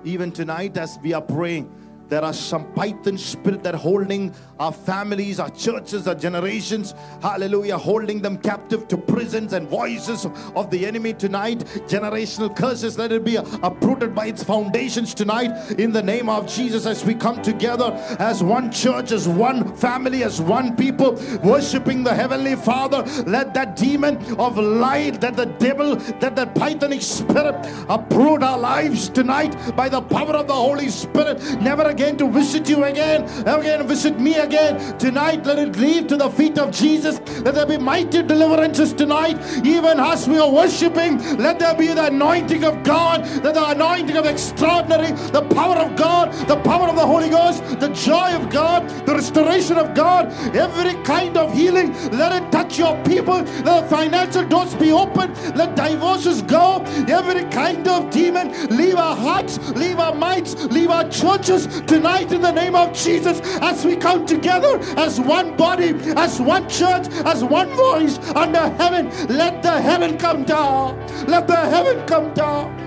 even 0.04 0.32
tonight, 0.32 0.78
as 0.78 0.98
we 1.04 1.14
are 1.14 1.22
praying, 1.22 1.70
there 2.10 2.24
are 2.24 2.34
some 2.34 2.66
python 2.74 3.18
spirit 3.20 3.62
that 3.64 3.76
holding 3.76 4.34
our 4.60 4.74
families, 4.74 5.40
our 5.40 5.52
churches, 5.52 6.08
our 6.08 6.16
generations, 6.16 6.96
hallelujah, 7.22 7.78
holding 7.78 8.20
them 8.20 8.38
captive 8.38 8.88
to 8.88 8.98
prisons 8.98 9.54
and 9.54 9.70
voices 9.70 10.26
of 10.56 10.72
the 10.72 10.86
enemy 10.88 11.14
tonight. 11.14 11.60
Generational 11.88 12.54
curses, 12.54 12.98
let 12.98 13.12
it 13.12 13.24
be 13.24 13.36
uprooted 13.36 14.16
by 14.16 14.26
its 14.26 14.44
foundations 14.44 15.14
tonight 15.14 15.52
in 15.80 15.92
the 15.92 16.02
name 16.02 16.30
of 16.30 16.48
Jesus 16.48 16.88
as 16.88 17.06
we 17.06 17.14
come 17.14 17.42
together 17.44 17.94
as 18.20 18.44
one 18.44 18.72
church, 18.72 19.12
as 19.12 19.28
one 19.28 19.76
family, 19.76 20.24
as 20.24 20.42
one 20.42 20.76
people, 20.76 21.14
worshiping 21.44 22.04
the 22.04 22.14
Heavenly 22.14 22.56
Father. 22.56 23.04
Let 23.28 23.54
that 23.54 23.76
demon 23.76 24.18
of 24.40 24.58
light, 24.58 25.22
that 25.22 25.36
the 25.36 25.46
devil, 25.46 25.96
that 25.96 26.36
the 26.36 26.48
pythonic 26.48 27.04
spirit 27.04 27.56
uproot 27.88 28.42
our 28.42 28.58
lives 28.58 29.10
tonight 29.10 29.56
by 29.76 29.90
the 29.90 30.02
power 30.02 30.36
of 30.36 30.48
the 30.48 30.54
Holy 30.54 30.90
Spirit. 30.90 31.40
Never 31.62 31.84
again 31.84 31.99
to 32.00 32.32
visit 32.32 32.70
you 32.70 32.86
again, 32.86 33.24
again 33.46 33.86
visit 33.86 34.20
me 34.22 34.36
again. 34.36 34.98
Tonight, 34.98 35.46
let 35.46 35.60
it 35.60 35.76
leave 35.76 36.08
to 36.08 36.16
the 36.16 36.30
feet 36.30 36.58
of 36.58 36.72
Jesus. 36.72 37.20
Let 37.42 37.56
there 37.56 37.66
be 37.66 37.78
mighty 37.78 38.24
deliverances 38.24 38.94
tonight, 38.94 39.38
even 39.66 40.00
as 40.00 40.26
we 40.28 40.40
are 40.40 40.50
worshiping. 40.50 41.18
Let 41.38 41.60
there 41.60 41.76
be 41.76 41.88
the 41.88 42.06
anointing 42.06 42.64
of 42.64 42.84
God, 42.84 43.26
that 43.44 43.54
the 43.54 43.70
anointing 43.72 44.16
of 44.16 44.26
extraordinary, 44.26 45.12
the 45.32 45.42
power 45.54 45.76
of 45.76 45.98
God, 45.98 46.32
the 46.48 46.56
power 46.62 46.88
of 46.88 46.96
the 46.96 47.06
Holy 47.06 47.30
Ghost, 47.30 47.64
the 47.82 47.90
joy 47.90 48.34
of 48.34 48.50
God, 48.50 48.88
the 49.06 49.16
restoration 49.16 49.78
of 49.78 49.94
God, 49.94 50.32
every 50.56 50.94
kind 51.04 51.36
of 51.36 51.54
healing. 51.54 51.92
Let 52.12 52.32
it 52.32 52.50
touch 52.50 52.80
your 52.80 52.96
people. 53.04 53.42
Let 53.42 53.66
the 53.66 53.88
financial 53.90 54.48
doors 54.48 54.74
be 54.76 54.94
open. 54.94 55.34
Let 55.54 55.76
divorces 55.76 56.44
go. 56.44 56.82
Every 57.10 57.44
kind 57.50 57.86
of 57.90 58.10
demon 58.10 58.54
leave 58.70 58.96
our 58.96 59.18
hearts, 59.18 59.60
leave 59.72 60.00
our 60.00 60.16
minds, 60.16 60.56
leave 60.68 60.90
our 60.90 61.10
churches 61.10 61.68
tonight 61.90 62.32
in 62.32 62.42
the 62.42 62.52
name 62.52 62.76
of 62.76 62.94
Jesus 62.94 63.42
as 63.62 63.84
we 63.84 63.96
come 63.96 64.24
together 64.26 64.80
as 64.96 65.20
one 65.20 65.58
body, 65.58 65.90
as 66.16 66.40
one 66.40 66.70
church, 66.70 67.08
as 67.26 67.44
one 67.44 67.70
voice 67.72 68.20
under 68.36 68.70
heaven. 68.78 69.10
Let 69.28 69.64
the 69.64 69.82
heaven 69.82 70.18
come 70.18 70.44
down. 70.44 71.00
Let 71.26 71.48
the 71.48 71.56
heaven 71.56 72.06
come 72.06 72.32
down. 72.36 72.78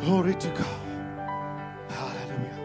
Glory 0.00 0.34
to 0.34 0.48
God. 0.48 0.80
Hallelujah. 1.90 2.58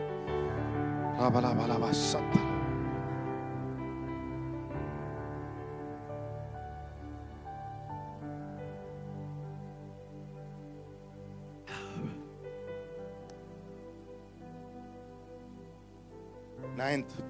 Ninth 16.92 17.22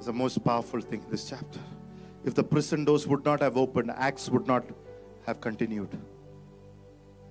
is 0.00 0.06
the 0.06 0.12
most 0.14 0.42
powerful 0.42 0.80
thing 0.80 1.02
in 1.02 1.10
this 1.10 1.28
chapter. 1.28 1.60
If 2.24 2.34
the 2.34 2.42
prison 2.42 2.86
doors 2.86 3.06
would 3.06 3.22
not 3.22 3.42
have 3.42 3.58
opened, 3.58 3.90
Acts 3.90 4.30
would 4.30 4.46
not 4.46 4.64
have 5.26 5.42
continued. 5.42 5.90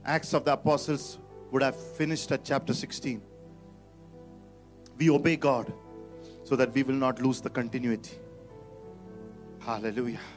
Acts 0.05 0.35
of 0.35 0.45
the 0.45 0.53
Apostles 0.53 1.17
would 1.49 1.63
have 1.63 1.75
finished 1.75 2.31
at 2.31 2.45
chapter 2.45 2.75
16. 2.75 3.23
We 4.99 5.09
obey 5.09 5.35
God 5.35 5.73
so 6.43 6.55
that 6.57 6.71
we 6.75 6.83
will 6.83 7.01
not 7.07 7.19
lose 7.19 7.41
the 7.41 7.49
continuity. 7.49 8.17
Hallelujah. 9.61 10.27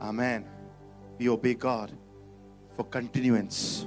Amen. 0.00 0.46
We 1.18 1.28
obey 1.28 1.52
God 1.52 1.92
for 2.74 2.84
continuance. 2.84 3.86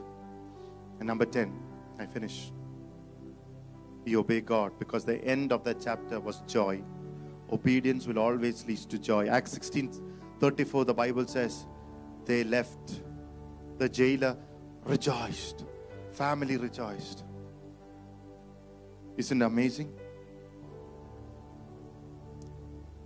And 0.99 1.07
number 1.07 1.25
10, 1.25 1.51
I 1.97 2.05
finish 2.05 2.51
We 4.04 4.16
obey 4.16 4.40
God 4.40 4.72
because 4.78 5.04
the 5.04 5.22
end 5.24 5.52
of 5.52 5.64
that 5.64 5.80
chapter 5.80 6.18
was 6.20 6.40
joy. 6.46 6.82
Obedience 7.52 8.06
will 8.06 8.18
always 8.18 8.66
lead 8.66 8.78
to 8.78 8.98
joy. 8.98 9.28
Acts 9.28 9.52
16 9.52 9.92
34, 10.40 10.84
the 10.84 10.94
Bible 10.94 11.26
says, 11.26 11.66
they 12.24 12.44
left. 12.44 13.02
The 13.78 13.88
jailer 13.88 14.36
rejoiced, 14.84 15.64
family 16.12 16.56
rejoiced. 16.56 17.24
Isn't 19.16 19.42
it 19.42 19.44
amazing? 19.44 19.92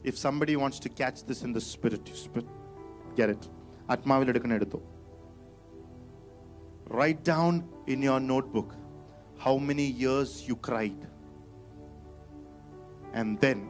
If 0.02 0.18
somebody 0.18 0.56
wants 0.56 0.78
to 0.80 0.88
catch 0.88 1.24
this 1.24 1.42
in 1.42 1.52
the 1.52 1.60
spirit, 1.60 2.08
you 2.08 2.14
spirit 2.14 2.48
get 3.16 3.30
it. 3.30 3.48
ആത്മാവിൽ 3.92 4.28
എടുക്കണ 4.32 4.52
എടുത്തോ 4.58 4.80
Write 6.96 7.20
down 7.24 7.54
in 7.92 8.00
your 8.06 8.20
notebook 8.32 8.70
how 9.38 9.56
many 9.58 9.86
years 9.86 10.44
you 10.46 10.56
cried. 10.56 11.06
And 13.12 13.38
then 13.40 13.68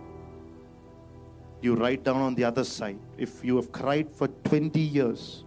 you 1.60 1.74
write 1.74 2.04
down 2.04 2.20
on 2.20 2.34
the 2.34 2.44
other 2.44 2.64
side. 2.64 2.98
If 3.16 3.44
you 3.44 3.56
have 3.56 3.72
cried 3.72 4.08
for 4.14 4.28
20 4.28 4.78
years, 4.80 5.44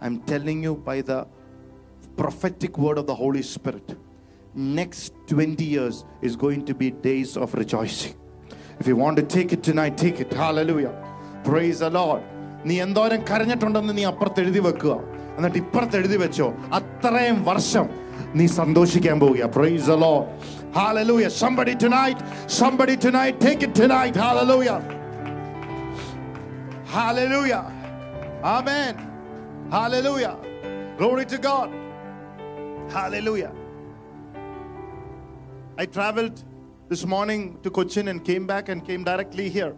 I'm 0.00 0.20
telling 0.22 0.62
you 0.62 0.74
by 0.76 1.00
the 1.00 1.26
prophetic 2.16 2.78
word 2.78 2.98
of 2.98 3.06
the 3.06 3.14
Holy 3.14 3.42
Spirit, 3.42 3.96
next 4.54 5.12
20 5.26 5.64
years 5.64 6.04
is 6.22 6.36
going 6.36 6.64
to 6.66 6.74
be 6.74 6.90
days 6.90 7.36
of 7.36 7.54
rejoicing. 7.54 8.14
If 8.78 8.86
you 8.86 8.96
want 8.96 9.16
to 9.16 9.22
take 9.22 9.52
it 9.52 9.62
tonight, 9.62 9.96
take 9.96 10.20
it. 10.20 10.32
Hallelujah. 10.32 10.94
Praise 11.44 11.80
the 11.80 11.90
Lord. 11.90 12.22
നീ 12.68 12.74
എന്തോരം 12.84 13.20
കരഞ്ഞിട്ടുണ്ടെന്ന് 13.28 13.92
നീ 13.96 14.04
അപ്പുറത്ത് 14.10 14.40
എഴുതി 14.44 14.60
വെക്കുക 14.66 14.92
എന്നിട്ട് 15.36 15.58
ഇപ്പുറത്ത് 15.62 15.96
എഴുതി 16.00 16.16
വെച്ചോ 16.22 16.46
അത്രയും 16.78 17.38
വർഷം 17.48 17.86
നീ 18.38 18.46
സന്തോഷിക്കാൻ 18.60 19.20
പോവുക 19.20 19.44
price 19.56 19.86
the 19.86 19.96
Lord. 19.96 20.26
Hallelujah. 20.80 21.30
Somebody 21.30 21.74
tonight, 21.76 22.18
somebody 22.60 22.96
tonight, 22.96 23.34
take 23.40 23.62
it 23.62 23.74
tonight. 23.82 24.16
Hallelujah. 24.16 24.78
Hallelujah. 26.96 27.62
Amen. 28.42 28.94
Hallelujah. 29.70 30.36
Glory 30.98 31.24
to 31.26 31.38
God. 31.38 31.70
Hallelujah. 32.96 33.52
I 35.78 35.86
traveled 35.86 36.42
this 36.88 37.04
morning 37.04 37.58
to 37.62 37.70
Cochin 37.70 38.08
and 38.08 38.24
came 38.24 38.46
back 38.46 38.68
and 38.68 38.84
came 38.84 39.04
directly 39.04 39.48
here. 39.48 39.74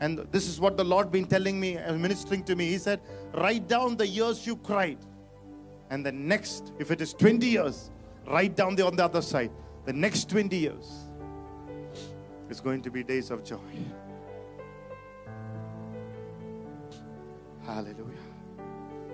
And 0.00 0.18
this 0.30 0.48
is 0.48 0.60
what 0.60 0.76
the 0.76 0.84
Lord 0.84 1.10
been 1.10 1.26
telling 1.26 1.58
me 1.58 1.76
and 1.76 2.00
ministering 2.00 2.42
to 2.44 2.54
me. 2.54 2.66
He 2.68 2.78
said, 2.78 3.00
write 3.32 3.66
down 3.68 3.96
the 3.96 4.06
years 4.06 4.46
you 4.46 4.56
cried. 4.56 4.98
And 5.89 6.05
the 6.05 6.11
next, 6.11 6.71
if 6.79 6.91
it 6.91 7.01
is 7.01 7.13
20 7.13 7.45
years, 7.45 7.89
write 8.27 8.55
down 8.55 8.75
the 8.75 8.85
on 8.85 8.95
the 8.95 9.03
other 9.03 9.21
side. 9.21 9.51
The 9.85 9.93
next 9.93 10.29
20 10.29 10.55
years 10.55 10.85
is 12.49 12.59
going 12.59 12.81
to 12.83 12.91
be 12.91 13.03
days 13.03 13.31
of 13.31 13.43
joy. 13.43 13.57
Hallelujah. 17.65 18.05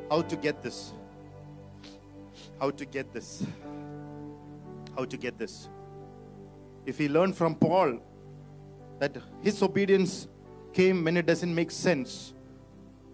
How 0.10 0.22
to 0.22 0.36
get 0.36 0.62
this? 0.62 0.94
How 2.60 2.72
to 2.72 2.86
get 2.86 3.14
this? 3.14 3.44
How 4.96 5.06
to 5.06 5.18
get 5.18 5.38
this? 5.38 5.70
If 6.86 7.00
we 7.00 7.10
learn 7.10 7.34
from 7.34 7.56
Paul 7.56 8.00
that 9.00 9.18
his 9.42 9.62
obedience 9.62 10.28
came 10.74 11.04
when 11.04 11.18
it 11.18 11.26
doesn't 11.26 11.54
make 11.54 11.72
sense, 11.72 12.34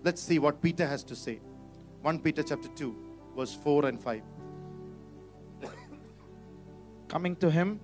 let's 0.03 0.21
see 0.21 0.39
what 0.39 0.61
Peter 0.61 0.85
has 0.85 1.03
to 1.05 1.15
say. 1.15 1.39
1 2.01 2.19
Peter 2.19 2.43
chapter 2.43 2.67
2, 2.69 2.95
verse 3.35 3.53
4 3.53 3.85
and 3.85 4.01
5. 4.01 4.21
coming 7.07 7.35
to 7.35 7.51
him 7.51 7.79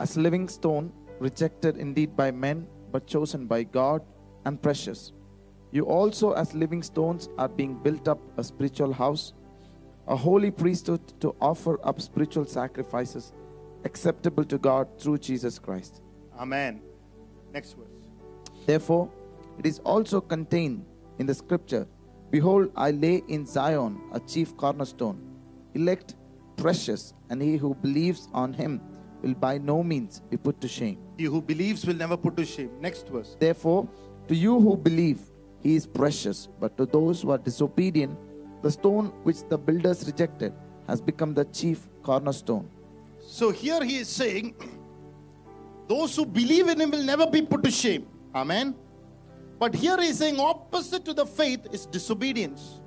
as 0.00 0.16
living 0.16 0.48
stone, 0.48 0.92
rejected 1.20 1.76
indeed 1.76 2.16
by 2.16 2.30
men, 2.30 2.66
but 2.90 3.06
chosen 3.06 3.46
by 3.46 3.62
God 3.62 4.02
and 4.44 4.60
precious. 4.60 5.12
You 5.70 5.84
also, 5.84 6.32
as 6.32 6.54
living 6.54 6.82
stones, 6.82 7.28
are 7.38 7.48
being 7.48 7.74
built 7.74 8.08
up 8.08 8.18
a 8.36 8.44
spiritual 8.44 8.92
house 8.92 9.32
a 10.08 10.16
holy 10.16 10.50
priesthood 10.50 11.00
to 11.20 11.34
offer 11.40 11.78
up 11.86 12.00
spiritual 12.00 12.46
sacrifices 12.46 13.32
acceptable 13.84 14.42
to 14.42 14.56
God 14.56 14.88
through 14.98 15.18
Jesus 15.18 15.58
Christ. 15.58 16.00
Amen. 16.38 16.80
Next 17.52 17.74
verse. 17.74 18.08
Therefore, 18.66 19.10
it 19.58 19.66
is 19.66 19.80
also 19.80 20.20
contained 20.20 20.84
in 21.18 21.26
the 21.26 21.34
scripture 21.34 21.86
Behold, 22.30 22.70
I 22.76 22.90
lay 22.90 23.22
in 23.28 23.46
Zion 23.46 24.00
a 24.12 24.20
chief 24.20 24.56
cornerstone, 24.56 25.18
elect, 25.74 26.14
precious, 26.56 27.14
and 27.30 27.40
he 27.40 27.56
who 27.56 27.74
believes 27.74 28.28
on 28.34 28.52
him 28.52 28.82
will 29.22 29.34
by 29.34 29.58
no 29.58 29.82
means 29.82 30.20
be 30.28 30.36
put 30.36 30.60
to 30.60 30.68
shame. 30.68 30.98
He 31.16 31.24
who 31.24 31.40
believes 31.40 31.86
will 31.86 31.94
never 31.94 32.16
put 32.16 32.36
to 32.36 32.44
shame. 32.44 32.70
Next 32.80 33.08
verse. 33.08 33.36
Therefore, 33.40 33.88
to 34.28 34.34
you 34.34 34.60
who 34.60 34.76
believe, 34.76 35.20
he 35.60 35.74
is 35.74 35.86
precious, 35.86 36.48
but 36.60 36.76
to 36.76 36.86
those 36.86 37.22
who 37.22 37.30
are 37.30 37.38
disobedient, 37.38 38.16
the 38.62 38.70
stone 38.70 39.06
which 39.22 39.48
the 39.48 39.56
builders 39.56 40.06
rejected 40.06 40.52
has 40.86 41.00
become 41.00 41.32
the 41.34 41.44
chief 41.46 41.88
cornerstone. 42.02 42.68
So 43.20 43.50
here 43.50 43.82
he 43.82 43.98
is 43.98 44.08
saying, 44.08 44.54
those 45.88 46.14
who 46.14 46.26
believe 46.26 46.68
in 46.68 46.80
him 46.80 46.90
will 46.90 47.02
never 47.02 47.26
be 47.26 47.42
put 47.42 47.62
to 47.64 47.70
shame. 47.70 48.06
Amen. 48.34 48.74
But 49.58 49.74
here 49.74 50.00
he 50.00 50.08
is 50.08 50.18
saying, 50.18 50.38
opposite 50.38 51.04
to 51.04 51.14
the 51.14 51.26
faith 51.26 51.66
is 51.72 51.86
disobedience. 51.86 52.80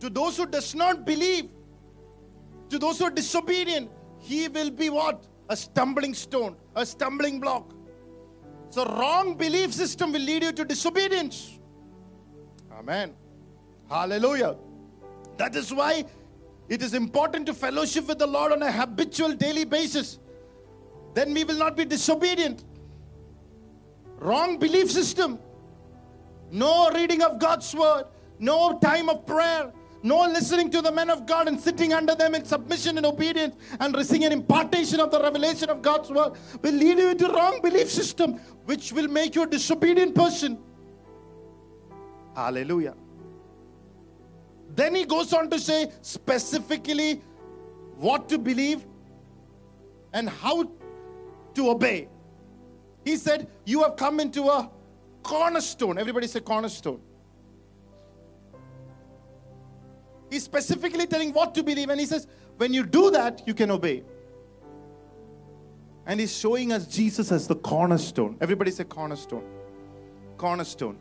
To 0.00 0.10
those 0.10 0.36
who 0.36 0.46
does 0.46 0.74
not 0.74 1.04
believe, 1.04 1.50
to 2.68 2.78
those 2.78 2.98
who 2.98 3.06
are 3.06 3.10
disobedient, 3.10 3.90
he 4.18 4.48
will 4.48 4.70
be 4.70 4.90
what? 4.90 5.26
A 5.48 5.56
stumbling 5.56 6.14
stone, 6.14 6.56
a 6.76 6.84
stumbling 6.84 7.40
block. 7.40 7.72
So 8.68 8.84
wrong 8.84 9.34
belief 9.34 9.74
system 9.74 10.12
will 10.12 10.20
lead 10.20 10.42
you 10.44 10.52
to 10.52 10.64
disobedience. 10.64 11.58
Amen. 12.72 13.14
Hallelujah. 13.88 14.56
That 15.38 15.56
is 15.56 15.72
why 15.72 16.04
it 16.68 16.82
is 16.82 16.94
important 16.94 17.46
to 17.46 17.54
fellowship 17.54 18.06
with 18.06 18.18
the 18.18 18.26
Lord 18.26 18.52
on 18.52 18.62
a 18.62 18.70
habitual 18.70 19.32
daily 19.32 19.64
basis. 19.64 20.18
Then 21.14 21.34
we 21.34 21.42
will 21.42 21.58
not 21.58 21.76
be 21.76 21.84
disobedient. 21.84 22.64
Wrong 24.20 24.58
belief 24.58 24.90
system. 24.90 25.38
No 26.52 26.90
reading 26.90 27.22
of 27.22 27.38
God's 27.38 27.74
word. 27.74 28.04
No 28.38 28.78
time 28.78 29.08
of 29.08 29.26
prayer. 29.26 29.72
No 30.02 30.20
listening 30.20 30.70
to 30.70 30.80
the 30.80 30.92
men 30.92 31.10
of 31.10 31.26
God 31.26 31.48
and 31.48 31.60
sitting 31.60 31.92
under 31.92 32.14
them 32.14 32.34
in 32.34 32.44
submission 32.44 32.96
and 32.96 33.04
obedience 33.04 33.56
and 33.80 33.94
receiving 33.94 34.24
an 34.24 34.32
impartation 34.32 35.00
of 35.00 35.10
the 35.10 35.20
revelation 35.20 35.68
of 35.68 35.82
God's 35.82 36.10
word 36.10 36.32
will 36.62 36.72
lead 36.72 36.98
you 36.98 37.10
into 37.10 37.28
wrong 37.28 37.60
belief 37.60 37.90
system, 37.90 38.34
which 38.64 38.92
will 38.92 39.08
make 39.08 39.34
you 39.34 39.42
a 39.42 39.46
disobedient 39.46 40.14
person. 40.14 40.58
Hallelujah. 42.34 42.94
Then 44.74 44.94
he 44.94 45.04
goes 45.04 45.32
on 45.32 45.50
to 45.50 45.58
say 45.58 45.92
specifically 46.00 47.22
what 47.96 48.28
to 48.30 48.38
believe 48.38 48.86
and 50.12 50.28
how 50.28 50.70
to 51.54 51.70
obey. 51.70 52.08
He 53.04 53.16
said, 53.16 53.48
You 53.64 53.82
have 53.82 53.96
come 53.96 54.20
into 54.20 54.44
a 54.44 54.70
cornerstone. 55.22 55.98
Everybody 55.98 56.26
say 56.26 56.40
cornerstone. 56.40 57.00
He's 60.30 60.44
specifically 60.44 61.06
telling 61.06 61.32
what 61.32 61.54
to 61.56 61.62
believe, 61.62 61.90
and 61.90 61.98
he 61.98 62.06
says, 62.06 62.26
When 62.56 62.72
you 62.72 62.84
do 62.84 63.10
that, 63.10 63.42
you 63.46 63.54
can 63.54 63.70
obey. 63.70 64.04
And 66.06 66.18
he's 66.18 66.36
showing 66.36 66.72
us 66.72 66.86
Jesus 66.86 67.30
as 67.30 67.46
the 67.46 67.56
cornerstone. 67.56 68.36
Everybody 68.40 68.70
say 68.70 68.84
cornerstone. 68.84 69.44
Cornerstone. 70.36 70.98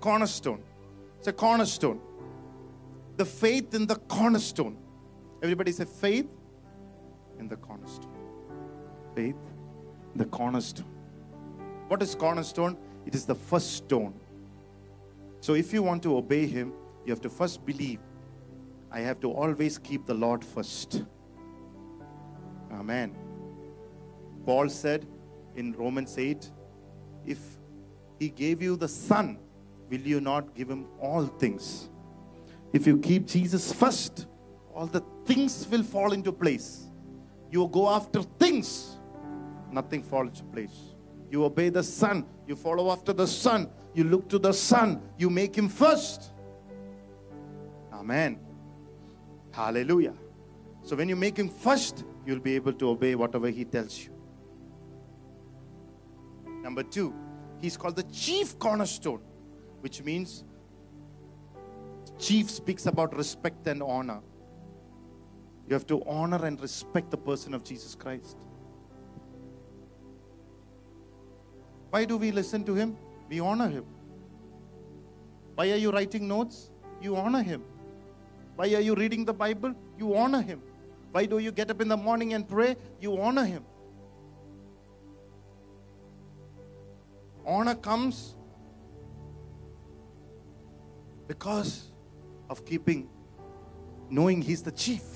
Cornerstone. 0.00 0.62
It's 1.18 1.28
a 1.28 1.32
cornerstone. 1.32 2.00
The 3.16 3.24
faith 3.24 3.74
in 3.74 3.86
the 3.86 3.96
cornerstone. 3.96 4.76
Everybody 5.42 5.72
say 5.72 5.84
faith 5.84 6.26
in 7.38 7.48
the 7.48 7.56
cornerstone. 7.56 8.10
Faith 9.14 9.36
in 10.12 10.18
the 10.18 10.24
cornerstone. 10.24 10.93
What 11.94 12.02
is 12.02 12.16
cornerstone? 12.16 12.76
It 13.06 13.14
is 13.14 13.24
the 13.24 13.36
first 13.36 13.74
stone. 13.76 14.14
So 15.38 15.54
if 15.54 15.72
you 15.72 15.80
want 15.80 16.02
to 16.02 16.16
obey 16.16 16.44
him, 16.44 16.72
you 17.06 17.12
have 17.12 17.20
to 17.20 17.30
first 17.30 17.64
believe. 17.64 18.00
I 18.90 18.98
have 18.98 19.20
to 19.20 19.30
always 19.30 19.78
keep 19.78 20.04
the 20.04 20.14
Lord 20.14 20.44
first. 20.44 21.04
Amen. 22.72 23.14
Paul 24.44 24.68
said 24.70 25.06
in 25.54 25.70
Romans 25.74 26.18
8 26.18 26.50
if 27.26 27.38
he 28.18 28.28
gave 28.28 28.60
you 28.60 28.74
the 28.74 28.88
Son, 28.88 29.38
will 29.88 30.00
you 30.00 30.20
not 30.20 30.52
give 30.56 30.68
him 30.68 30.88
all 31.00 31.26
things? 31.26 31.90
If 32.72 32.88
you 32.88 32.98
keep 32.98 33.24
Jesus 33.24 33.72
first, 33.72 34.26
all 34.74 34.86
the 34.88 35.04
things 35.26 35.68
will 35.70 35.84
fall 35.84 36.12
into 36.12 36.32
place. 36.32 36.88
You 37.52 37.68
go 37.68 37.88
after 37.88 38.22
things, 38.22 38.96
nothing 39.70 40.02
falls 40.02 40.30
into 40.30 40.42
place. 40.46 40.93
You 41.34 41.44
obey 41.44 41.68
the 41.68 41.82
Son, 41.82 42.24
you 42.46 42.54
follow 42.54 42.92
after 42.92 43.12
the 43.12 43.26
Son, 43.26 43.68
you 43.92 44.04
look 44.04 44.28
to 44.28 44.38
the 44.38 44.52
Son, 44.52 45.02
you 45.18 45.28
make 45.28 45.56
him 45.58 45.68
first. 45.68 46.30
Amen. 47.92 48.38
Hallelujah. 49.50 50.14
So 50.82 50.94
when 50.94 51.08
you 51.08 51.16
make 51.16 51.36
him 51.36 51.48
first, 51.48 52.04
you'll 52.24 52.38
be 52.38 52.54
able 52.54 52.72
to 52.74 52.88
obey 52.90 53.16
whatever 53.16 53.48
he 53.48 53.64
tells 53.64 53.98
you. 53.98 54.10
Number 56.62 56.84
two, 56.84 57.12
he's 57.60 57.76
called 57.76 57.96
the 57.96 58.04
chief 58.04 58.56
cornerstone, 58.60 59.20
which 59.80 60.04
means 60.04 60.44
chief 62.16 62.48
speaks 62.48 62.86
about 62.86 63.16
respect 63.16 63.66
and 63.66 63.82
honor. 63.82 64.20
You 65.66 65.74
have 65.74 65.86
to 65.88 66.00
honor 66.04 66.46
and 66.46 66.60
respect 66.60 67.10
the 67.10 67.18
person 67.18 67.54
of 67.54 67.64
Jesus 67.64 67.96
Christ. 67.96 68.36
Why 71.94 72.04
do 72.04 72.16
we 72.16 72.32
listen 72.32 72.64
to 72.64 72.74
him? 72.74 72.96
We 73.28 73.38
honor 73.38 73.68
him. 73.68 73.84
Why 75.54 75.70
are 75.70 75.76
you 75.76 75.92
writing 75.92 76.26
notes? 76.26 76.72
You 77.00 77.14
honor 77.14 77.40
him. 77.40 77.62
Why 78.56 78.74
are 78.74 78.80
you 78.80 78.96
reading 78.96 79.24
the 79.24 79.32
Bible? 79.32 79.76
You 79.96 80.16
honor 80.16 80.42
him. 80.42 80.60
Why 81.12 81.26
do 81.26 81.38
you 81.38 81.52
get 81.52 81.70
up 81.70 81.80
in 81.80 81.86
the 81.86 81.96
morning 81.96 82.34
and 82.34 82.48
pray? 82.48 82.74
You 83.00 83.16
honor 83.20 83.44
him. 83.44 83.64
Honor 87.46 87.76
comes 87.76 88.34
because 91.28 91.92
of 92.50 92.66
keeping, 92.66 93.08
knowing 94.10 94.42
he's 94.42 94.64
the 94.64 94.72
chief. 94.72 95.13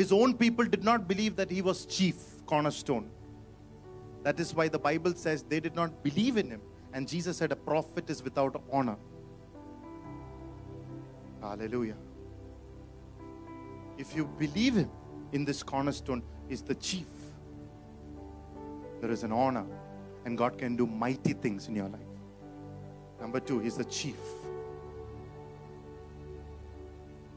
His 0.00 0.12
own 0.12 0.32
people 0.32 0.64
did 0.64 0.82
not 0.82 1.06
believe 1.06 1.36
that 1.36 1.50
he 1.50 1.60
was 1.60 1.84
chief 1.84 2.16
cornerstone. 2.46 3.10
That 4.22 4.40
is 4.40 4.54
why 4.54 4.66
the 4.68 4.78
Bible 4.78 5.12
says 5.14 5.42
they 5.42 5.60
did 5.60 5.74
not 5.74 6.02
believe 6.02 6.38
in 6.38 6.48
him. 6.48 6.62
And 6.94 7.06
Jesus 7.06 7.36
said, 7.36 7.52
A 7.52 7.56
prophet 7.56 8.08
is 8.08 8.22
without 8.22 8.62
honor. 8.72 8.96
Hallelujah. 11.42 11.98
If 13.98 14.16
you 14.16 14.24
believe 14.38 14.74
him 14.76 14.90
in 15.32 15.44
this 15.44 15.62
cornerstone, 15.62 16.22
is 16.48 16.62
the 16.62 16.76
chief. 16.76 17.10
There 19.02 19.10
is 19.10 19.22
an 19.22 19.32
honor, 19.32 19.66
and 20.24 20.38
God 20.38 20.56
can 20.56 20.76
do 20.76 20.86
mighty 20.86 21.34
things 21.34 21.68
in 21.68 21.76
your 21.76 21.88
life. 21.88 22.14
Number 23.20 23.38
two, 23.38 23.60
he's 23.60 23.76
the 23.76 23.84
chief. 23.84 24.16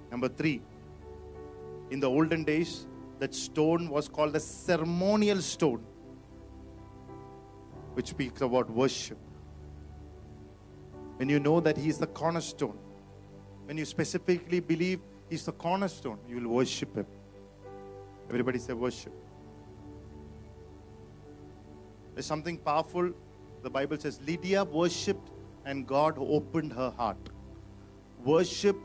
Number 0.09 0.30
three, 0.30 0.61
in 1.92 2.00
the 2.00 2.10
olden 2.10 2.44
days, 2.44 2.88
that 3.20 3.34
stone 3.34 3.90
was 3.90 4.08
called 4.08 4.36
a 4.36 4.40
ceremonial 4.40 5.42
stone, 5.42 5.84
which 7.94 8.10
speaks 8.10 8.42
about 8.42 8.70
worship. 8.70 9.18
When 11.18 11.30
you 11.30 11.40
know 11.40 11.60
that 11.60 11.78
He 11.78 11.90
is 11.90 11.98
the 11.98 12.08
cornerstone, 12.08 12.78
when 13.66 13.78
you 13.78 13.86
specifically 13.86 14.60
believe 14.60 15.00
He's 15.30 15.46
the 15.46 15.52
cornerstone, 15.52 16.20
you 16.28 16.42
will 16.42 16.50
worship 16.50 16.96
Him. 16.96 17.06
Everybody 18.30 18.60
say 18.60 18.74
worship. 18.74 19.14
There's 22.14 22.26
something 22.26 22.58
powerful. 22.58 23.12
The 23.62 23.70
Bible 23.70 23.98
says 23.98 24.20
Lydia 24.26 24.64
worshipped 24.64 25.30
and 25.66 25.88
God 25.88 26.18
opened 26.18 26.74
her 26.74 26.90
heart. 26.92 27.30
Worship 28.24 28.78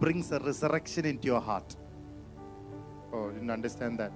brings 0.00 0.30
a 0.32 0.38
resurrection 0.38 1.04
into 1.04 1.26
your 1.26 1.40
heart. 1.40 1.76
Oh, 3.12 3.30
didn't 3.30 3.50
understand 3.50 3.98
that. 3.98 4.12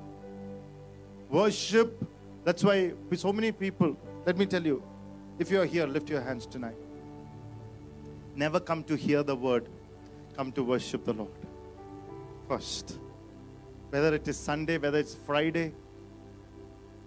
Worship, 1.30 2.05
that's 2.45 2.62
why 2.62 2.93
so 3.14 3.32
many 3.32 3.53
people, 3.53 3.97
let 4.26 4.36
me 4.36 4.47
tell 4.47 4.64
you, 4.64 4.82
if 5.38 5.51
you 5.51 5.61
are 5.61 5.64
here, 5.64 5.86
lift 5.86 6.11
your 6.11 6.20
hands 6.20 6.47
tonight. 6.47 6.76
Never 8.34 8.61
come 8.61 8.84
to 8.84 8.97
hear 8.97 9.22
the 9.22 9.36
word, 9.36 9.68
come 10.36 10.53
to 10.53 10.62
worship 10.62 11.05
the 11.05 11.12
Lord 11.12 11.30
first. 12.49 12.99
Whether 13.90 14.14
it 14.14 14.26
is 14.28 14.36
Sunday, 14.36 14.78
whether 14.78 14.99
it's 14.99 15.14
Friday, 15.14 15.72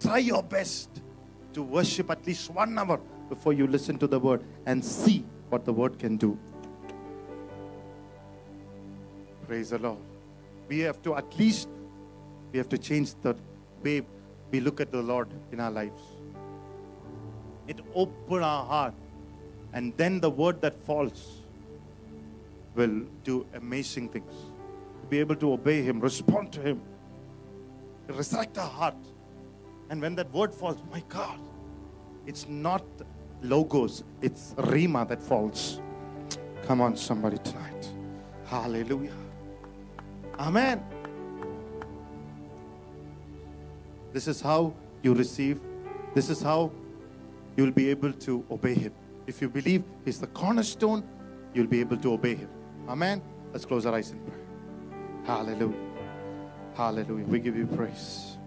try 0.00 0.18
your 0.18 0.42
best 0.42 0.88
to 1.52 1.62
worship 1.62 2.10
at 2.10 2.26
least 2.26 2.50
one 2.50 2.78
hour 2.78 3.00
before 3.28 3.52
you 3.52 3.66
listen 3.66 3.98
to 3.98 4.06
the 4.06 4.18
word 4.18 4.44
and 4.66 4.84
see 4.84 5.24
what 5.50 5.64
the 5.64 5.72
word 5.72 5.98
can 5.98 6.16
do. 6.16 6.38
Praise 9.46 9.70
the 9.70 9.78
Lord. 9.78 9.98
We 10.68 10.80
have 10.80 11.00
to 11.02 11.14
at 11.14 11.38
least 11.38 11.68
we 12.52 12.58
have 12.58 12.68
to 12.68 12.78
change 12.78 13.14
the 13.22 13.36
way 13.82 14.02
we 14.50 14.60
look 14.60 14.80
at 14.80 14.90
the 14.92 15.02
Lord 15.02 15.28
in 15.52 15.60
our 15.60 15.70
lives. 15.70 16.02
It 17.66 17.80
open 17.94 18.42
our 18.42 18.64
heart, 18.64 18.94
and 19.72 19.96
then 19.96 20.20
the 20.20 20.30
word 20.30 20.60
that 20.60 20.74
falls 20.74 21.42
will 22.74 23.02
do 23.24 23.46
amazing 23.54 24.08
things. 24.10 24.32
To 25.02 25.06
Be 25.08 25.18
able 25.18 25.36
to 25.36 25.52
obey 25.52 25.82
Him, 25.82 26.00
respond 26.00 26.52
to 26.52 26.60
Him, 26.60 26.80
resurrect 28.08 28.58
our 28.58 28.68
heart. 28.68 28.96
And 29.90 30.00
when 30.00 30.14
that 30.16 30.32
word 30.32 30.54
falls, 30.54 30.78
my 30.90 31.02
God, 31.08 31.38
it's 32.26 32.46
not 32.48 32.84
logos, 33.42 34.04
it's 34.20 34.54
rhema 34.58 35.06
that 35.08 35.22
falls. 35.22 35.80
Come 36.64 36.80
on, 36.80 36.96
somebody 36.96 37.38
tonight. 37.38 37.88
Hallelujah. 38.46 39.12
Amen. 40.38 40.82
This 44.16 44.28
is 44.28 44.40
how 44.40 44.72
you 45.02 45.12
receive, 45.12 45.60
this 46.14 46.30
is 46.30 46.40
how 46.40 46.72
you'll 47.54 47.70
be 47.70 47.90
able 47.90 48.14
to 48.14 48.46
obey 48.50 48.72
Him. 48.72 48.94
If 49.26 49.42
you 49.42 49.50
believe 49.50 49.84
He's 50.06 50.18
the 50.18 50.26
cornerstone, 50.28 51.04
you'll 51.52 51.66
be 51.66 51.80
able 51.80 51.98
to 51.98 52.14
obey 52.14 52.34
Him. 52.34 52.48
Amen. 52.88 53.20
Let's 53.52 53.66
close 53.66 53.84
our 53.84 53.94
eyes 53.94 54.12
in 54.12 54.20
prayer. 54.20 54.40
Hallelujah. 55.26 55.76
Hallelujah. 56.74 57.26
We 57.26 57.40
give 57.40 57.58
you 57.58 57.66
praise. 57.66 58.38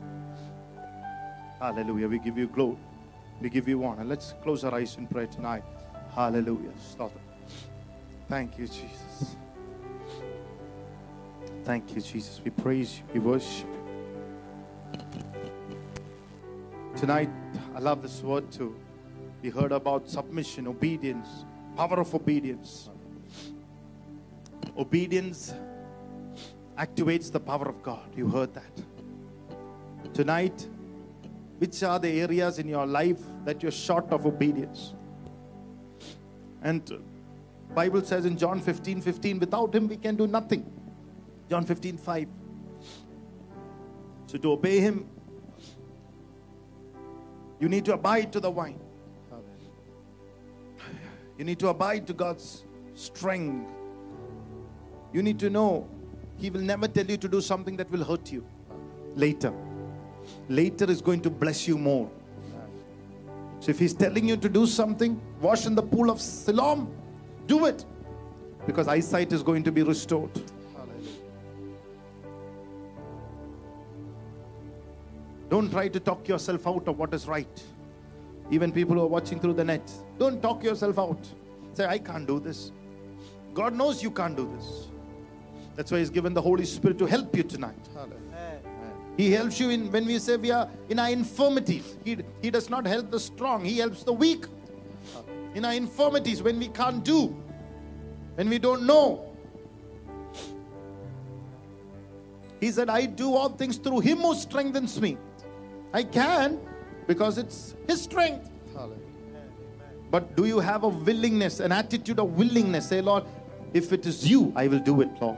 Hallelujah. 1.59 2.07
We 2.07 2.17
give 2.17 2.35
you 2.35 2.47
glory. 2.47 2.77
We 3.39 3.51
give 3.51 3.67
you 3.67 3.85
honor. 3.85 4.05
Let's 4.05 4.33
close 4.41 4.63
our 4.63 4.73
eyes 4.73 4.97
in 4.97 5.05
prayer 5.05 5.27
tonight. 5.27 5.63
Hallelujah. 6.15 6.73
Stop 6.79 7.11
it. 7.15 7.21
Thank 8.27 8.57
you, 8.57 8.65
Jesus. 8.65 9.35
Thank 11.63 11.95
you, 11.95 12.01
Jesus. 12.01 12.41
We 12.43 12.49
praise 12.49 12.97
you. 12.97 13.03
We 13.13 13.19
worship 13.19 13.67
you. 13.71 13.78
Tonight, 16.99 17.29
I 17.73 17.79
love 17.79 18.01
this 18.01 18.21
word 18.21 18.51
too. 18.51 18.75
We 19.41 19.49
heard 19.49 19.71
about 19.71 20.09
submission, 20.09 20.67
obedience, 20.67 21.45
power 21.77 22.01
of 22.01 22.13
obedience. 22.13 22.89
Obedience 24.77 25.53
activates 26.77 27.31
the 27.31 27.39
power 27.39 27.69
of 27.69 27.81
God. 27.81 28.13
You 28.17 28.27
heard 28.27 28.53
that. 28.53 30.13
Tonight, 30.13 30.67
which 31.59 31.81
are 31.83 31.99
the 31.99 32.19
areas 32.19 32.59
in 32.59 32.67
your 32.67 32.85
life 32.85 33.21
that 33.45 33.63
you're 33.63 33.71
short 33.71 34.11
of 34.11 34.25
obedience? 34.25 34.93
And 36.61 36.83
Bible 37.73 38.03
says 38.03 38.25
in 38.25 38.37
John 38.37 38.59
15, 38.59 38.99
15, 38.99 39.39
without 39.39 39.73
him 39.73 39.87
we 39.87 39.95
can 39.95 40.17
do 40.17 40.27
nothing. 40.27 40.69
John 41.49 41.63
15, 41.63 41.97
5. 41.97 42.27
So 44.27 44.37
to 44.37 44.51
obey 44.51 44.81
him, 44.81 45.07
you 47.59 47.69
need 47.69 47.85
to 47.85 47.93
abide 47.93 48.31
to 48.33 48.39
the 48.39 48.49
vine. 48.49 48.79
You 51.37 51.45
need 51.45 51.59
to 51.59 51.69
abide 51.69 52.05
to 52.07 52.13
God's 52.13 52.65
strength. 52.95 53.69
You 55.13 55.23
need 55.23 55.39
to 55.39 55.49
know 55.49 55.87
He 56.37 56.49
will 56.49 56.61
never 56.61 56.87
tell 56.87 57.05
you 57.05 57.17
to 57.17 57.27
do 57.27 57.41
something 57.41 57.77
that 57.77 57.89
will 57.89 58.03
hurt 58.03 58.31
you 58.31 58.45
later. 59.15 59.53
Later 60.47 60.89
is 60.89 61.01
going 61.01 61.21
to 61.21 61.29
bless 61.29 61.67
you 61.67 61.77
more. 61.77 62.09
So 63.59 63.71
if 63.71 63.79
He's 63.79 63.93
telling 63.93 64.27
you 64.27 64.37
to 64.37 64.49
do 64.49 64.65
something, 64.65 65.19
wash 65.41 65.65
in 65.65 65.75
the 65.75 65.81
pool 65.81 66.09
of 66.09 66.21
Siloam, 66.21 66.93
do 67.47 67.65
it. 67.65 67.85
Because 68.65 68.87
eyesight 68.87 69.33
is 69.33 69.41
going 69.41 69.63
to 69.63 69.71
be 69.71 69.83
restored. 69.83 70.31
Don't 75.59 75.69
try 75.69 75.89
to 75.89 75.99
talk 75.99 76.25
yourself 76.25 76.65
out 76.67 76.87
of 76.87 76.97
what 76.97 77.13
is 77.13 77.27
right. 77.27 77.63
Even 78.49 78.71
people 78.71 78.95
who 78.95 79.01
are 79.01 79.07
watching 79.07 79.41
through 79.41 79.55
the 79.55 79.65
net, 79.65 79.91
don't 80.17 80.41
talk 80.41 80.63
yourself 80.63 80.97
out. 80.97 81.19
Say, 81.73 81.85
I 81.85 81.97
can't 81.97 82.25
do 82.25 82.39
this. 82.39 82.71
God 83.53 83.73
knows 83.75 84.01
you 84.01 84.09
can't 84.09 84.37
do 84.37 84.49
this. 84.55 84.87
That's 85.75 85.91
why 85.91 85.99
He's 85.99 86.09
given 86.09 86.33
the 86.33 86.41
Holy 86.41 86.63
Spirit 86.63 86.97
to 86.99 87.05
help 87.05 87.35
you 87.35 87.43
tonight. 87.43 87.89
He 89.17 89.31
helps 89.33 89.59
you 89.59 89.69
in 89.69 89.91
when 89.91 90.05
we 90.05 90.17
say 90.19 90.37
we 90.37 90.49
are 90.49 90.69
in 90.87 90.97
our 90.97 91.09
infirmities. 91.09 91.97
He, 92.05 92.19
he 92.41 92.49
does 92.49 92.69
not 92.69 92.87
help 92.87 93.11
the 93.11 93.19
strong, 93.19 93.65
He 93.65 93.79
helps 93.79 94.03
the 94.03 94.13
weak. 94.13 94.45
In 95.55 95.65
our 95.65 95.73
infirmities, 95.73 96.41
when 96.41 96.57
we 96.57 96.69
can't 96.69 97.03
do, 97.03 97.35
when 98.35 98.47
we 98.47 98.59
don't 98.59 98.83
know. 98.83 99.25
He 102.61 102.71
said, 102.71 102.89
I 102.89 103.07
do 103.07 103.35
all 103.35 103.49
things 103.49 103.75
through 103.75 103.99
Him 103.99 104.19
who 104.19 104.35
strengthens 104.35 105.01
me. 105.01 105.17
I 105.93 106.03
can 106.03 106.59
because 107.07 107.37
it's 107.37 107.75
His 107.87 108.01
strength. 108.01 108.49
But 110.11 110.35
do 110.35 110.45
you 110.45 110.59
have 110.59 110.83
a 110.83 110.87
willingness, 110.87 111.59
an 111.59 111.71
attitude 111.71 112.19
of 112.19 112.35
willingness? 112.35 112.89
Say, 112.89 113.01
Lord, 113.01 113.25
if 113.73 113.93
it 113.93 114.05
is 114.05 114.27
you, 114.27 114.51
I 114.55 114.67
will 114.67 114.79
do 114.79 115.01
it, 115.01 115.09
Lord. 115.21 115.37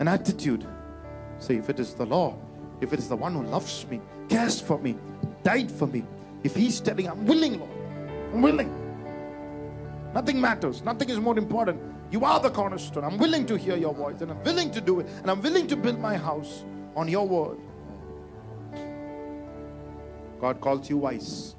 An 0.00 0.08
attitude. 0.08 0.66
Say, 1.38 1.56
if 1.56 1.70
it 1.70 1.78
is 1.78 1.94
the 1.94 2.06
Lord, 2.06 2.34
if 2.80 2.92
it 2.92 2.98
is 2.98 3.08
the 3.08 3.16
one 3.16 3.34
who 3.34 3.44
loves 3.44 3.86
me, 3.88 4.00
cares 4.28 4.60
for 4.60 4.78
me, 4.78 4.96
died 5.44 5.70
for 5.70 5.86
me, 5.86 6.04
if 6.42 6.56
He's 6.56 6.80
telling, 6.80 7.08
I'm 7.08 7.24
willing, 7.24 7.60
Lord, 7.60 7.70
I'm 8.32 8.42
willing. 8.42 8.72
Nothing 10.12 10.40
matters, 10.40 10.82
nothing 10.82 11.08
is 11.08 11.18
more 11.18 11.38
important. 11.38 11.80
You 12.10 12.24
are 12.24 12.40
the 12.40 12.50
cornerstone. 12.50 13.04
I'm 13.04 13.16
willing 13.16 13.46
to 13.46 13.56
hear 13.56 13.76
your 13.76 13.94
voice 13.94 14.20
and 14.20 14.30
I'm 14.30 14.42
willing 14.44 14.70
to 14.72 14.80
do 14.80 15.00
it, 15.00 15.06
and 15.22 15.30
I'm 15.30 15.40
willing 15.40 15.66
to 15.68 15.76
build 15.76 15.98
my 15.98 16.16
house 16.16 16.64
on 16.94 17.08
your 17.08 17.26
word. 17.26 17.58
God 20.42 20.60
calls 20.60 20.90
you 20.90 20.96
wise. 20.96 21.54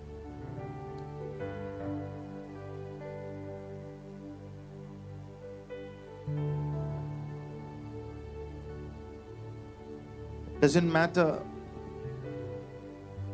Doesn't 10.60 10.92
matter 10.92 11.42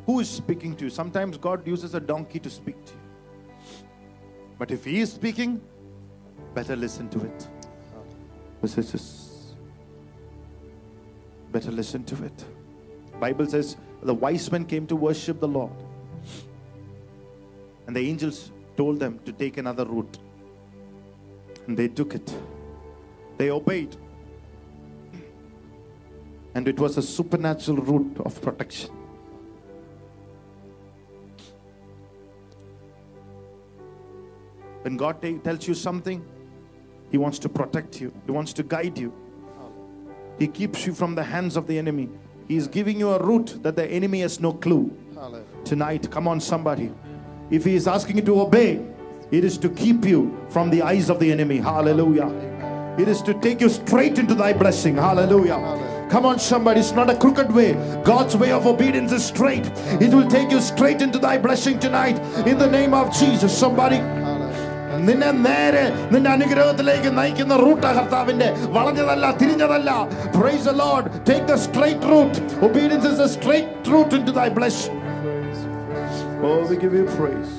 who 0.05 0.19
is 0.19 0.29
speaking 0.29 0.75
to 0.75 0.83
you. 0.83 0.91
Sometimes 0.91 1.35
God 1.37 1.65
uses 1.65 1.95
a 1.95 1.99
donkey 1.99 2.37
to 2.37 2.49
speak 2.51 2.85
to 2.85 2.93
you. 2.93 2.99
But 4.59 4.69
if 4.69 4.85
He 4.85 4.99
is 4.99 5.11
speaking, 5.11 5.59
better 6.53 6.75
listen 6.75 7.09
to 7.09 7.21
it. 7.21 7.49
Better 11.51 11.71
listen 11.71 12.03
to 12.03 12.23
it. 12.23 12.45
Bible 13.19 13.47
says 13.47 13.77
the 14.01 14.13
wise 14.13 14.51
men 14.51 14.65
came 14.65 14.87
to 14.87 14.95
worship 14.95 15.39
the 15.39 15.47
Lord. 15.47 15.71
And 17.87 17.95
the 17.95 18.01
angels 18.01 18.51
told 18.77 18.99
them 18.99 19.19
to 19.25 19.31
take 19.31 19.57
another 19.57 19.85
route. 19.85 20.17
And 21.67 21.77
they 21.77 21.87
took 21.87 22.15
it. 22.15 22.33
They 23.37 23.49
obeyed. 23.49 23.95
And 26.55 26.67
it 26.67 26.79
was 26.79 26.97
a 26.97 27.01
supernatural 27.01 27.77
route 27.77 28.21
of 28.25 28.41
protection. 28.41 28.91
When 34.81 34.97
God 34.97 35.21
ta- 35.21 35.37
tells 35.43 35.67
you 35.67 35.73
something, 35.73 36.23
He 37.11 37.17
wants 37.17 37.39
to 37.39 37.49
protect 37.49 37.99
you, 37.99 38.13
He 38.25 38.31
wants 38.31 38.53
to 38.53 38.63
guide 38.63 38.97
you. 38.97 39.13
He 40.37 40.47
keeps 40.47 40.85
you 40.85 40.93
from 40.93 41.15
the 41.15 41.23
hands 41.23 41.57
of 41.57 41.67
the 41.67 41.77
enemy. 41.77 42.09
He 42.49 42.57
is 42.57 42.67
giving 42.67 42.99
you 42.99 43.11
a 43.11 43.23
route 43.23 43.61
that 43.61 43.75
the 43.75 43.85
enemy 43.85 44.21
has 44.21 44.39
no 44.39 44.53
clue. 44.53 44.91
Tonight, 45.65 46.09
come 46.09 46.27
on, 46.27 46.41
somebody. 46.41 46.91
If 47.51 47.63
He 47.63 47.75
is 47.75 47.87
asking 47.87 48.17
you 48.17 48.23
to 48.23 48.41
obey, 48.41 48.83
it 49.29 49.43
is 49.43 49.55
to 49.59 49.69
keep 49.69 50.03
you 50.03 50.35
from 50.49 50.71
the 50.71 50.81
eyes 50.81 51.11
of 51.11 51.19
the 51.19 51.31
enemy. 51.31 51.57
Hallelujah. 51.57 52.27
It 52.97 53.07
is 53.07 53.21
to 53.21 53.35
take 53.35 53.61
you 53.61 53.69
straight 53.69 54.17
into 54.17 54.33
thy 54.33 54.53
blessing. 54.53 54.95
Hallelujah. 54.95 56.07
Come 56.09 56.25
on, 56.25 56.39
somebody. 56.39 56.79
It's 56.79 56.91
not 56.91 57.07
a 57.11 57.15
crooked 57.15 57.51
way. 57.51 57.73
God's 58.03 58.35
way 58.35 58.51
of 58.51 58.65
obedience 58.65 59.11
is 59.11 59.23
straight. 59.23 59.67
It 60.01 60.11
will 60.11 60.27
take 60.27 60.49
you 60.49 60.59
straight 60.59 61.03
into 61.03 61.19
thy 61.19 61.37
blessing 61.37 61.77
tonight. 61.77 62.17
In 62.47 62.57
the 62.57 62.69
name 62.69 62.95
of 62.95 63.13
Jesus. 63.13 63.55
Somebody. 63.55 63.97
നിന്നെ 64.99 65.31
നേരെ 65.41 65.83
നിന്റെ 66.11 66.29
അനുഗ്രഹത്തിലേക്ക് 66.29 67.17
നയിക്കുന്ന 67.17 67.55
റൂട്ടാ 67.55 67.91
കർത്താവിന്റെ 67.93 68.47
വളഞ്ഞതല്ല 68.69 69.31
തിരിഞ്ഞതല്ല. 69.31 69.89
Praise 70.37 70.65
the 70.65 70.73
lord 70.75 71.09
take 71.29 71.45
the 71.45 71.55
straight 71.59 72.09
route 72.09 72.37
obedience 72.65 73.07
is 73.07 73.19
the 73.19 73.27
straight 73.35 73.91
route 73.91 74.15
into 74.15 74.31
thy 74.31 74.47
bless 74.49 74.85
oh 76.43 76.53
we 76.69 76.75
give 76.75 76.95
you 76.95 77.07
praise 77.17 77.53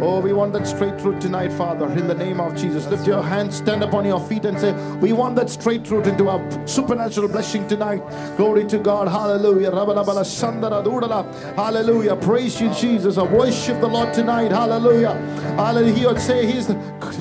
Oh, 0.00 0.20
we 0.20 0.32
want 0.32 0.52
that 0.54 0.66
straight 0.66 0.98
truth 0.98 1.20
tonight, 1.20 1.52
Father, 1.52 1.86
in 1.86 2.06
the 2.08 2.14
name 2.14 2.40
of 2.40 2.56
Jesus. 2.56 2.86
Lift 2.86 3.06
your 3.06 3.22
hands, 3.22 3.56
stand 3.56 3.82
up 3.84 3.94
on 3.94 4.04
your 4.04 4.20
feet, 4.20 4.44
and 4.44 4.58
say, 4.58 4.72
We 4.96 5.12
want 5.12 5.36
that 5.36 5.50
straight 5.50 5.84
truth 5.84 6.06
into 6.06 6.28
our 6.28 6.66
supernatural 6.66 7.28
blessing 7.28 7.66
tonight. 7.68 8.02
Glory 8.36 8.64
to 8.66 8.78
God. 8.78 9.08
Hallelujah. 9.08 9.70
Hallelujah. 11.56 12.16
Praise 12.16 12.60
you, 12.60 12.72
Jesus. 12.74 13.18
I 13.18 13.22
worship 13.22 13.80
the 13.80 13.88
Lord 13.88 14.12
tonight. 14.12 14.50
Hallelujah. 14.50 15.14
Hallelujah. 15.56 15.94
He 15.94 16.06
would 16.06 16.20
say 16.20 16.46
He's 16.46 16.66
the 16.66 16.74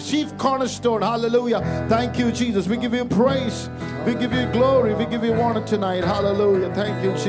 chief 0.03 0.35
cornerstone. 0.37 1.01
Hallelujah. 1.01 1.61
Thank 1.89 2.17
you, 2.17 2.31
Jesus. 2.31 2.67
We 2.67 2.77
give 2.77 2.93
you 2.93 3.05
praise. 3.05 3.69
We 4.05 4.15
give 4.15 4.33
you 4.33 4.45
glory. 4.51 4.93
We 4.95 5.05
give 5.05 5.23
you 5.23 5.33
honor 5.33 5.65
tonight. 5.65 6.03
Hallelujah. 6.03 6.73
Thank 6.73 7.03
you, 7.03 7.11
Jesus. 7.11 7.23